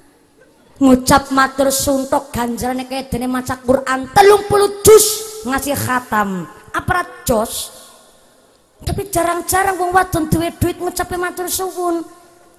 ngucap 0.80 1.30
matur 1.36 1.68
suntuk 1.70 2.32
ganjarane 2.32 2.88
kaya 2.88 3.04
dene 3.06 3.28
maca 3.28 3.60
Quran 3.60 4.08
telung 4.16 4.47
puluh 4.47 4.80
juz 4.82 5.06
ngasih 5.45 5.76
khatam. 5.76 6.47
Aparat 6.74 7.28
jos. 7.28 7.76
Tapi 8.80 9.12
jarang-jarang 9.12 9.76
wong 9.76 9.91
wadon 9.91 10.32
duwe 10.32 10.56
duit 10.56 10.80
ngucape 10.80 11.20
matur 11.20 11.52
suwun 11.52 12.00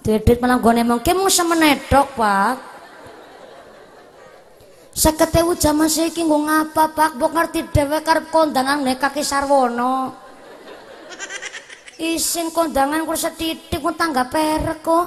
Dedit 0.01 0.41
malah 0.41 0.57
gue 0.57 0.81
mungkin 0.81 1.15
mau 1.21 1.29
semenedok 1.29 2.17
pak. 2.17 2.55
Seketewu 4.97 5.55
zaman 5.61 5.93
saiki 5.93 6.25
gue 6.25 6.41
ngapa 6.41 6.97
pak? 6.97 7.21
Bok 7.21 7.37
ngerti 7.37 7.69
dewe 7.69 8.01
karep 8.01 8.33
kondangan 8.33 8.81
nek 8.81 8.97
kaki 8.97 9.21
sarwono. 9.21 10.17
Isin 12.01 12.49
kondangan 12.49 13.05
kurang 13.05 13.21
setitik 13.21 13.77
gue 13.77 13.95
tangga 13.97 14.25
perek 14.25 14.81
kok. 14.81 15.07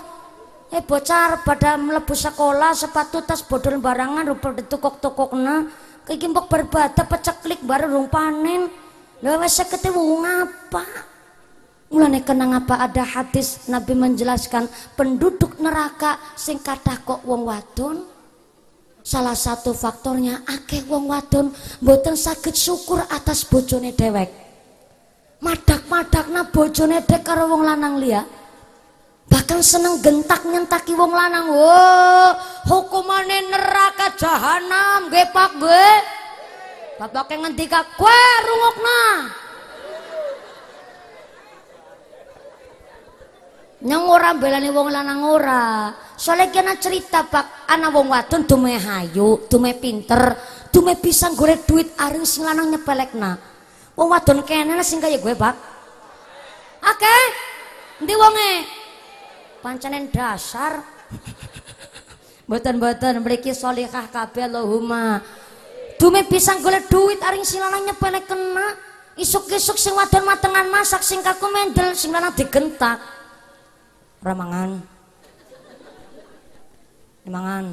Eh 0.69 0.81
bocah 0.81 1.41
pada 1.41 1.77
melebu 1.77 2.13
sekolah 2.13 2.73
sepatu 2.73 3.21
tas 3.25 3.41
bodol 3.45 3.81
barangan 3.81 4.29
rupa 4.29 4.53
ditukok-tukok 4.53 5.33
na. 5.37 5.65
Kayak 6.05 6.29
mbok 6.33 6.45
berbada 6.49 7.01
peceklik 7.01 7.65
baru 7.65 7.97
rung 7.97 8.09
panen. 8.13 8.69
Lalu 9.25 9.49
seketewu 9.49 10.21
ngapa? 10.21 11.12
Mulane 11.93 12.25
kenang 12.25 12.57
apa 12.57 12.81
ada 12.81 13.05
hadis 13.05 13.69
Nabi 13.69 13.93
menjelaskan 13.93 14.65
penduduk 14.97 15.61
neraka 15.61 16.17
sing 16.33 16.57
kathah 16.57 16.97
kok 17.05 17.21
wong 17.21 17.45
wadon. 17.45 18.09
Salah 19.05 19.37
satu 19.37 19.77
faktornya 19.77 20.41
akeh 20.41 20.89
wong 20.89 21.05
wadon 21.13 21.53
mboten 21.85 22.17
saged 22.17 22.57
syukur 22.57 22.97
atas 23.13 23.45
bojone 23.45 23.93
dewek. 23.93 24.25
Madak-madakna 25.37 26.49
bojone 26.49 27.05
dek 27.05 27.21
karo 27.21 27.45
wong 27.45 27.61
lanang 27.61 28.01
liya. 28.01 28.25
Bahkan 29.29 29.61
seneng 29.61 30.01
gentak 30.01 30.49
nyentaki 30.49 30.97
wong 30.97 31.13
lanang. 31.13 31.53
Wo, 31.53 31.77
hukumane 32.73 33.53
neraka 33.53 34.17
jahanam 34.17 35.13
nggih 35.13 35.29
Pak 35.29 35.51
nggih. 35.61 35.97
Bapak 36.97 37.29
ngendika 37.37 37.85
kowe 38.01 38.23
rungokna. 38.49 39.01
Nyong 43.84 44.05
ora 44.07 44.31
belani 44.31 44.71
wong 44.71 44.88
lanang 44.88 45.27
ora. 45.27 45.91
Soale 46.15 46.47
kena 46.47 46.79
cerita 46.79 47.27
Pak, 47.27 47.67
ana 47.67 47.91
wong 47.91 48.15
wadon 48.15 48.47
dume 48.47 48.79
hayu, 48.79 49.43
dume 49.51 49.75
pinter, 49.75 50.39
dume 50.71 50.95
bisa 50.95 51.27
golek 51.36 51.67
duit 51.67 51.91
aring 51.99 52.23
sing 52.23 52.47
lanang 52.47 52.71
nyepelekna. 52.71 53.36
Wong 53.99 54.07
wadon 54.07 54.39
kene 54.47 54.79
sing 54.88 55.03
kaya 55.03 55.19
gue, 55.19 55.36
Pak. 55.36 55.55
Oke. 56.79 56.95
Okay. 56.95 57.23
Ndi 58.07 58.13
wonge? 58.15 58.51
Pancenen 59.59 60.07
dasar. 60.07 60.79
Mboten-mboten 62.47 63.19
mriki 63.19 63.51
solihah 63.51 64.07
kabeh 64.07 64.47
Allahumma. 64.47 65.19
Dume 65.99 66.23
bisa 66.23 66.55
golek 66.63 66.88
duit 66.88 67.19
aring 67.19 67.43
sing 67.43 67.59
lanang 67.59 67.84
nyepelekna. 67.84 68.79
Isuk-isuk 69.19 69.75
sing 69.75 69.91
wadon 69.91 70.23
matengan 70.23 70.71
masak 70.71 71.03
sing 71.03 71.19
kaku 71.19 71.51
mendel 71.51 71.91
sing 71.99 72.15
lanang 72.15 72.31
digentak. 72.31 73.22
Ramangan. 74.24 74.80
Ramangan. 77.28 77.65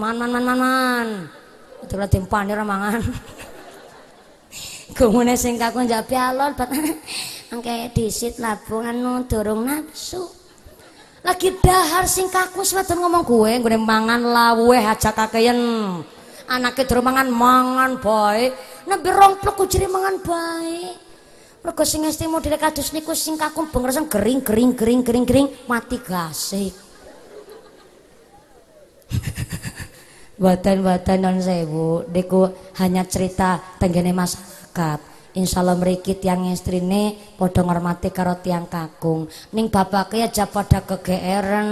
Man 0.00 0.14
man 0.16 0.30
man 0.32 0.44
man 0.48 0.58
man. 0.58 1.08
Itu 1.84 2.00
lah 2.00 2.08
timpani 2.08 2.56
ramangan. 2.56 3.04
Kumune 4.96 5.36
sing 5.42 5.60
kaku 5.60 5.84
njak 5.84 6.08
pialon 6.08 6.56
bat 6.56 6.72
angke 7.52 7.92
disit 7.92 8.40
labung 8.40 8.88
anu 8.88 9.28
dorong 9.28 9.68
nafsu. 9.68 10.24
Lagi 11.20 11.52
dahar 11.60 12.08
sing 12.08 12.32
kaku 12.32 12.64
sewadon 12.64 13.04
ngomong 13.04 13.26
gue, 13.26 13.52
gue 13.60 13.76
mangan 13.76 14.22
lawe 14.24 14.78
aja 14.80 15.12
kakeyen. 15.12 15.60
Anaknya 16.48 16.88
durung 16.88 17.12
mangan 17.12 17.28
mangan 17.28 17.92
baik. 18.00 18.56
Nabi 18.88 19.08
romplok 19.12 19.54
kujiri 19.60 19.84
mangan 19.84 20.16
baik. 20.24 21.07
Mergo 21.62 21.82
sing 21.82 22.06
esti 22.06 22.30
model 22.30 22.54
kados 22.54 22.94
niku 22.94 23.18
sing 23.18 23.34
gering 23.34 24.40
gering 24.46 24.72
gering 24.74 25.02
gering 25.02 25.24
gering 25.26 25.48
mati 25.66 25.98
gasik. 25.98 26.74
Watan-watan 30.42 31.18
non 31.18 31.42
sewu, 31.42 32.06
niku 32.14 32.46
hanya 32.78 33.02
cerita 33.10 33.58
tenggene 33.82 34.14
masyarakat. 34.14 35.00
Insya 35.34 35.60
Allah 35.62 35.74
mriki 35.74 36.14
tiang 36.14 36.46
istrine 36.50 37.34
padha 37.34 37.66
ngormati 37.66 38.14
karo 38.14 38.38
tiang 38.38 38.70
kakung. 38.70 39.26
Ning 39.50 39.66
bapake 39.66 40.22
aja 40.22 40.46
pada 40.46 40.82
kegeeren. 40.86 41.68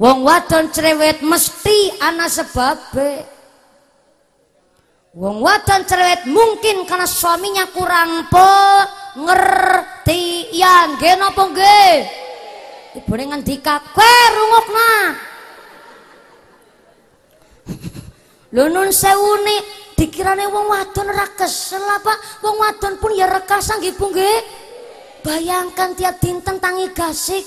Wong 0.00 0.18
wadon 0.24 0.72
cerewet 0.72 1.20
mesti 1.20 1.98
ana 1.98 2.30
sebabe. 2.30 3.39
Wong 5.10 5.42
wadon 5.42 5.82
cerewet 5.90 6.22
mungkin 6.30 6.86
karena 6.86 7.02
suaminya 7.02 7.66
kurang 7.74 8.30
pengertian. 8.30 9.26
Nggih 10.94 11.18
napa 11.18 11.50
nggih? 11.50 12.06
Ibune 13.02 13.34
ngendika, 13.34 13.82
"Kowe 13.90 14.06
rungokna." 14.06 15.18
Lho 18.54 18.70
nun 18.70 18.94
sewune 18.94 19.66
dikirane 19.98 20.46
wong 20.46 20.70
wadon 20.70 21.10
ora 21.10 21.26
kesel? 21.34 21.82
Wong 22.46 22.56
wadon 22.62 22.94
pun 23.02 23.10
ya 23.18 23.26
rekasa 23.26 23.82
nggih 23.82 23.98
Bu. 23.98 24.14
Bayangkan 25.26 25.98
tiap 25.98 26.22
dinten 26.22 26.62
tangi 26.62 26.86
gasik. 26.94 27.42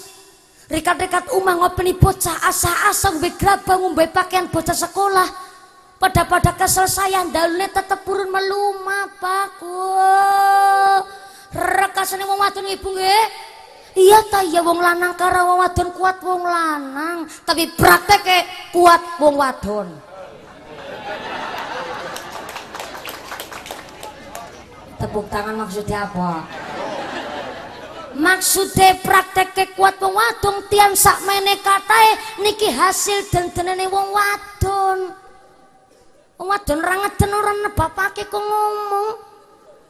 Rekat-rekat 0.67 1.31
umah 1.31 1.55
ngopeni 1.63 1.95
bocah 1.95 2.43
asa-asa 2.43 3.11
ngombe 3.11 3.35
grabang 3.39 3.83
ngombe 3.83 4.07
pakaian 4.11 4.47
bocah 4.51 4.75
sekolah 4.75 5.52
pada 6.03 6.27
pada 6.27 6.51
kesel 6.51 6.83
saya 6.83 7.23
dalune 7.31 7.63
tetep 7.71 8.03
purun 8.03 8.27
meluma 8.27 9.07
paku 9.23 9.87
rekasane 11.55 12.27
wong 12.27 12.43
wadon 12.43 12.67
ibu 12.67 12.91
nggih? 12.91 13.25
Iya 13.95 14.19
ta 14.27 14.43
iya 14.43 14.59
wong 14.59 14.83
lanang 14.83 15.15
karo 15.15 15.55
wong 15.55 15.63
wadon 15.63 15.95
kuat 15.95 16.19
wong 16.19 16.43
lanang. 16.43 17.23
Tapi 17.47 17.71
praktek 17.79 18.27
kuat 18.75 18.99
wong 19.15 19.39
wadon. 19.39 19.87
Tepuk 24.99 25.25
tangan 25.31 25.55
maksudnya 25.55 26.03
apa? 26.03 26.43
Maksudnya 28.11 28.99
praktek 28.99 29.71
kuat 29.79 29.95
wong 30.03 30.19
wadon 30.19 30.67
tian 30.67 30.99
sak 30.99 31.23
mene 31.23 31.55
katae 31.63 32.43
niki 32.43 32.67
hasil 32.67 33.23
dendenene 33.31 33.87
wong 33.87 34.11
wadon 34.11 35.22
wadon 36.41 36.79
ora 36.81 36.95
ngeden 37.05 37.31
ora 37.33 37.51
nebapake 37.65 38.25
kok 38.29 38.41
ngomong. 38.41 39.07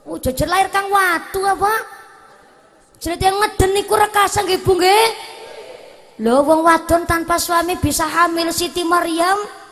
Oh 0.03 0.17
jajar 0.19 0.47
lahir 0.51 0.67
kang 0.67 0.91
watu 0.91 1.39
apa? 1.47 1.73
Jadi 2.99 3.23
yang 3.23 3.39
ngeden 3.39 3.71
niku 3.75 3.95
rekasa 3.95 4.43
nggih 4.43 4.59
Bu 4.63 4.75
nggih. 4.75 5.07
Lho 6.23 6.45
wong 6.45 6.63
wadon 6.63 7.07
tanpa 7.07 7.39
suami 7.39 7.79
bisa 7.79 8.05
hamil 8.05 8.53
Siti 8.53 8.85
Maryam 8.85 9.63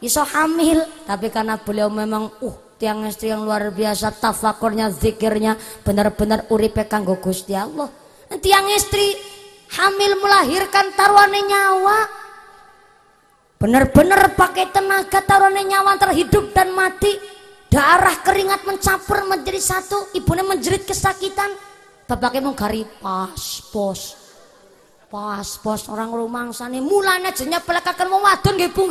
iso 0.00 0.24
hamil 0.24 0.80
tapi 1.04 1.28
karena 1.28 1.60
beliau 1.60 1.92
memang 1.92 2.32
uh 2.40 2.56
tiang 2.80 3.04
istri 3.04 3.28
yang 3.28 3.44
luar 3.44 3.68
biasa 3.68 4.16
tafakurnya 4.16 4.88
zikirnya 4.88 5.60
benar-benar 5.84 6.48
uripe 6.48 6.88
kanggo 6.88 7.20
Gusti 7.20 7.52
Allah 7.52 7.92
tiang 8.40 8.64
istri 8.72 9.12
hamil 9.76 10.16
melahirkan 10.16 10.96
taruhannya 10.96 11.40
nyawa 11.44 11.98
benar-benar 13.60 14.32
pakai 14.32 14.72
tenaga 14.72 15.20
taruhannya 15.20 15.68
nyawa 15.68 16.00
terhidup 16.00 16.56
dan 16.56 16.72
mati. 16.72 17.12
Darah 17.70 18.18
keringat 18.24 18.66
mencampur 18.66 19.28
menjadi 19.28 19.60
satu. 19.60 20.10
Ibunya 20.16 20.42
menjerit 20.42 20.88
kesakitan. 20.88 21.52
Bapaknya 22.08 22.50
menggari 22.50 22.82
pas 22.98 23.62
pos 23.70 24.18
pas 25.10 25.46
pos 25.58 25.90
orang 25.90 26.14
rumah 26.14 26.46
sana 26.54 26.78
mulanya 26.78 27.34
jenya 27.34 27.58
pelekakan 27.58 28.06
mau 28.06 28.22
wadon 28.22 28.54
nggih 28.54 28.70
Bu 28.70 28.86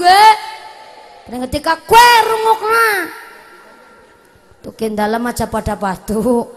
ketika 1.47 1.80
kue 1.84 2.09
rungokna. 2.28 2.88
Tukin 4.59 4.95
dalam 4.95 5.24
aja 5.28 5.47
pada 5.47 5.80
batu 5.80 6.47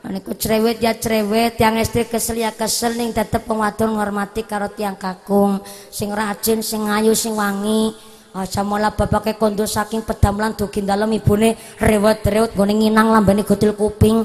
Aniku 0.00 0.32
cerewet 0.32 0.80
ya 0.80 0.96
cerewet, 0.96 1.60
yang 1.60 1.76
istri 1.76 2.08
kesel 2.08 2.40
ya 2.40 2.56
kesel 2.56 2.96
ning 2.96 3.12
tetep 3.12 3.44
pengadon 3.44 4.00
ngormati 4.00 4.48
karo 4.48 4.72
tiang 4.72 4.96
kakung, 4.96 5.60
sing 5.92 6.08
rajin, 6.08 6.64
sing 6.64 6.88
ayu, 6.88 7.12
sing 7.12 7.36
wangi. 7.36 7.92
Aja 8.32 8.64
malah 8.64 8.94
bapake 8.94 9.36
kondo 9.36 9.66
saking 9.66 10.06
pedamlan 10.06 10.56
dugi 10.56 10.86
dalem 10.86 11.18
ibune 11.18 11.58
rewet-rewet 11.82 12.56
gone 12.56 12.72
nginang 12.72 13.12
lambene 13.12 13.44
gotil 13.44 13.76
kuping. 13.76 14.24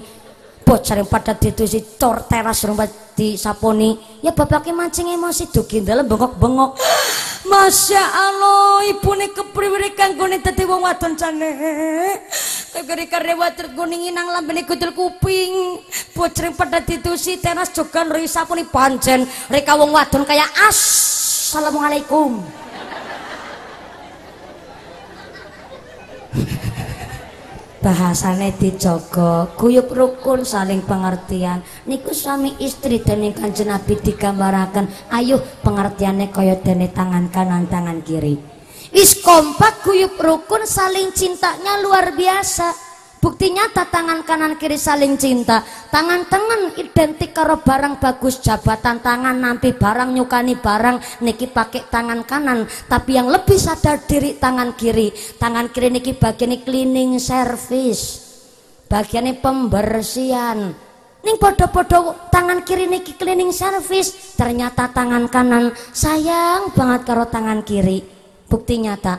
Bocah 0.65 0.97
yang 0.97 1.05
pada 1.05 1.37
ditusi 1.37 1.77
cor 2.01 2.25
teras 2.25 2.65
rumah 2.65 2.89
di 3.13 3.37
saponi. 3.37 3.93
Ya 4.25 4.33
bapake 4.33 4.73
mancing 4.73 5.13
emosi 5.13 5.53
dugi 5.53 5.85
dalem 5.85 6.09
bengok-bengok. 6.09 6.81
Masya 7.45 8.01
Allah, 8.01 8.89
ibu 8.89 9.13
ini 9.13 9.29
kepriwiri 9.29 9.93
kanggone 9.93 10.41
tadi 10.41 10.65
wong 10.65 10.81
wadon 10.81 11.13
cane. 11.13 11.53
Tegeri 12.73 13.05
karya 13.05 13.37
water 13.37 13.69
kuning 13.77 14.09
inang 14.09 14.33
lambene 14.33 14.65
kudul 14.65 14.97
kuping. 14.97 15.85
Bocering 16.17 16.57
pada 16.57 16.81
ditusi 16.81 17.37
tenas 17.37 17.69
jogan 17.69 18.09
risa 18.09 18.49
puni 18.49 18.65
pancen. 18.65 19.29
Reka 19.53 19.77
wong 19.77 19.93
wadon 19.93 20.25
kayak 20.25 20.49
assalamualaikum. 20.65 22.64
Bahasane 27.85 28.57
dijogo 28.57 29.53
guyup 29.53 29.93
rukun 29.93 30.41
saling 30.41 30.81
pengertian. 30.81 31.61
Niku 31.85 32.17
suami 32.17 32.57
istri 32.57 32.97
dening 32.97 33.37
kanjeng 33.37 33.69
Nabi 33.69 34.01
digambaraken 34.01 34.89
ayo 35.13 35.37
pengertiannya 35.61 36.33
kaya 36.33 36.57
dene 36.57 36.89
tangan 36.89 37.29
kanan 37.29 37.69
tangan 37.69 38.01
kiri. 38.01 38.41
Is 38.89 39.21
kompak 39.21 39.85
guyup 39.85 40.17
rukun 40.17 40.65
saling 40.65 41.13
cintanya 41.13 41.77
luar 41.85 42.17
biasa 42.17 42.84
bukti 43.25 43.49
nyata 43.49 43.89
tangan 43.89 44.21
kanan 44.21 44.53
kiri 44.53 44.77
saling 44.77 45.17
cinta. 45.17 45.65
Tangan 45.89 46.29
tangan 46.29 46.77
identik 46.77 47.33
karo 47.33 47.57
barang 47.57 47.97
bagus. 47.97 48.37
Jabatan 48.37 49.01
tangan 49.01 49.33
nanti 49.33 49.73
barang 49.73 50.13
nyukani 50.13 50.53
barang. 50.53 51.25
Niki 51.25 51.49
pakai 51.49 51.89
tangan 51.89 52.21
kanan. 52.21 52.69
Tapi 52.85 53.17
yang 53.17 53.33
lebih 53.33 53.57
sadar 53.57 54.05
diri 54.05 54.37
tangan 54.37 54.77
kiri. 54.77 55.09
Tangan 55.41 55.73
kiri 55.73 55.89
niki 55.89 56.13
bagian 56.13 56.53
cleaning 56.61 57.17
service. 57.17 58.21
Bagian 58.85 59.33
pembersihan. 59.41 60.77
Ning 61.25 61.41
podo-podo 61.41 62.29
tangan 62.29 62.61
kiri 62.61 62.85
niki 62.85 63.17
cleaning 63.17 63.49
service. 63.49 64.37
Ternyata 64.37 64.93
tangan 64.93 65.25
kanan. 65.33 65.73
Sayang 65.73 66.77
banget 66.77 67.09
karo 67.09 67.25
tangan 67.25 67.65
kiri. 67.65 68.05
Bukti 68.45 68.77
nyata. 68.85 69.17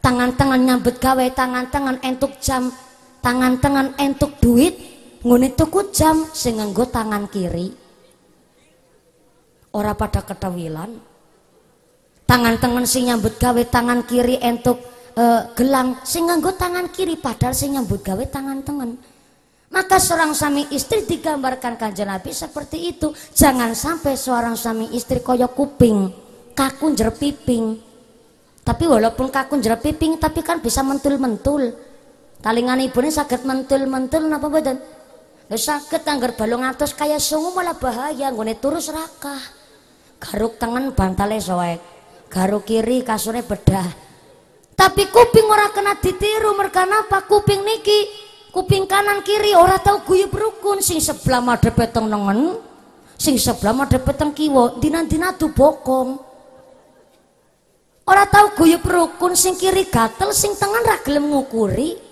Tangan-tangan 0.00 0.62
nyambut 0.62 1.02
gawe 1.02 1.26
tangan-tangan 1.34 1.98
entuk 2.00 2.38
jam 2.38 2.70
tangan-tangan 3.26 3.98
entuk 3.98 4.38
duit 4.38 4.78
ngene 5.26 5.58
tuku 5.58 5.90
jam 5.90 6.22
sing 6.30 6.62
nganggo 6.62 6.86
tangan 6.86 7.26
kiri. 7.26 7.74
Ora 9.74 9.98
pada 9.98 10.22
ketawilan 10.22 10.94
tangan-tangan 12.22 12.86
sing 12.86 13.10
nyambut 13.10 13.34
gawe 13.34 13.62
tangan 13.66 14.06
kiri 14.06 14.38
entuk 14.38 14.78
uh, 15.18 15.50
gelang 15.58 15.98
sing 16.06 16.30
nganggo 16.30 16.54
tangan 16.54 16.86
kiri 16.94 17.18
padahal 17.18 17.52
sing 17.52 17.74
nyambut 17.74 18.00
gawe 18.00 18.24
tangan 18.30 18.62
tangan 18.62 18.94
maka 19.74 19.98
seorang 19.98 20.30
suami 20.30 20.70
istri 20.70 21.02
digambarkan 21.04 21.74
kanjeng 21.74 22.06
Nabi 22.06 22.30
seperti 22.30 22.94
itu. 22.94 23.10
Jangan 23.34 23.74
sampai 23.74 24.14
seorang 24.14 24.54
suami 24.54 24.94
istri 24.94 25.18
koyok 25.18 25.52
kuping 25.58 25.98
kaku 26.54 26.94
jerpiping 26.94 27.76
tapi 28.62 28.84
walaupun 28.86 29.28
kaku 29.28 29.58
jerpiping 29.60 30.16
tapi 30.16 30.40
kan 30.40 30.62
bisa 30.62 30.80
mentul-mentul 30.80 31.85
Talingan 32.46 32.78
ini 32.78 33.10
sakit 33.10 33.42
mentul-mentul 33.42 34.30
napa 34.30 34.46
badan? 34.46 34.78
Lha 35.50 35.58
sakit 35.58 36.06
anggar 36.06 36.38
balung 36.38 36.62
atas 36.62 36.94
kaya 36.94 37.18
sungu 37.18 37.50
malah 37.50 37.74
bahaya 37.74 38.30
nggone 38.30 38.54
turu 38.62 38.78
serakah. 38.78 39.42
Garuk 40.22 40.54
tangan 40.54 40.94
bantale 40.94 41.42
soek. 41.42 41.82
Garuk 42.30 42.62
kiri 42.62 43.02
kasurnya 43.02 43.42
bedah. 43.42 43.90
Tapi 44.78 45.10
kuping 45.10 45.42
ora 45.50 45.74
kena 45.74 45.98
ditiru 45.98 46.54
mereka 46.54 46.86
apa? 46.86 47.26
Kuping 47.26 47.66
niki 47.66 47.98
kuping 48.54 48.86
kanan 48.86 49.26
kiri 49.26 49.50
ora 49.58 49.82
tahu 49.82 50.06
guyub 50.06 50.30
rukun 50.30 50.78
sing 50.78 51.02
sebelah 51.02 51.42
madhep 51.42 51.74
teng 51.90 52.06
nengen 52.06 52.62
sing 53.18 53.42
sebelah 53.42 53.74
madhep 53.74 54.06
teng 54.14 54.30
kiwa 54.30 54.78
dina-dina 54.78 55.34
tuh 55.34 55.50
bokong 55.50 56.14
ora 58.06 58.22
tahu 58.30 58.54
guyub 58.54 58.86
rukun 58.86 59.34
sing 59.34 59.58
kiri 59.58 59.90
gatel 59.90 60.30
sing 60.30 60.54
tengen 60.54 60.86
ra 60.86 61.02
gelem 61.02 61.26
ngukuri 61.26 62.05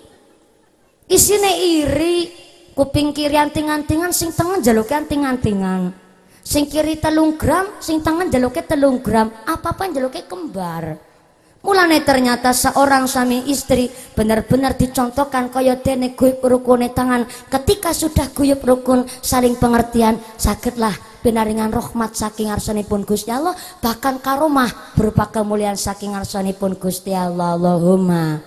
isine 1.09 1.53
iri 1.61 2.45
kuping 2.75 3.15
kiri 3.15 3.39
anting-antingan 3.39 4.11
sing 4.11 4.35
tengen 4.35 4.61
jaluke 4.61 4.93
anting-antingan. 4.93 5.95
Sing 6.45 6.69
kiri 6.69 7.01
telung 7.01 7.41
gram 7.41 7.81
sing 7.81 8.05
tengen 8.05 8.29
jaluke 8.29 8.61
telung 8.67 9.01
gram. 9.01 9.33
Apa-apa 9.49 9.89
jaluke 9.89 10.29
kembar. 10.29 11.01
Mulane 11.65 12.05
ternyata 12.05 12.53
seorang 12.53 13.09
suami 13.09 13.49
istri 13.49 13.89
benar-benar 13.89 14.77
dicontohkan 14.77 15.49
kaya 15.49 15.81
dene 15.81 16.13
guyup 16.13 16.45
rukune 16.45 16.93
tangan. 16.93 17.25
Ketika 17.49 17.97
sudah 17.97 18.29
guyup 18.37 18.61
rukun 18.61 19.09
saling 19.25 19.57
pengertian 19.57 20.21
sakitlah 20.37 20.93
binaringan 21.25 21.73
rahmat 21.73 22.13
saking 22.13 22.53
arsanipun 22.53 23.09
Gusti 23.09 23.33
Allah. 23.33 23.57
Bahkan 23.81 24.21
karomah 24.21 24.93
berupa 24.93 25.33
kemuliaan 25.33 25.81
saking 25.81 26.13
arsanipun 26.13 26.77
Gusti 26.77 27.17
Allah. 27.17 27.57
Allahumma. 27.57 28.45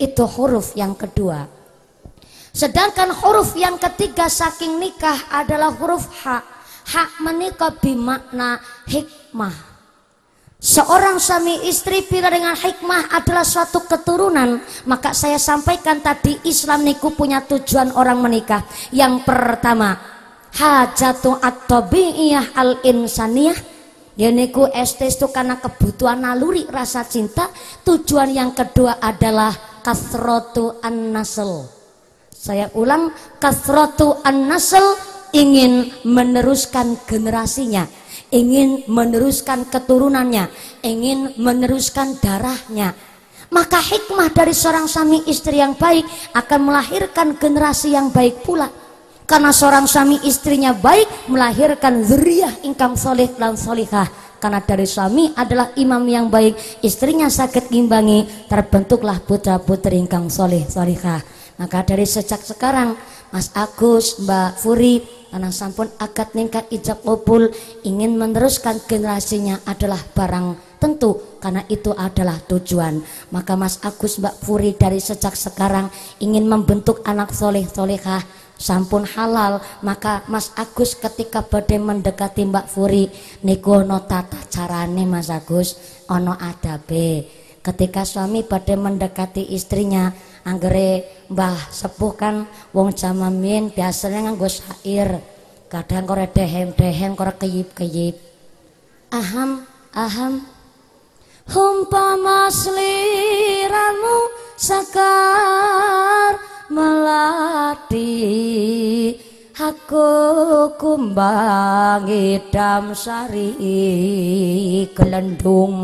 Itu 0.00 0.24
huruf 0.24 0.72
yang 0.72 0.96
kedua 0.96 1.57
Sedangkan 2.58 3.14
huruf 3.14 3.54
yang 3.54 3.78
ketiga 3.78 4.26
saking 4.26 4.82
nikah 4.82 5.30
adalah 5.30 5.70
huruf 5.78 6.10
H. 6.10 6.42
Hak 6.90 7.22
menikah 7.22 7.70
bimakna 7.78 8.58
hikmah. 8.90 9.54
Seorang 10.58 11.22
suami 11.22 11.70
istri 11.70 12.02
bila 12.02 12.26
dengan 12.34 12.58
hikmah 12.58 13.14
adalah 13.14 13.46
suatu 13.46 13.86
keturunan. 13.86 14.58
Maka 14.90 15.14
saya 15.14 15.38
sampaikan 15.38 16.02
tadi 16.02 16.34
Islam 16.42 16.82
niku 16.82 17.14
punya 17.14 17.46
tujuan 17.46 17.94
orang 17.94 18.18
menikah. 18.18 18.66
Yang 18.90 19.22
pertama 19.22 19.94
Hajatu 20.50 21.38
at-tabi'iyah 21.38 22.58
al-insaniyah. 22.58 23.58
Ya 24.18 24.34
niku 24.34 24.66
estes 24.74 25.14
itu 25.14 25.30
karena 25.30 25.62
kebutuhan 25.62 26.26
naluri 26.26 26.66
rasa 26.66 27.06
cinta. 27.06 27.54
Tujuan 27.86 28.34
yang 28.34 28.50
kedua 28.50 28.98
adalah 28.98 29.54
kasrotu 29.86 30.82
an-nasl 30.82 31.77
saya 32.38 32.70
ulang, 32.78 33.10
kasratu 33.42 34.22
an-nasl 34.22 34.94
ingin 35.34 35.90
meneruskan 36.06 36.94
generasinya, 37.02 37.82
ingin 38.30 38.86
meneruskan 38.86 39.66
keturunannya, 39.66 40.46
ingin 40.86 41.34
meneruskan 41.34 42.14
darahnya. 42.22 42.94
Maka 43.50 43.82
hikmah 43.82 44.30
dari 44.30 44.54
seorang 44.54 44.86
suami 44.86 45.26
istri 45.26 45.58
yang 45.58 45.74
baik 45.74 46.06
akan 46.36 46.60
melahirkan 46.62 47.34
generasi 47.34 47.98
yang 47.98 48.14
baik 48.14 48.46
pula. 48.46 48.70
Karena 49.26 49.50
seorang 49.50 49.90
suami 49.90 50.22
istrinya 50.24 50.72
baik 50.72 51.28
melahirkan 51.28 52.06
zuriyah 52.06 52.64
ingkang 52.64 52.94
soleh 52.96 53.28
dan 53.34 53.58
solihah 53.58 54.08
karena 54.38 54.62
dari 54.62 54.86
suami 54.86 55.34
adalah 55.34 55.74
imam 55.74 56.00
yang 56.06 56.30
baik 56.30 56.80
istrinya 56.86 57.26
sakit 57.26 57.68
ngimbangi 57.74 58.46
terbentuklah 58.46 59.18
putra 59.20 59.58
putri 59.58 59.98
ingkang 59.98 60.30
soleh 60.30 60.64
solihah 60.64 61.37
maka 61.58 61.84
dari 61.84 62.06
sejak 62.06 62.40
sekarang 62.40 62.94
Mas 63.28 63.52
Agus, 63.52 64.16
Mbak 64.24 64.50
Furi, 64.56 65.04
karena 65.28 65.52
sampun 65.52 65.92
akad 66.00 66.32
ningkat 66.32 66.64
ijab 66.72 67.04
kabul 67.04 67.52
ingin 67.84 68.16
meneruskan 68.16 68.80
generasinya 68.88 69.60
adalah 69.68 70.00
barang 70.00 70.56
tentu 70.80 71.36
karena 71.36 71.60
itu 71.68 71.92
adalah 71.92 72.40
tujuan. 72.48 73.04
Maka 73.28 73.52
Mas 73.52 73.76
Agus 73.84 74.16
Mbak 74.16 74.34
Furi 74.40 74.72
dari 74.72 74.96
sejak 75.02 75.36
sekarang 75.36 75.92
ingin 76.24 76.48
membentuk 76.48 77.04
anak 77.04 77.36
soleh 77.36 77.68
solehah 77.68 78.24
sampun 78.56 79.04
halal. 79.04 79.60
Maka 79.84 80.24
Mas 80.32 80.48
Agus 80.56 80.96
ketika 80.96 81.44
badai 81.44 81.76
mendekati 81.76 82.48
Mbak 82.48 82.66
Furi 82.72 83.12
niku 83.44 83.84
ono 83.84 84.08
tata 84.08 84.40
carane 84.48 85.04
Mas 85.04 85.28
Agus. 85.28 85.76
Ono 86.08 86.32
adabe. 86.32 87.28
Ketika 87.60 88.08
suami 88.08 88.48
badai 88.48 88.80
mendekati 88.80 89.52
istrinya 89.52 90.08
anggere 90.48 91.18
Mbah 91.28 91.68
sepuh 91.68 92.16
kan 92.16 92.48
wong 92.72 92.96
zaman 92.96 93.36
biasanya 93.68 94.24
nganggo 94.24 94.48
syair. 94.48 95.20
Kadang 95.68 96.08
kore 96.08 96.24
dehem-dehem 96.32 97.12
kore 97.12 97.36
keyip-keyip. 97.36 98.16
Aham 99.12 99.68
aham. 99.92 100.40
Umpama 101.52 102.48
sliramu 102.48 104.32
sekar 104.56 106.40
melati. 106.72 108.08
Aku 109.52 110.08
kumbang 110.80 112.08
idam 112.08 112.96
sari 112.96 113.52
gelendung. 114.96 115.76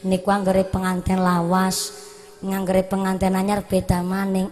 Niku 0.00 0.28
anggere 0.32 0.64
pengantin 0.64 1.20
lawas 1.20 1.92
nganggere 2.42 2.82
pengantin 2.84 3.38
anyar 3.38 3.62
beda 3.62 4.02
maning. 4.02 4.50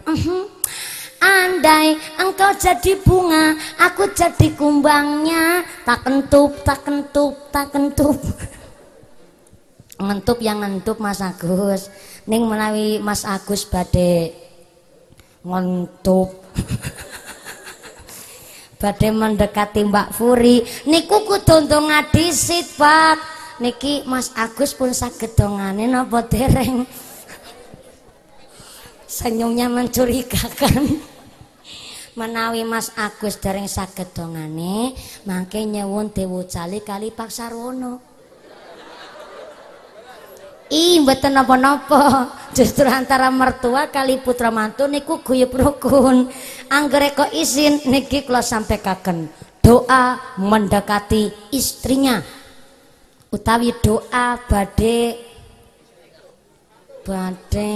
Andai 1.21 2.01
engkau 2.17 2.57
jadi 2.57 2.97
bunga, 3.05 3.53
aku 3.77 4.09
jadi 4.17 4.57
kumbangnya. 4.57 5.61
Tak 5.85 6.09
kentup, 6.09 6.51
tak 6.65 6.81
kentup, 6.81 7.35
tak 7.53 7.69
kentup. 7.75 8.17
ngentup 10.01 10.39
yang 10.41 10.65
ngentup 10.65 10.97
Mas 10.97 11.21
Agus. 11.21 11.93
Ning 12.25 12.49
menawi 12.49 12.97
Mas 13.05 13.29
Agus 13.29 13.69
badhe 13.69 14.33
ngentup. 15.45 16.33
Badhe 18.81 19.13
mendekati 19.13 19.85
Mbak 19.85 20.17
Furi. 20.17 20.65
Niku 20.89 21.29
kudu 21.29 21.69
ngadisit 21.69 22.81
Pak 22.81 23.21
niki 23.61 24.09
Mas 24.09 24.33
Agus 24.33 24.73
pun 24.73 24.89
saged 24.97 25.37
dongane 25.37 25.85
napa 25.85 26.25
dereng 26.25 26.89
senyumnya 29.11 29.67
mencurigakan 29.67 31.03
menawi 32.15 32.63
Mas 32.63 32.95
Agus 32.95 33.43
dereng 33.43 33.67
saged 33.67 34.15
dongane 34.15 34.95
mangke 35.27 35.67
nyewun 35.67 36.15
dewu 36.15 36.47
cali 36.47 36.79
kali 36.87 37.11
Pak 37.11 37.31
Sarwono 37.35 38.11
Ih, 40.71 41.03
mboten 41.03 41.35
napa-napa. 41.35 42.31
Justru 42.55 42.87
antara 42.87 43.27
mertua 43.27 43.91
kali 43.91 44.23
putra 44.23 44.55
mantu 44.55 44.87
niku 44.87 45.19
guyub 45.19 45.51
rukun. 45.51 46.31
Anggere 46.71 47.11
kok 47.11 47.35
izin 47.35 47.91
niki 47.91 48.23
kula 48.23 48.39
sampaikan 48.39 49.27
doa 49.59 50.23
mendekati 50.39 51.51
istrinya. 51.51 52.23
Utawi 53.35 53.75
doa 53.83 54.39
badhe 54.47 55.19
badhe 57.03 57.75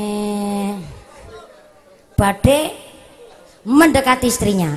badhe 2.15 2.73
mendekati 3.67 4.31
istrinya. 4.31 4.73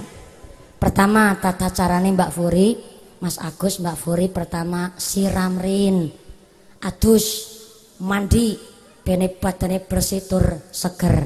Pertama 0.77 1.33
tata 1.41 1.73
carane 1.73 2.13
Mbak 2.13 2.31
Furi, 2.33 2.77
Mas 3.17 3.41
Agus, 3.41 3.81
Mbak 3.81 3.97
Furi 3.97 4.27
pertama 4.29 4.93
siram 4.97 5.57
rin. 5.57 6.13
Adus 6.85 7.25
mandi 8.05 8.53
bene 9.01 9.33
badane 9.33 9.81
bersih 9.81 10.21
tur 10.29 10.69
seger. 10.69 11.25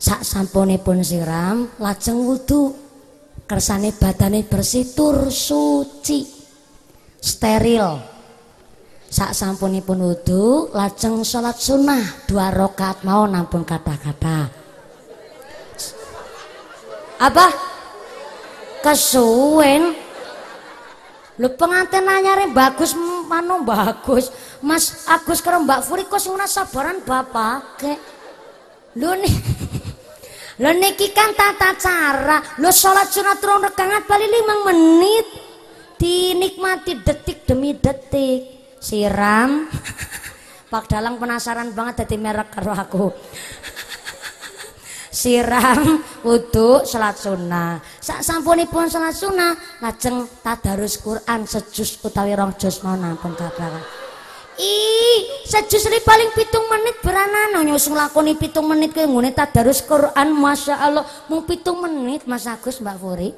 Sak 0.00 0.24
sampunipun 0.24 1.04
siram 1.04 1.68
lajeng 1.76 2.24
wudu. 2.24 2.72
Kersane 3.44 3.92
badane 3.92 4.48
bersih 4.48 4.96
tur 4.96 5.28
suci. 5.28 6.24
Steril. 7.20 8.00
Sak 9.12 9.36
sampunipun 9.36 10.00
wudu 10.00 10.72
lajeng 10.72 11.20
salat 11.20 11.60
sunnah. 11.60 12.24
Dua 12.24 12.48
rakaat 12.48 13.04
mau 13.04 13.28
nampun 13.28 13.68
kata-kata 13.68 14.61
apa 17.22 17.46
kesuwen 18.82 19.94
lu 21.38 21.48
pengantin 21.54 22.02
nanyare 22.02 22.50
bagus 22.50 22.98
manu 23.30 23.62
bagus 23.62 24.34
Mas 24.62 25.10
Agus 25.10 25.42
karo 25.42 25.58
Mbak 25.66 25.82
Furi 25.82 26.06
kok 26.06 26.22
sing 26.22 26.38
sabaran 26.46 27.02
bapake. 27.02 27.98
Lho 28.94 29.10
nih. 29.18 29.34
Lho 30.62 30.70
niki 30.78 31.10
kan 31.10 31.34
tata 31.34 31.74
cara. 31.74 32.38
Lho 32.62 32.70
salat 32.70 33.10
sunat 33.10 33.42
rong 33.42 33.66
rakaat 33.66 34.06
paling 34.06 34.30
5 34.30 34.68
menit. 34.70 35.26
Dinikmati 35.98 37.02
detik 37.02 37.42
demi 37.42 37.74
detik. 37.74 38.78
Siram. 38.78 39.66
Pak 40.72 40.88
Dalang 40.88 41.18
penasaran 41.18 41.74
banget 41.74 42.06
dadi 42.06 42.16
merek 42.16 42.54
karo 42.54 42.72
aku. 42.72 43.04
Siram 45.12 46.00
wudhu 46.26 46.82
salat 46.88 47.20
sunnah. 47.20 47.78
Sak 48.00 48.24
sampunipun 48.24 48.88
salat 48.88 49.12
sunnah 49.12 49.52
lajeng 49.84 50.24
tadarus 50.40 50.98
Quran 50.98 51.44
sejus 51.44 52.00
utawi 52.00 52.32
rong 52.32 52.56
juz 52.56 52.80
mau 52.80 52.96
nampun 52.96 53.36
kabar 53.36 53.84
Ih, 54.60 55.48
sejusri 55.48 56.04
paling 56.04 56.28
pitung 56.36 56.68
menit 56.68 57.00
beranana 57.00 57.64
nyusung 57.64 57.96
lakoni 57.96 58.36
pitung 58.36 58.68
menit 58.68 58.92
ke 58.92 59.08
ngune 59.08 59.32
tadarus 59.32 59.80
Quran 59.80 60.28
Masya 60.36 60.76
Allah. 60.76 61.04
Mau 61.32 61.40
pitung 61.48 61.80
menit 61.80 62.28
Mas 62.28 62.44
Agus 62.44 62.80
Mbak 62.80 62.96
Furi. 63.00 63.32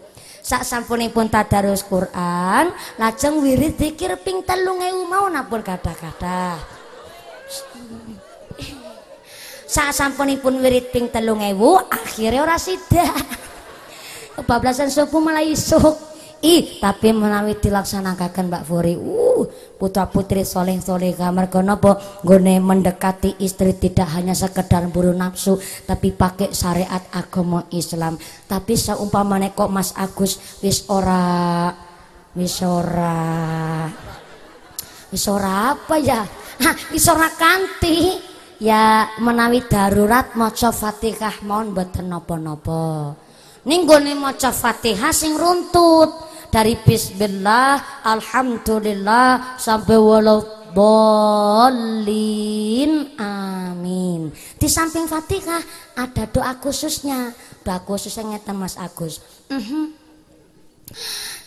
Sak 0.44 0.66
sampunipun 0.66 1.32
tadarus 1.32 1.86
Quran 1.86 2.68
lajeng 3.00 3.40
wirid 3.40 3.80
dikir 3.80 4.12
ping 4.20 4.44
telung 4.44 4.76
ewu 4.84 5.08
mau 5.08 5.24
napun 5.32 5.64
kata-kata 5.64 6.60
sak 9.74 9.90
sampunipun 9.90 10.62
wirid 10.62 10.94
ping 10.94 11.10
telung 11.10 11.42
ewu 11.42 11.74
akhirnya 11.90 12.46
ora 12.46 12.54
sida 12.54 13.10
kebablasan 14.38 14.86
subuh 14.86 15.18
malah 15.18 15.42
isuk 15.42 16.14
Ih, 16.44 16.76
tapi 16.76 17.08
menawi 17.08 17.56
dilaksanakan 17.56 18.52
Mbak 18.52 18.64
Furi, 18.68 19.00
uh, 19.00 19.48
putra 19.80 20.04
putri 20.12 20.44
soleh 20.44 20.76
soleh 20.76 21.16
kamar 21.16 21.48
kenapa 21.48 21.96
gone 22.20 22.60
mendekati 22.60 23.40
istri 23.40 23.72
tidak 23.72 24.12
hanya 24.12 24.36
sekedar 24.36 24.84
buru 24.92 25.16
nafsu, 25.16 25.56
tapi 25.88 26.12
pakai 26.12 26.52
syariat 26.52 27.00
agama 27.16 27.64
Islam. 27.72 28.20
Tapi 28.44 28.76
seumpamane 28.76 29.56
kok 29.56 29.72
Mas 29.72 29.96
Agus 29.96 30.60
wis 30.60 30.84
ora, 30.92 31.72
wis 32.36 32.60
ora, 32.60 33.88
wis 35.08 35.24
ora 35.24 35.72
apa 35.72 35.96
ya? 35.96 36.28
Hah, 36.60 36.76
wis 36.92 37.08
ora 37.08 37.32
kanti. 37.32 38.33
Ya 38.64 39.12
menawi 39.20 39.60
darurat 39.68 40.32
maca 40.40 40.72
Fatihah 40.72 41.44
mohon 41.44 41.76
mboten 41.76 42.08
napa-napa. 42.08 43.12
Ning 43.68 43.84
gone 43.84 44.16
maca 44.16 44.56
Fatihah 44.56 45.12
sing 45.12 45.36
runtut 45.36 46.08
dari 46.48 46.72
bismillah 46.80 48.00
alhamdulillah 48.08 49.60
sampai 49.60 50.00
walau 50.00 50.64
bolin 50.74 53.14
amin 53.18 54.30
di 54.58 54.66
samping 54.66 55.06
fatihah 55.06 55.62
ada 55.94 56.26
doa 56.30 56.54
khususnya 56.58 57.30
doa 57.62 57.78
khususnya 57.82 58.24
ngeten 58.34 58.56
mas 58.58 58.76
Agus 58.78 59.20
mhm. 59.50 59.62
-huh. 59.62 59.86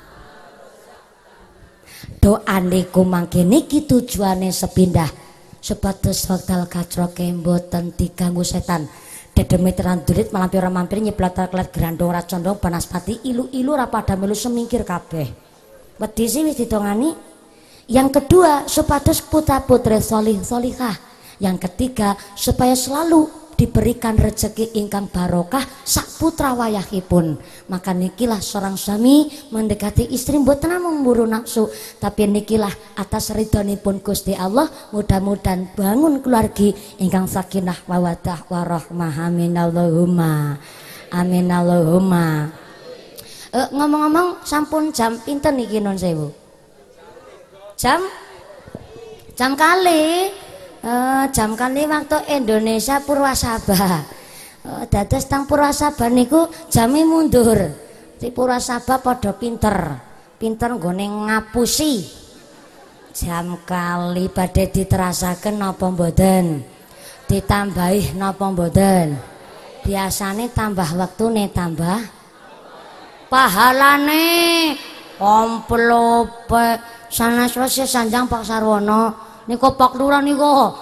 doa 2.18 2.56
niku 2.60 3.06
mangke 3.06 3.46
niki 3.46 3.86
tujuane 3.86 4.50
sepindah. 4.50 5.12
Sebatas 5.60 6.24
wekdal 6.24 6.64
kacro 6.72 7.12
kemboten 7.12 7.92
diganggu 7.92 8.40
setan 8.40 8.88
dedemi 9.40 9.72
terandulit 9.72 10.28
mampir 10.36 10.60
mampir 10.68 11.00
nyiplat 11.00 11.48
klet 11.48 11.72
grandong 11.72 12.12
racondong 12.12 12.60
banaspati 12.60 13.24
ilu-ilu 13.24 13.72
rapada 13.72 14.12
melu 14.12 14.36
semingkir 14.36 14.84
kabeh. 14.84 15.32
Wedi 15.96 16.24
sih 16.28 16.44
wis 16.44 16.60
ditongani 16.60 17.16
yang 17.88 18.12
kedua 18.12 18.68
supados 18.68 19.24
putra 19.24 19.64
putri 19.64 19.96
solih 20.04 20.44
solihah 20.44 20.92
yang 21.40 21.56
ketiga 21.56 22.20
supaya 22.36 22.76
selalu 22.76 23.32
diberikan 23.60 24.16
rezeki 24.16 24.80
ingkang 24.80 25.12
barokah 25.12 25.60
sak 25.84 26.16
putra 26.16 26.56
wayahipun. 26.56 27.36
Maka 27.68 27.92
nikilah 27.92 28.40
seorang 28.40 28.80
suami 28.80 29.28
mendekati 29.52 30.08
istri 30.08 30.40
mboten 30.40 30.72
namung 30.72 31.04
memburu 31.04 31.28
nafsu 31.28 31.68
tapi 32.00 32.24
nikilah 32.24 32.72
atas 32.96 33.36
ridhonipun 33.36 34.00
Gusti 34.00 34.32
Allah 34.32 34.64
mudah-mudahan 34.96 35.76
bangun 35.76 36.24
keluarga 36.24 36.72
ingkang 36.96 37.28
sakinah 37.28 37.84
mawaddah 37.84 38.48
warahmah 38.48 39.28
amin 39.28 39.52
Allahumma. 39.52 40.56
Amin 41.12 41.52
Allahumma. 41.52 42.48
E, 43.50 43.60
ngomong-ngomong 43.76 44.46
sampun 44.46 44.88
jam 44.94 45.20
pinten 45.20 45.58
niki 45.60 45.82
non 45.82 46.00
sewu? 46.00 46.32
Jam? 47.76 48.00
Jam 49.34 49.52
kali 49.58 50.30
uh, 50.84 51.24
jam 51.32 51.56
kali 51.56 51.84
waktu 51.84 52.18
Indonesia 52.36 53.00
Purwasaba. 53.00 54.04
Uh, 54.60 54.84
dados 54.88 55.24
tang 55.24 55.48
Purwasaba 55.48 56.08
niku 56.12 56.48
jami 56.68 57.04
mundur. 57.04 57.56
Di 58.20 58.28
Purwasaba 58.28 59.00
podo 59.00 59.32
pinter. 59.36 59.96
Pinter 60.36 60.76
nggone 60.76 61.06
ngapusi. 61.28 62.04
Jam 63.10 63.58
kali 63.66 64.30
pada 64.30 64.64
diterasakan 64.64 65.58
napa 65.58 65.90
mboten? 65.90 66.62
Ditambahi 67.26 68.16
napa 68.16 68.48
mboten? 68.48 69.18
Biasane 69.80 70.52
tambah 70.52 70.86
waktu 70.96 71.24
nih 71.28 71.48
tambah 71.50 71.98
pahalane. 73.28 74.28
Komplope 75.20 76.80
sana 77.12 77.44
selesai 77.44 77.84
sanjang 77.84 78.24
Pak 78.24 78.40
Sarwono 78.40 79.29
Niko 79.50 79.74
Pak 79.74 79.98
Lurah 79.98 80.22
niko. 80.22 80.78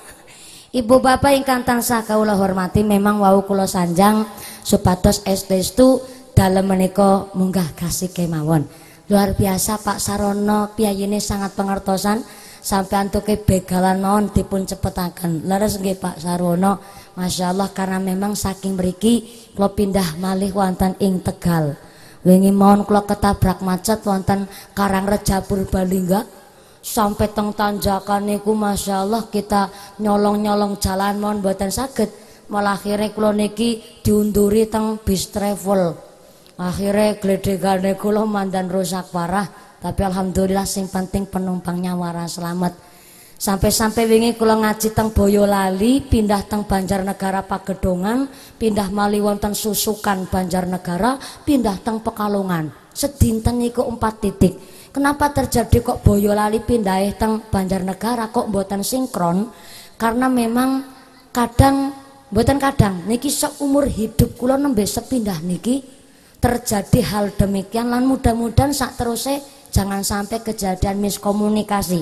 Ibu 0.80 1.04
bapak 1.04 1.36
ingkang 1.36 1.68
tansah 1.68 2.00
kawula 2.00 2.32
hormati 2.32 2.80
memang 2.80 3.20
wau 3.20 3.44
kula 3.44 3.68
sanjang 3.68 4.24
supados 4.64 5.20
estu 5.28 6.00
dalam 6.32 6.64
menika 6.64 7.28
munggah 7.36 7.76
kasih 7.76 8.08
kemawon. 8.16 8.64
Luar 9.12 9.36
biasa 9.36 9.84
Pak 9.84 10.00
Sarono 10.00 10.72
piyayine 10.72 11.20
sangat 11.20 11.52
pengertosan 11.60 12.24
sampai 12.64 13.04
antuke 13.04 13.36
begalan 13.36 14.00
non 14.00 14.32
dipun 14.32 14.64
cepetaken. 14.64 15.44
Leres 15.44 15.76
nggih 15.76 16.00
Pak 16.00 16.16
Sarono. 16.16 16.80
Masya 17.20 17.52
Allah 17.52 17.68
karena 17.76 18.00
memang 18.00 18.32
saking 18.32 18.80
mriki 18.80 19.28
kula 19.52 19.76
pindah 19.76 20.16
malih 20.16 20.56
wonten 20.56 20.96
ing 21.04 21.20
Tegal. 21.20 21.76
Wingi 22.24 22.48
mohon 22.48 22.88
kula 22.88 23.04
ketabrak 23.04 23.60
macet 23.60 24.00
wonten 24.08 24.48
Karangreja 24.72 25.44
Purbalingga 25.44 26.35
sampai 26.86 27.34
teng 27.34 27.50
tanjakan 27.50 28.30
niku 28.30 28.54
Masya 28.54 29.02
Allah 29.02 29.26
kita 29.26 29.74
nyolong-nyolong 29.98 30.78
jalan 30.78 31.18
mohon 31.18 31.42
buatan 31.42 31.74
sakit 31.74 32.06
malah 32.46 32.78
akhirnya 32.78 33.10
kulo 33.10 33.34
niki 33.34 33.82
diunduri 34.06 34.70
teng 34.70 35.02
bis 35.02 35.34
travel. 35.34 35.98
Akhirnya 36.56 37.18
gledegane 37.18 37.98
kulo 37.98 38.22
mandan 38.30 38.70
rusak 38.70 39.10
parah 39.10 39.50
tapi 39.82 40.06
alhamdulillah 40.06 40.62
sing 40.62 40.86
penting 40.86 41.26
penumpangnya 41.26 41.98
waras 41.98 42.38
selamat. 42.38 42.78
Sampai-sampai 43.36 44.06
wingi 44.06 44.32
kulo 44.38 44.62
ngaji 44.62 44.94
teng 44.94 45.10
Boyolali 45.10 46.06
pindah 46.06 46.46
teng 46.46 46.64
Banjarnegara 46.64 47.44
Pagedongan 47.44 48.30
pindah 48.56 48.88
mali 48.94 49.18
wonten 49.18 49.52
Susukan 49.52 50.30
Banjarnegara 50.30 51.18
pindah 51.42 51.82
teng 51.82 51.98
Pekalongan. 51.98 52.70
Sedinten 52.96 53.60
niku 53.60 53.84
empat 53.84 54.24
titik 54.24 54.75
Kenapa 54.96 55.28
terjadi 55.28 55.84
kok 55.84 56.00
Boyolali 56.00 56.64
pindah 56.64 57.04
teng 57.20 57.44
Banjarnegara 57.52 58.32
kok 58.32 58.48
buatan 58.48 58.80
sinkron? 58.80 59.52
Karena 60.00 60.24
memang 60.24 60.88
kadang 61.36 61.92
buatan 62.32 62.56
kadang 62.56 63.04
niki 63.04 63.28
seumur 63.28 63.92
hidup 63.92 64.40
kula 64.40 64.56
nembe 64.56 64.88
sepindah 64.88 65.44
niki 65.44 65.84
terjadi 66.40 67.12
hal 67.12 67.28
demikian 67.36 67.92
lan 67.92 68.08
mudah-mudahan 68.08 68.72
sak 68.72 68.96
terusnya 68.96 69.44
jangan 69.68 70.00
sampai 70.00 70.40
kejadian 70.40 70.96
miskomunikasi. 71.04 72.00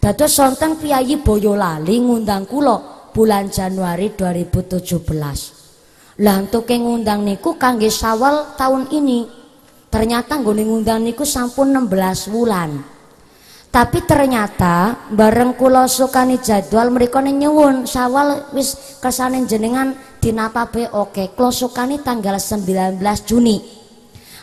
Dados 0.00 0.32
sonten 0.32 0.80
Kiai 0.80 1.20
Boyolali 1.20 2.00
ngundang 2.00 2.48
kula 2.48 3.12
bulan 3.12 3.52
Januari 3.52 4.16
2017. 4.16 6.24
Lah 6.24 6.40
untuk 6.40 6.64
ngundang 6.72 7.20
niku 7.20 7.60
kangge 7.60 7.92
Sawal 7.92 8.56
tahun 8.56 8.88
ini 8.96 9.39
ternyata 9.90 10.38
nggone 10.38 10.62
ngundang 10.64 11.02
niku 11.02 11.26
sampun 11.26 11.74
16 11.74 12.30
wulan. 12.30 12.80
Tapi 13.70 14.02
ternyata 14.02 15.06
bareng 15.14 15.54
kula 15.54 15.86
sukani 15.86 16.42
jadwal 16.42 16.90
mereka 16.90 17.22
nyuwun 17.22 17.86
sawal 17.86 18.50
wis 18.50 18.98
kersane 18.98 19.46
jenengan 19.46 19.94
dinapa 20.18 20.66
be 20.66 20.90
oke. 20.90 21.30
Kula 21.38 21.54
sukani 21.54 22.02
tanggal 22.02 22.38
19 22.38 22.98
Juni 23.26 23.79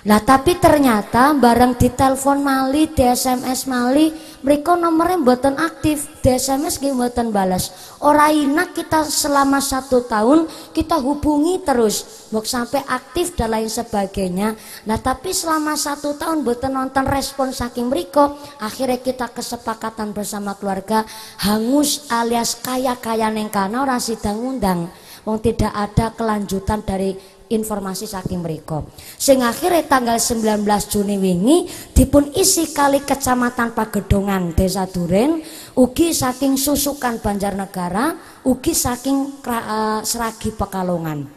Nah 0.05 0.21
tapi 0.21 0.61
ternyata 0.61 1.33
bareng 1.33 1.73
ditelepon 1.73 2.45
Mali, 2.45 2.85
di 2.93 3.01
SMS 3.01 3.65
Mali, 3.65 4.13
mereka 4.45 4.77
nomornya 4.77 5.17
buatan 5.17 5.57
aktif, 5.57 6.21
di 6.21 6.37
SMS 6.37 6.77
gak 6.77 6.93
buatan 6.93 7.33
balas. 7.33 7.73
Orang 7.97 8.29
enak 8.29 8.77
kita 8.77 9.01
selama 9.09 9.57
satu 9.57 10.05
tahun 10.05 10.45
kita 10.77 11.01
hubungi 11.01 11.65
terus, 11.65 12.29
mau 12.29 12.45
sampai 12.45 12.85
aktif 12.85 13.33
dan 13.33 13.57
lain 13.57 13.73
sebagainya. 13.73 14.53
Nah 14.85 15.01
tapi 15.01 15.33
selama 15.33 15.73
satu 15.73 16.13
tahun 16.13 16.45
buatan 16.45 16.77
nonton 16.77 17.09
respon 17.09 17.49
saking 17.49 17.89
mereka, 17.89 18.37
akhirnya 18.61 19.01
kita 19.01 19.33
kesepakatan 19.33 20.13
bersama 20.13 20.53
keluarga 20.53 21.09
hangus 21.41 22.05
alias 22.13 22.53
kaya-kaya 22.61 23.33
neng 23.33 23.49
kana 23.49 23.81
orang 23.81 23.97
sidang 23.97 24.37
undang. 24.37 24.93
Wong 25.27 25.43
tidak 25.43 25.75
ada 25.75 26.15
kelanjutan 26.15 26.87
dari 26.87 27.11
informasi 27.49 28.05
saking 28.07 28.43
mereka 28.43 28.83
sing 29.15 29.43
akhirnya 29.43 29.85
tanggal 29.87 30.17
19 30.19 30.63
Juni 30.91 31.15
wingi 31.17 31.57
dipun 31.95 32.31
isi 32.35 32.71
kali 32.71 33.01
kecamatan 33.03 33.73
Pagedongan 33.73 34.53
Desa 34.53 34.85
Duren 34.85 35.41
ugi 35.77 36.13
saking 36.13 36.57
Susukan 36.57 37.21
Banjarnegara 37.21 38.17
ugi 38.45 38.73
saking 38.73 39.43
uh, 39.45 40.01
Seragi 40.01 40.55
Pekalongan. 40.55 41.27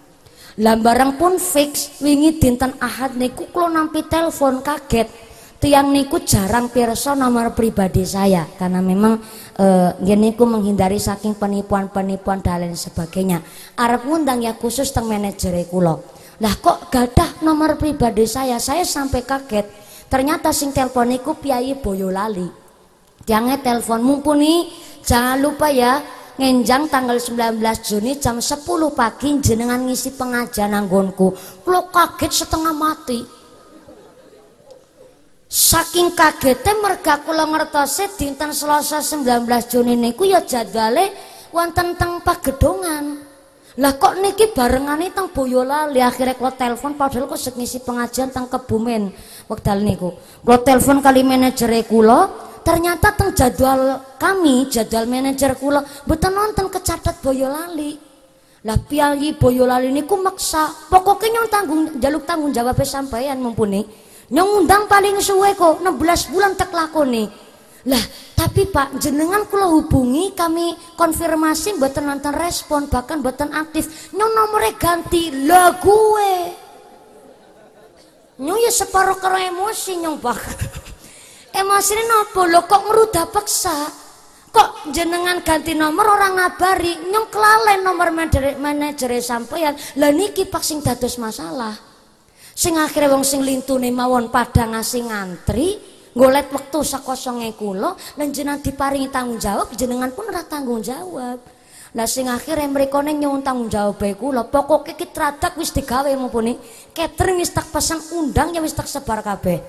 Lambarang 0.61 1.17
pun 1.17 1.39
fix 1.41 2.03
wingi 2.03 2.37
dinten 2.37 2.75
Ahad 2.83 3.17
niku 3.17 3.49
kula 3.49 3.71
nampi 3.71 4.05
telepon 4.05 4.61
kaget 4.61 5.30
tiang 5.61 5.93
niku 5.93 6.25
jarang 6.25 6.73
pirsa 6.73 7.13
nomor 7.13 7.53
pribadi 7.53 8.01
saya 8.09 8.49
karena 8.57 8.81
memang 8.81 9.21
uh, 9.61 9.93
niku 10.01 10.49
menghindari 10.49 10.97
saking 10.97 11.37
penipuan-penipuan 11.37 12.41
dan 12.41 12.65
lain 12.65 12.75
sebagainya. 12.75 13.45
Arab 13.77 14.09
ngundang 14.09 14.41
ya 14.41 14.57
khusus 14.57 14.89
teng 14.89 15.05
manajer 15.05 15.53
kula. 15.69 16.01
Lah 16.41 16.55
kok 16.57 16.89
gadah 16.89 17.45
nomor 17.45 17.77
pribadi 17.77 18.25
saya? 18.25 18.57
Saya 18.57 18.89
sampai 18.89 19.21
kaget. 19.21 19.69
Ternyata 20.09 20.51
sing 20.51 20.73
telepon 20.73 21.13
niku 21.13 21.37
Piyayi 21.37 21.77
Boyolali. 21.77 22.49
Tiangnya 23.29 23.61
telepon 23.61 24.01
mumpuni 24.01 24.73
jangan 25.05 25.37
lupa 25.45 25.69
ya 25.69 26.01
ngenjang 26.41 26.89
tanggal 26.89 27.21
19 27.21 27.61
Juni 27.85 28.17
jam 28.17 28.41
10 28.41 28.65
pagi 28.97 29.29
jenengan 29.45 29.85
ngisi 29.85 30.17
pengajian 30.17 30.73
anggonku. 30.73 31.37
Klo 31.61 31.93
kaget 31.93 32.33
setengah 32.33 32.73
mati 32.73 33.40
saking 35.51 36.15
kagetnya 36.15 36.79
merga 36.79 37.19
kula 37.27 37.43
ngertose 37.43 38.15
dinten 38.15 38.55
Selasa 38.55 39.03
19 39.03 39.51
Juni 39.67 39.99
niku 39.99 40.23
ya 40.23 40.47
jadwale 40.47 41.11
wonten 41.51 41.99
teng 41.99 42.23
pagedongan 42.23 43.27
lah 43.83 43.99
kok 43.99 44.19
niki 44.23 44.55
barengane 44.55 45.11
teng 45.11 45.31
Boyolali? 45.35 45.99
Akhirnya 45.99 46.39
kula 46.39 46.55
telepon 46.55 46.95
padahal 46.95 47.27
kok 47.27 47.39
ngisi 47.55 47.83
pengajian 47.83 48.31
teng 48.31 48.51
Kebumen 48.51 49.15
wekdal 49.51 49.83
niku. 49.83 50.15
Kula 50.43 50.59
telepon 50.63 51.03
kali 51.03 51.23
manajer 51.27 51.71
kula 51.87 52.31
ternyata 52.63 53.15
teng 53.15 53.31
jadwal 53.35 54.03
kami 54.19 54.71
jadwal 54.71 55.07
manajer 55.07 55.55
kula 55.59 55.83
mboten 56.07 56.31
nonton 56.35 56.67
kecatet 56.71 57.19
Boyolali. 57.23 57.99
Lah 58.67 58.79
piyayi 58.79 59.39
Boyolali 59.39 59.95
niku 59.95 60.19
maksa. 60.19 60.67
Pokoknya 60.91 61.39
nyong 61.39 61.49
tanggung 61.51 61.83
jaluk 62.03 62.23
tanggung 62.27 62.51
jawab 62.51 62.79
sampeyan 62.83 63.39
mumpuni 63.39 64.10
nyong 64.31 64.65
undang 64.65 64.87
paling 64.87 65.19
suwe 65.19 65.53
kok 65.59 65.83
16 65.83 66.33
bulan 66.33 66.55
tek 66.55 66.71
lakoni. 66.71 67.27
Lah 67.91 68.05
tapi 68.39 68.69
Pak 68.69 69.01
jenengan 69.03 69.45
kula 69.49 69.69
hubungi 69.69 70.33
kami 70.33 70.73
konfirmasi 70.97 71.77
mboten 71.77 72.09
nonton 72.09 72.33
respon 72.33 72.87
bahkan 72.87 73.21
mboten 73.21 73.51
aktif. 73.53 74.11
Nyong 74.15 74.33
nomornya 74.33 74.73
ganti 74.79 75.35
lah 75.45 75.77
gue 75.83 76.33
nyong 78.41 78.57
ya 78.57 78.73
separuh 78.73 79.21
karo 79.21 79.37
emosi 79.37 80.01
nyong 80.01 80.17
Pak. 80.23 80.41
Emosi 81.51 81.99
ini 81.99 82.07
nopo? 82.07 82.47
Lo 82.47 82.63
kok 82.63 82.87
ngerudah 82.87 83.27
paksa? 83.35 83.91
Kok 84.55 84.95
jenengan 84.95 85.43
ganti 85.43 85.75
nomor 85.75 86.07
orang 86.07 86.39
ngabari? 86.39 87.11
Nyong 87.11 87.27
kelalen 87.27 87.83
nomor 87.83 88.15
manajer, 88.15 88.55
manajer 88.55 89.19
sampeyan. 89.19 89.75
Lah 89.99 90.15
niki 90.15 90.47
pak 90.47 90.63
sing 90.63 90.79
dados 90.79 91.19
masalah 91.19 91.90
sing 92.61 92.77
akhirnya 92.77 93.17
wong 93.17 93.25
sing 93.25 93.41
lintune 93.41 93.89
mawon 93.89 94.29
pada 94.29 94.69
ngasih 94.69 95.09
ngantri 95.09 95.69
Golet 96.11 96.51
waktu 96.51 96.83
sakosonge 96.83 97.55
kula 97.55 97.95
lan 98.19 98.35
jenengan 98.35 98.59
diparingi 98.59 99.15
tanggung 99.15 99.39
jawab 99.39 99.71
jenengan 99.79 100.11
pun 100.11 100.27
ora 100.27 100.43
tanggung 100.43 100.83
jawab. 100.83 101.39
Lah 101.95 102.07
sing 102.07 102.27
akhire 102.27 102.67
mrikone 102.67 103.15
nyuwun 103.15 103.47
tanggung 103.47 103.71
jawab 103.71 103.95
bae 103.95 104.19
kula 104.19 104.43
pokoke 104.51 104.99
iki 104.99 105.07
tradak 105.15 105.55
wis 105.55 105.71
digawe 105.71 106.11
mumpuni 106.19 106.59
catering 106.91 107.39
wis 107.39 107.55
tak 107.55 107.71
pesan 107.71 108.03
undang 108.19 108.51
ya 108.51 108.59
wis 108.59 108.75
tak 108.75 108.91
sebar 108.91 109.23
kabeh. 109.23 109.63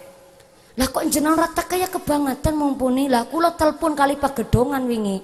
Lah 0.82 0.90
kok 0.90 1.06
jenengan 1.14 1.46
rata 1.46 1.62
kaya 1.62 1.86
kebangetan 1.94 2.58
mumpuni 2.58 3.06
lah 3.06 3.30
kula 3.30 3.54
telepon 3.54 3.94
kali 3.94 4.18
pagedongan 4.18 4.82
wingi. 4.90 5.22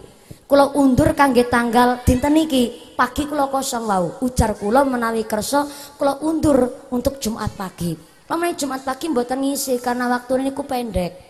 Kula 0.47 0.71
undur 0.79 1.11
kangge 1.11 1.51
tanggal 1.51 1.99
dinten 2.07 2.39
iki 2.39 2.95
pagi 2.95 3.27
kula 3.27 3.51
kosong 3.51 3.83
wau. 3.83 4.23
Ujar 4.23 4.55
kula 4.55 4.87
menawi 4.87 5.27
kersa 5.27 5.67
kula 5.99 6.23
undur 6.23 6.87
untuk 6.95 7.19
Jumat 7.19 7.51
pagi. 7.59 7.91
Pamane 8.27 8.55
Jumat 8.55 8.83
pagi 8.83 9.11
mboten 9.11 9.43
ngisi 9.43 9.79
karena 9.83 10.07
waktu 10.07 10.43
ini 10.43 10.51
ku 10.55 10.63
pendek. 10.63 11.27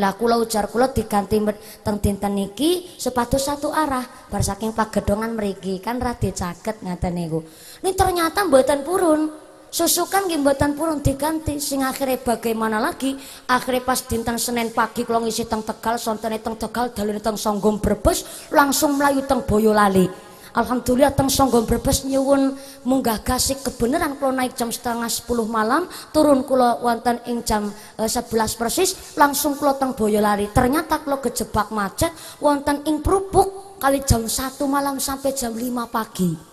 Lah 0.00 0.16
kula 0.16 0.40
ujar 0.40 0.72
kula 0.72 0.88
diganti 0.88 1.36
teng 1.84 1.96
dinten 2.00 2.32
niki 2.32 2.96
sepatu 2.96 3.36
satu 3.36 3.68
arah 3.68 4.04
bar 4.28 4.40
saking 4.40 4.72
pagedongan 4.72 5.36
mriki 5.36 5.84
kan 5.84 6.00
radi 6.00 6.32
caket 6.32 6.80
ngaten 6.80 7.12
niku. 7.12 7.44
Ini 7.84 7.92
ternyata 7.92 8.48
mboten 8.48 8.80
purun. 8.84 9.41
Susukan 9.72 10.28
nggih 10.28 10.44
mboten 10.44 10.76
purun 10.76 11.00
diganti 11.00 11.56
sing 11.56 11.80
akhirnya 11.80 12.20
bagaimana 12.20 12.76
lagi? 12.76 13.16
Akhirnya 13.48 13.80
pas 13.80 14.04
dinten 14.04 14.36
Senin 14.36 14.68
pagi 14.68 15.00
kula 15.00 15.24
ngisi 15.24 15.48
teng 15.48 15.64
Tegal 15.64 15.96
sontene 15.96 16.36
teng 16.44 16.60
Tegal 16.60 16.92
dalune 16.92 17.24
teng 17.24 17.40
Songgom 17.40 17.80
Brebes 17.80 18.52
langsung 18.52 19.00
melayu 19.00 19.24
teng 19.24 19.40
Boyolali. 19.48 20.12
Alhamdulillah 20.52 21.16
teng 21.16 21.32
Songgon 21.32 21.64
Brebes 21.64 22.04
nyuwun 22.04 22.52
munggah 22.84 23.24
kasih 23.24 23.64
kebenaran. 23.64 24.20
Kalau 24.20 24.36
naik 24.36 24.52
jam 24.52 24.68
setengah 24.68 25.08
10 25.08 25.24
malam 25.48 25.88
turun 26.12 26.44
kula 26.44 26.76
wonten 26.84 27.24
ing 27.24 27.40
jam 27.40 27.72
e, 27.96 28.04
11 28.04 28.60
persis 28.60 29.16
langsung 29.16 29.56
kula 29.56 29.80
teng 29.80 29.96
Boyolali. 29.96 30.52
Ternyata 30.52 31.00
kula 31.00 31.24
kejebak 31.24 31.72
macet 31.72 32.12
wonten 32.44 32.84
ing 32.84 33.00
Prupuk 33.00 33.80
kali 33.80 34.04
jam 34.04 34.28
1 34.28 34.60
malam 34.68 35.00
sampai 35.00 35.32
jam 35.32 35.56
5 35.56 35.64
pagi 35.88 36.51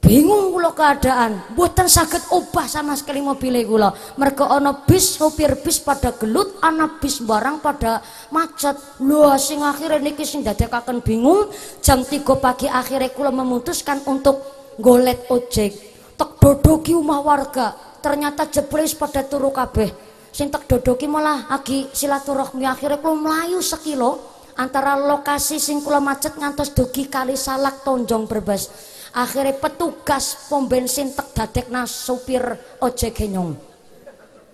bingung 0.00 0.50
kula 0.50 0.72
keadaan. 0.74 1.54
Buatan 1.54 1.86
sakit 1.86 2.32
obah 2.34 2.66
sama 2.66 2.96
sekali 2.96 3.22
mobil 3.22 3.62
kula. 3.68 3.92
Mereka 4.16 4.48
ana 4.48 4.72
bis 4.82 5.20
sopir 5.20 5.60
bis 5.60 5.78
pada 5.78 6.16
gelut 6.16 6.58
ana 6.64 6.98
bis 6.98 7.22
barang 7.22 7.62
pada 7.62 8.02
macet. 8.32 8.74
Lho 8.98 9.30
sing 9.36 9.62
akhirnya 9.62 10.00
niki 10.00 10.24
sing 10.26 10.42
dadekaken 10.42 11.04
bingung 11.04 11.52
jam 11.84 12.02
3 12.02 12.26
pagi 12.40 12.66
akhirnya 12.66 13.12
kula 13.14 13.30
memutuskan 13.30 14.02
untuk 14.08 14.42
golet 14.80 15.28
ojek. 15.30 15.72
Tek 16.16 16.30
dodoki 16.40 16.96
rumah 16.96 17.20
warga 17.22 17.72
ternyata 18.00 18.48
jeblis 18.48 18.96
pada 18.96 19.22
turu 19.22 19.52
kabeh. 19.52 19.92
Sing 20.32 20.48
tek 20.48 20.66
dodoki 20.66 21.06
malah 21.06 21.46
agi 21.52 21.86
silaturahmi 21.92 22.64
akhirnya 22.66 22.98
kula 22.98 23.14
melayu 23.14 23.60
sekilo 23.60 24.18
antara 24.58 24.98
lokasi 24.98 25.56
sing 25.62 25.80
kula 25.80 26.02
macet 26.02 26.36
ngantos 26.36 26.74
dugi 26.74 27.08
kali 27.08 27.38
salak 27.38 27.80
tonjong 27.86 28.28
berbas 28.28 28.68
akhirnya 29.14 29.58
petugas 29.58 30.46
pom 30.46 30.70
bensin 30.70 31.10
tek 31.14 31.34
dadekna 31.34 31.86
supir 31.86 32.42
ojek 32.78 33.16
genyong 33.16 33.70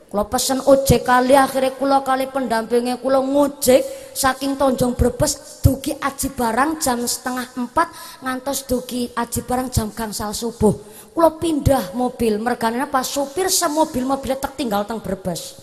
kula 0.06 0.32
pesen 0.32 0.62
ojek 0.64 1.04
kali 1.04 1.36
akhirnya 1.36 1.76
kula 1.76 2.00
kali 2.00 2.30
pendampingnya 2.30 2.96
kula 3.02 3.20
ngojek 3.20 3.84
saking 4.16 4.56
tonjong 4.56 4.96
brebes 4.96 5.60
dugi 5.60 5.92
aji 5.98 6.32
barang 6.32 6.80
jam 6.80 7.04
setengah 7.04 7.52
empat 7.52 7.92
ngantos 8.24 8.64
dugi 8.64 9.12
aji 9.12 9.44
barang 9.44 9.68
jam 9.68 9.92
gangsal 9.92 10.32
subuh. 10.32 10.72
Kula 11.12 11.36
pindah 11.36 11.92
mobil 11.92 12.40
mergane 12.40 12.80
pas 12.88 13.04
supir 13.04 13.52
semobil 13.52 14.08
mobilnya 14.08 14.40
tek 14.40 14.56
tinggal 14.56 14.88
teng 14.88 15.04
brebes. 15.04 15.58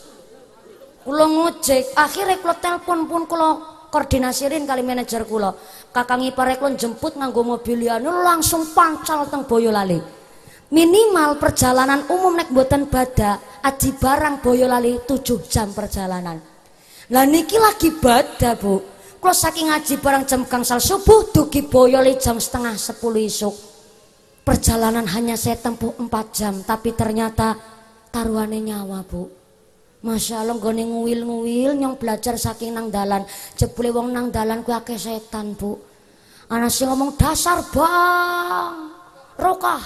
Kula 1.02 1.26
ngojek 1.26 1.98
akhirnya 1.98 2.38
kula 2.38 2.56
telepon 2.62 3.10
pun 3.10 3.24
kula 3.26 3.73
koordinasirin 3.94 4.66
kali 4.66 4.82
manajer 4.82 5.22
kula. 5.30 5.54
Kakang 5.94 6.26
ipar 6.26 6.58
jemput 6.74 7.14
nganggo 7.14 7.46
mobil 7.46 7.86
langsung 8.02 8.74
pancal 8.74 9.30
teng 9.30 9.46
Boyolali. 9.46 10.02
Minimal 10.74 11.38
perjalanan 11.38 12.10
umum 12.10 12.34
naik 12.34 12.50
buatan 12.50 12.90
bada 12.90 13.38
aji 13.62 13.94
barang 13.94 14.42
Boyolali 14.42 15.06
7 15.06 15.46
jam 15.46 15.70
perjalanan. 15.70 16.42
Lah 17.14 17.30
niki 17.30 17.62
lagi 17.62 17.94
bada 17.94 18.58
bu. 18.58 18.82
Kalau 19.22 19.38
saking 19.38 19.70
ngaji 19.70 20.02
barang 20.02 20.26
jam 20.26 20.42
gangsal 20.50 20.82
subuh 20.82 21.30
dugi 21.30 21.62
Boyolali 21.70 22.18
jam 22.18 22.42
setengah 22.42 22.74
10 22.74 22.98
isuk. 23.30 23.54
Perjalanan 24.42 25.06
hanya 25.14 25.38
saya 25.38 25.62
tempuh 25.62 25.94
4 25.94 26.10
jam 26.34 26.54
tapi 26.66 26.98
ternyata 26.98 27.54
taruhannya 28.10 28.60
nyawa 28.60 29.06
bu 29.06 29.43
Masya 30.04 30.44
Allah 30.44 30.60
gue 30.60 30.84
nguwil-nguwil 30.84 31.80
nyong 31.80 31.96
belajar 31.96 32.36
saking 32.36 32.76
nang 32.76 32.92
dalan. 32.92 33.24
Jebule 33.56 33.88
wong 33.88 34.12
nang 34.12 34.36
dalan 34.36 34.60
kuwi 34.60 34.76
akeh 34.76 35.00
setan 35.00 35.56
bu. 35.56 35.80
Ana 36.52 36.68
sing 36.68 36.92
ngomong 36.92 37.16
dasar 37.16 37.64
bang! 37.72 38.92
Rokah! 39.40 39.80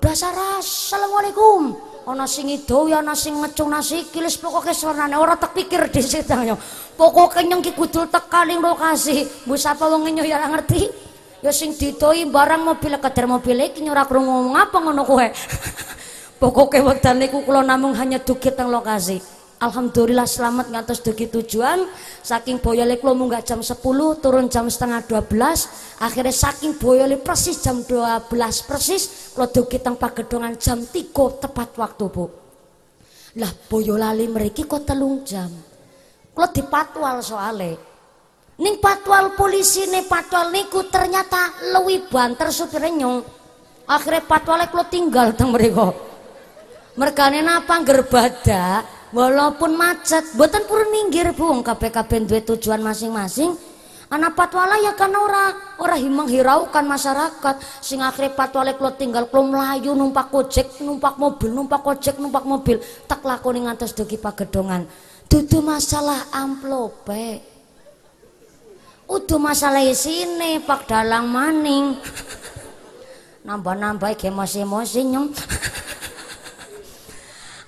Dasar 0.00 0.32
assalamualaikum! 0.56 1.76
Ana 2.08 2.24
sing 2.24 2.48
ido 2.48 2.88
ya 2.88 3.04
ana 3.04 3.12
sing 3.12 3.36
ngecung 3.36 3.68
nasi 3.68 4.08
kilis 4.08 4.40
pokoke 4.40 4.72
suarane 4.72 5.20
ora 5.20 5.36
tak 5.36 5.52
pikir 5.52 5.92
di 5.92 6.00
setangnya 6.00 6.56
pokoke 6.96 7.44
nyong 7.44 7.60
ki 7.60 7.76
kudu 7.76 8.08
tekaning 8.08 8.64
lokasi 8.64 9.28
bu 9.44 9.52
sapa 9.60 9.84
wong 9.84 10.08
nyoy 10.08 10.32
ya 10.32 10.40
ngerti? 10.48 10.88
Ya 11.44 11.52
sing 11.52 11.76
didoi 11.76 12.24
barang 12.24 12.64
mobil 12.64 12.96
kader 12.96 13.28
mobil 13.28 13.60
iki 13.68 13.84
nyora 13.84 14.08
krungu 14.08 14.32
ngomong 14.32 14.56
apa 14.56 14.80
ngono 14.80 15.04
kowe 15.04 15.26
Pokoknya 16.38 16.86
waktu 16.86 17.18
niku 17.18 17.42
kula 17.42 17.66
namung 17.66 17.98
hanya 17.98 18.22
dugi 18.22 18.54
teng 18.54 18.70
lokasi. 18.70 19.18
Alhamdulillah 19.58 20.22
selamat 20.22 20.70
ngantos 20.70 21.02
dugi 21.02 21.26
tujuan. 21.26 21.82
Saking 22.22 22.62
Boyolali 22.62 22.94
kula 23.02 23.10
munggah 23.10 23.42
jam 23.42 23.58
10, 23.58 23.74
turun 24.22 24.46
jam 24.46 24.70
setengah 24.70 25.02
12. 25.02 25.98
Akhirnya 25.98 26.30
saking 26.30 26.78
Boyolali 26.78 27.18
persis 27.18 27.58
jam 27.58 27.82
12 27.82 28.30
persis 28.70 29.34
kula 29.34 29.50
dugi 29.50 29.82
teng 29.82 29.98
Pagedongan 29.98 30.54
jam 30.62 30.78
3 30.78 31.42
tepat 31.42 31.74
waktu, 31.74 32.06
Bu. 32.06 32.30
Lah 33.42 33.50
Boyolali 33.66 34.30
mriki 34.30 34.62
kok 34.62 34.86
telung 34.86 35.26
jam. 35.26 35.50
Kula 36.30 36.54
dipatwal 36.54 37.18
soale. 37.18 37.72
Ning 38.62 38.78
patwal 38.78 39.34
polisi 39.34 39.90
nih 39.90 40.06
patwal 40.06 40.54
niku 40.54 40.86
ternyata 40.86 41.66
lebih 41.74 42.06
banter 42.06 42.54
supirnya 42.54 42.94
nyong. 42.94 43.18
Akhirnya 43.90 44.22
patwalnya 44.22 44.70
kula 44.70 44.86
tinggal 44.86 45.34
teng 45.34 45.50
mereka 45.50 46.07
merkane 46.98 47.40
napa 47.40 47.78
gerbada 47.86 48.82
walaupun 49.14 49.78
macet. 49.78 50.34
Buatan 50.34 50.66
purun 50.66 50.90
minggir 50.90 51.30
bu. 51.32 51.62
KPKP 51.62 52.26
duwe 52.26 52.40
tujuan 52.42 52.82
masing-masing. 52.82 53.54
Anak 54.08 54.40
patwala 54.40 54.80
ya 54.80 54.96
kan 54.96 55.12
ora 55.12 55.52
ora 55.78 55.94
himang 55.94 56.26
hiraukan 56.26 56.82
masyarakat. 56.82 57.54
Sing 57.78 58.02
akhirnya 58.02 58.34
patwala 58.34 58.74
kalau 58.74 58.92
tinggal 58.98 59.30
kalau 59.30 59.46
melayu 59.46 59.94
numpak 59.94 60.32
ojek 60.34 60.82
numpak 60.82 61.14
mobil 61.20 61.54
numpak 61.54 61.86
ojek 61.86 62.18
numpak 62.18 62.42
mobil. 62.42 62.82
Tak 63.06 63.22
lakoni 63.22 63.62
ngantos 63.62 63.94
dugi 63.94 64.18
pagedongan 64.18 64.88
dudu 65.28 65.60
masalah 65.60 66.32
amplope 66.32 67.44
udah 69.08 69.40
masalah 69.40 69.84
sini 69.92 70.60
pak 70.64 70.88
dalang 70.88 71.28
maning. 71.28 71.96
Nambah-nambah 73.48 74.12
emosi-emosi 74.12 75.00
nyong 75.08 75.28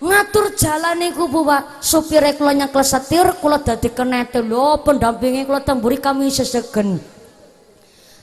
ngatur 0.01 0.57
jalan 0.57 0.97
niku 0.97 1.29
Bu 1.29 1.45
Pak. 1.45 1.85
Supire 1.85 2.33
kula 2.35 2.57
nyekel 2.57 2.83
setir 2.83 3.29
kula 3.39 3.61
dadi 3.61 3.93
kenete 3.93 4.41
lho 4.41 4.81
pendampingi 4.81 5.45
kula 5.45 5.61
temburi 5.61 6.01
kami 6.01 6.33
sesegen 6.33 6.99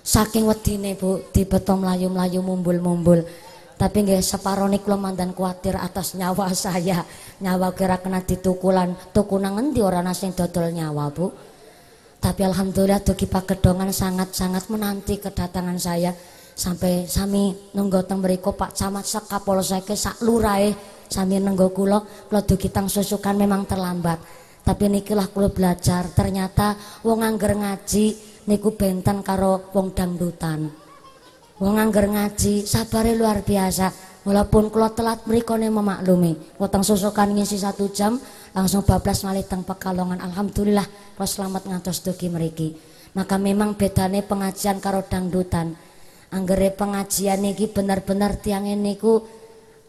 saking 0.07 0.47
wedine 0.47 0.95
Bu 0.95 1.19
dibeto 1.29 1.77
mlayu-mlayu 1.77 2.41
mumbul-mumbul. 2.41 3.21
Tapi 3.77 3.97
nggih 4.09 4.25
separone 4.25 4.81
kula 4.81 4.97
mandan 4.97 5.37
kuatir 5.37 5.77
atas 5.77 6.17
nyawa 6.17 6.49
saya. 6.57 7.05
Nyawa 7.37 7.77
kira 7.77 8.01
kena 8.01 8.25
ditukulan. 8.25 8.97
Tuku 9.13 9.37
nang 9.37 9.61
endi 9.61 9.85
ora 9.85 10.01
ana 10.01 10.17
sing 10.17 10.33
dodol 10.33 10.73
nyawa 10.73 11.13
Bu? 11.13 11.29
Tapi 12.17 12.41
alhamdulillah 12.41 13.05
dugi 13.05 13.29
pagedongan 13.29 13.93
sangat-sangat 13.93 14.73
menanti 14.73 15.21
kedatangan 15.21 15.77
saya. 15.77 16.09
Sampai 16.57 17.05
sami 17.05 17.53
nunggu 17.77 18.01
teng 18.09 18.17
mriku 18.17 18.57
Pak 18.57 18.73
Camat 18.73 19.05
sak 19.05 19.29
Kapolsek 19.29 19.93
sak 19.93 20.25
lurahe 20.25 20.96
sambil 21.07 21.43
nenggo 21.43 21.71
kulo 21.71 22.03
kulo 22.27 22.41
dugi 22.43 22.71
tang 22.71 22.91
susukan 22.91 23.35
memang 23.35 23.65
terlambat. 23.65 24.19
Tapi 24.63 24.91
nikilah 24.91 25.31
kulo 25.31 25.51
belajar 25.51 26.11
ternyata 26.11 26.75
wong 27.03 27.23
angger 27.23 27.55
ngaji 27.55 28.05
niku 28.51 28.75
benten 28.75 29.23
karo 29.23 29.71
wong 29.71 29.95
dangdutan. 29.95 30.67
Wong 31.57 31.75
angger 31.79 32.11
ngaji 32.11 32.67
sabare 32.67 33.15
luar 33.15 33.41
biasa 33.41 34.21
walaupun 34.27 34.69
kulo 34.69 34.91
telat 34.91 35.23
merikone 35.25 35.71
memaklumi. 35.71 36.59
Weteng 36.59 36.83
susukan 36.83 37.31
ngisi 37.31 37.57
satu 37.57 37.89
jam 37.89 38.19
langsung 38.51 38.83
bablas 38.83 39.23
malih 39.23 39.47
teng 39.47 39.63
pekalongan. 39.63 40.19
Alhamdulillah 40.19 40.85
kulo 41.15 41.25
selamat 41.25 41.63
ngantos 41.65 42.03
dugi 42.03 42.27
meriki 42.27 42.69
maka 43.17 43.41
memang 43.41 43.73
bedane 43.73 44.21
pengajian 44.21 44.77
karo 44.77 45.01
dangdutan. 45.01 45.73
Anggere 46.29 46.69
pengajian 46.69 47.41
niki 47.41 47.65
benar-benar 47.73 48.37
tiang 48.37 48.69
niku 48.77 49.25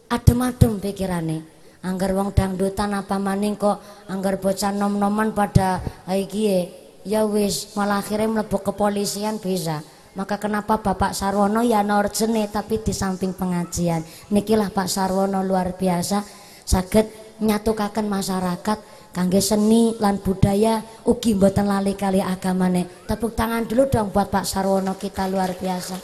adem-adem 0.09 0.81
pikirane. 0.81 1.45
Anggar 1.79 2.11
wong 2.11 2.35
dangdutan 2.35 2.91
apa 2.91 3.15
maning 3.15 3.55
kok 3.55 3.79
anggar 4.11 4.35
bocah 4.35 4.75
nom-noman 4.75 5.31
pada 5.31 5.79
iki 6.11 6.67
ya 7.07 7.23
wis 7.23 7.71
malah 7.79 8.03
akhirnya 8.03 8.27
mlebu 8.43 8.59
kepolisian 8.59 9.39
bisa. 9.39 9.79
Maka 10.17 10.35
kenapa 10.35 10.83
Bapak 10.83 11.15
Sarwono 11.15 11.63
ya 11.63 11.79
norjene 11.79 12.51
tapi 12.51 12.83
di 12.83 12.91
samping 12.91 13.31
pengajian? 13.31 14.03
Nikilah 14.35 14.73
Pak 14.75 14.91
Sarwono 14.91 15.39
luar 15.39 15.79
biasa 15.79 16.19
saged 16.67 17.39
nyatukaken 17.39 18.11
masyarakat 18.11 18.77
kangge 19.15 19.39
seni 19.39 19.95
lan 20.03 20.19
budaya 20.19 20.83
ugi 21.07 21.39
mboten 21.39 21.63
lali 21.63 21.95
kali 21.95 22.19
agamane. 22.19 23.07
Tepuk 23.07 23.39
tangan 23.39 23.63
dulu 23.63 23.87
dong 23.87 24.11
buat 24.11 24.27
Pak 24.27 24.43
Sarwono 24.43 24.99
kita 24.99 25.31
luar 25.31 25.55
biasa. 25.55 25.95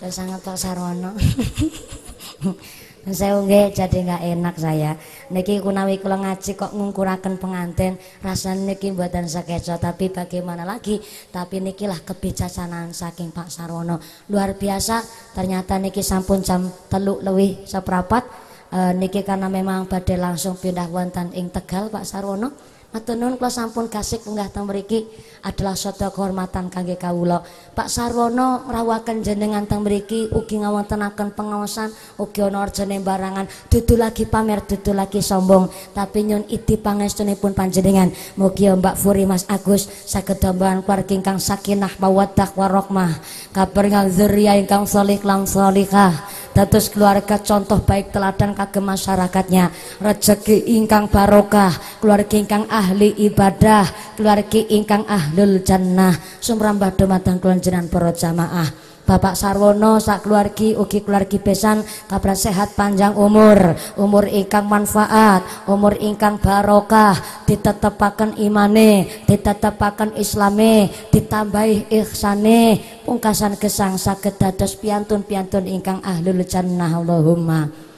Dan 0.00 0.08
sangat 0.08 0.40
Pak 0.40 0.56
Sarwono 0.56 1.12
saya 3.08 3.40
nggih 3.40 3.72
jadi 3.72 3.98
nggak 4.04 4.22
enak 4.36 4.56
saya. 4.60 4.92
Niki 5.32 5.60
kunawi 5.64 6.00
kula 6.00 6.20
ngaji 6.20 6.52
kok 6.56 6.72
ngungkuraken 6.76 7.40
pengantin 7.40 7.96
rasanya 8.20 8.74
niki 8.74 8.92
mboten 8.92 9.24
sekeco 9.24 9.80
tapi 9.80 10.12
bagaimana 10.12 10.68
lagi? 10.68 11.00
Tapi 11.32 11.64
nikilah 11.64 12.04
kebijaksanaan 12.04 12.92
saking 12.92 13.32
Pak 13.32 13.48
Sarwono. 13.48 14.00
Luar 14.28 14.56
biasa 14.56 15.00
ternyata 15.32 15.80
niki 15.80 16.04
sampun 16.04 16.44
jam 16.44 16.68
teluk 16.92 17.24
lebih 17.24 17.64
seprapat. 17.64 18.24
E, 18.70 18.94
niki 18.94 19.26
karena 19.26 19.50
memang 19.50 19.90
badai 19.90 20.14
langsung 20.14 20.54
pindah 20.54 20.86
wonten 20.86 21.34
ing 21.34 21.50
Tegal 21.50 21.90
Pak 21.90 22.04
Sarwono 22.06 22.52
Matur 22.90 23.14
nuwun 23.14 23.38
kula 23.38 23.54
sampun 23.54 23.86
gasik 23.86 24.26
munggah 24.26 24.50
teng 24.50 24.66
mriki 24.66 25.06
adalah 25.46 25.78
suatu 25.78 26.10
kehormatan 26.10 26.74
kangge 26.74 26.98
kawula. 26.98 27.38
Pak 27.70 27.86
Sarwono 27.86 28.66
rawuhaken 28.66 29.22
jenengan 29.22 29.62
teng 29.62 29.86
mriki 29.86 30.26
ugi 30.34 30.58
ngawontenaken 30.58 31.30
pengawasan 31.38 31.94
ugi 32.18 32.42
ana 32.42 32.66
arjane 32.66 32.98
barangan 32.98 33.46
dudu 33.70 33.94
lagi 33.94 34.26
pamer 34.26 34.66
dudu 34.66 34.90
lagi 34.90 35.22
sombong 35.22 35.70
tapi 35.94 36.26
nyun 36.26 36.50
idi 36.50 36.74
pangestunipun 36.82 37.54
panjenengan. 37.54 38.10
Mugi 38.34 38.66
Mbak 38.66 38.98
Furi 38.98 39.22
Mas 39.22 39.46
Agus 39.46 39.86
saged 39.86 40.42
dambahan 40.42 40.82
keluarga 40.82 41.14
ingkang 41.14 41.38
sakinah 41.38 41.94
mawaddah 42.02 42.50
warahmah 42.58 43.22
kaparingan 43.54 44.10
zuriya 44.10 44.58
ingkang 44.58 44.90
salih 44.90 45.22
lan 45.22 45.46
salihah 45.46 46.26
dados 46.60 46.92
keluarga 46.92 47.40
contoh 47.40 47.80
baik 47.80 48.12
teladan 48.12 48.52
kagem 48.52 48.84
masyarakatnya. 48.84 49.72
Rezeki 49.96 50.76
ingkang 50.76 51.08
barokah 51.08 51.72
keluarga 52.04 52.36
ingkang 52.36 52.68
ahli 52.68 53.16
ibadah 53.32 53.88
keluarga 54.12 54.60
ingkang 54.68 55.08
ahlul 55.08 55.64
jannah. 55.64 56.12
Sumrambah 56.44 57.00
dumateng 57.00 57.40
kula 57.40 57.56
jenengan 57.56 57.88
para 57.88 58.12
jamaah 58.12 58.89
Bapak 59.10 59.34
Sarwono 59.34 59.98
sak 59.98 60.22
keluargi 60.22 60.78
ugi 60.78 61.02
keluargi 61.02 61.42
besan 61.42 61.82
kabar 62.06 62.38
sehat 62.38 62.78
panjang 62.78 63.18
umur. 63.18 63.74
Umur 63.98 64.30
ingkang 64.30 64.70
manfaat 64.70 65.42
umur 65.66 65.98
ingkang 65.98 66.38
barokah 66.38 67.18
ditetepaken 67.42 68.38
imane 68.38 69.10
ditetepaken 69.26 70.14
islame 70.14 70.94
ditambahi 71.10 71.90
ihsane. 71.90 72.78
Pungkasan 73.02 73.58
gesang 73.58 73.98
saged 73.98 74.38
dados 74.38 74.78
piantun-piantun 74.78 75.66
ingkang 75.66 75.98
ahlul 76.06 76.46
jannah 76.46 76.94
Allahumma 76.94 77.89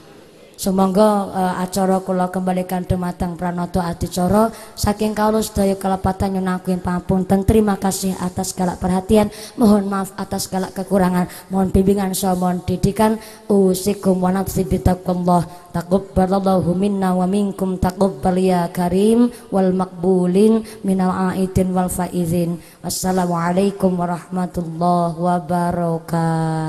Sumangga 0.62 1.26
uh, 1.26 1.58
acara 1.58 1.98
kula 2.06 2.30
kembalikan 2.30 2.86
dumateng 2.86 3.34
pranoto 3.34 3.82
adicara. 3.82 4.54
Saking 4.78 5.10
kawula 5.10 5.42
sedaya 5.42 5.74
kelepatan 5.74 6.38
nyunakuin 6.38 6.78
pangapunten 6.78 7.42
terima 7.42 7.74
kasih 7.82 8.14
atas 8.22 8.54
segala 8.54 8.78
perhatian. 8.78 9.26
Mohon 9.58 9.90
maaf 9.90 10.14
atas 10.14 10.46
segala 10.46 10.70
kekurangan. 10.70 11.26
Mohon 11.50 11.74
bimbingan 11.74 12.14
so 12.14 12.30
mohon 12.38 12.62
didikan. 12.62 13.18
Usikum 13.50 14.22
wa 14.22 14.30
nafsi 14.30 14.62
bitaqullah 14.62 15.74
taqabbalallahu 15.74 16.78
minna 16.78 17.10
wa 17.18 17.26
minkum 17.26 17.82
taqabbal 17.82 18.38
ya 18.38 18.70
karim 18.70 19.34
wal 19.50 19.74
makbulin 19.74 20.62
minal 20.86 21.10
aidin 21.34 21.74
wal 21.74 21.90
faizin. 21.90 22.62
Wassalamualaikum 22.86 23.98
warahmatullahi 23.98 25.18
wabarakatuh 25.18 26.62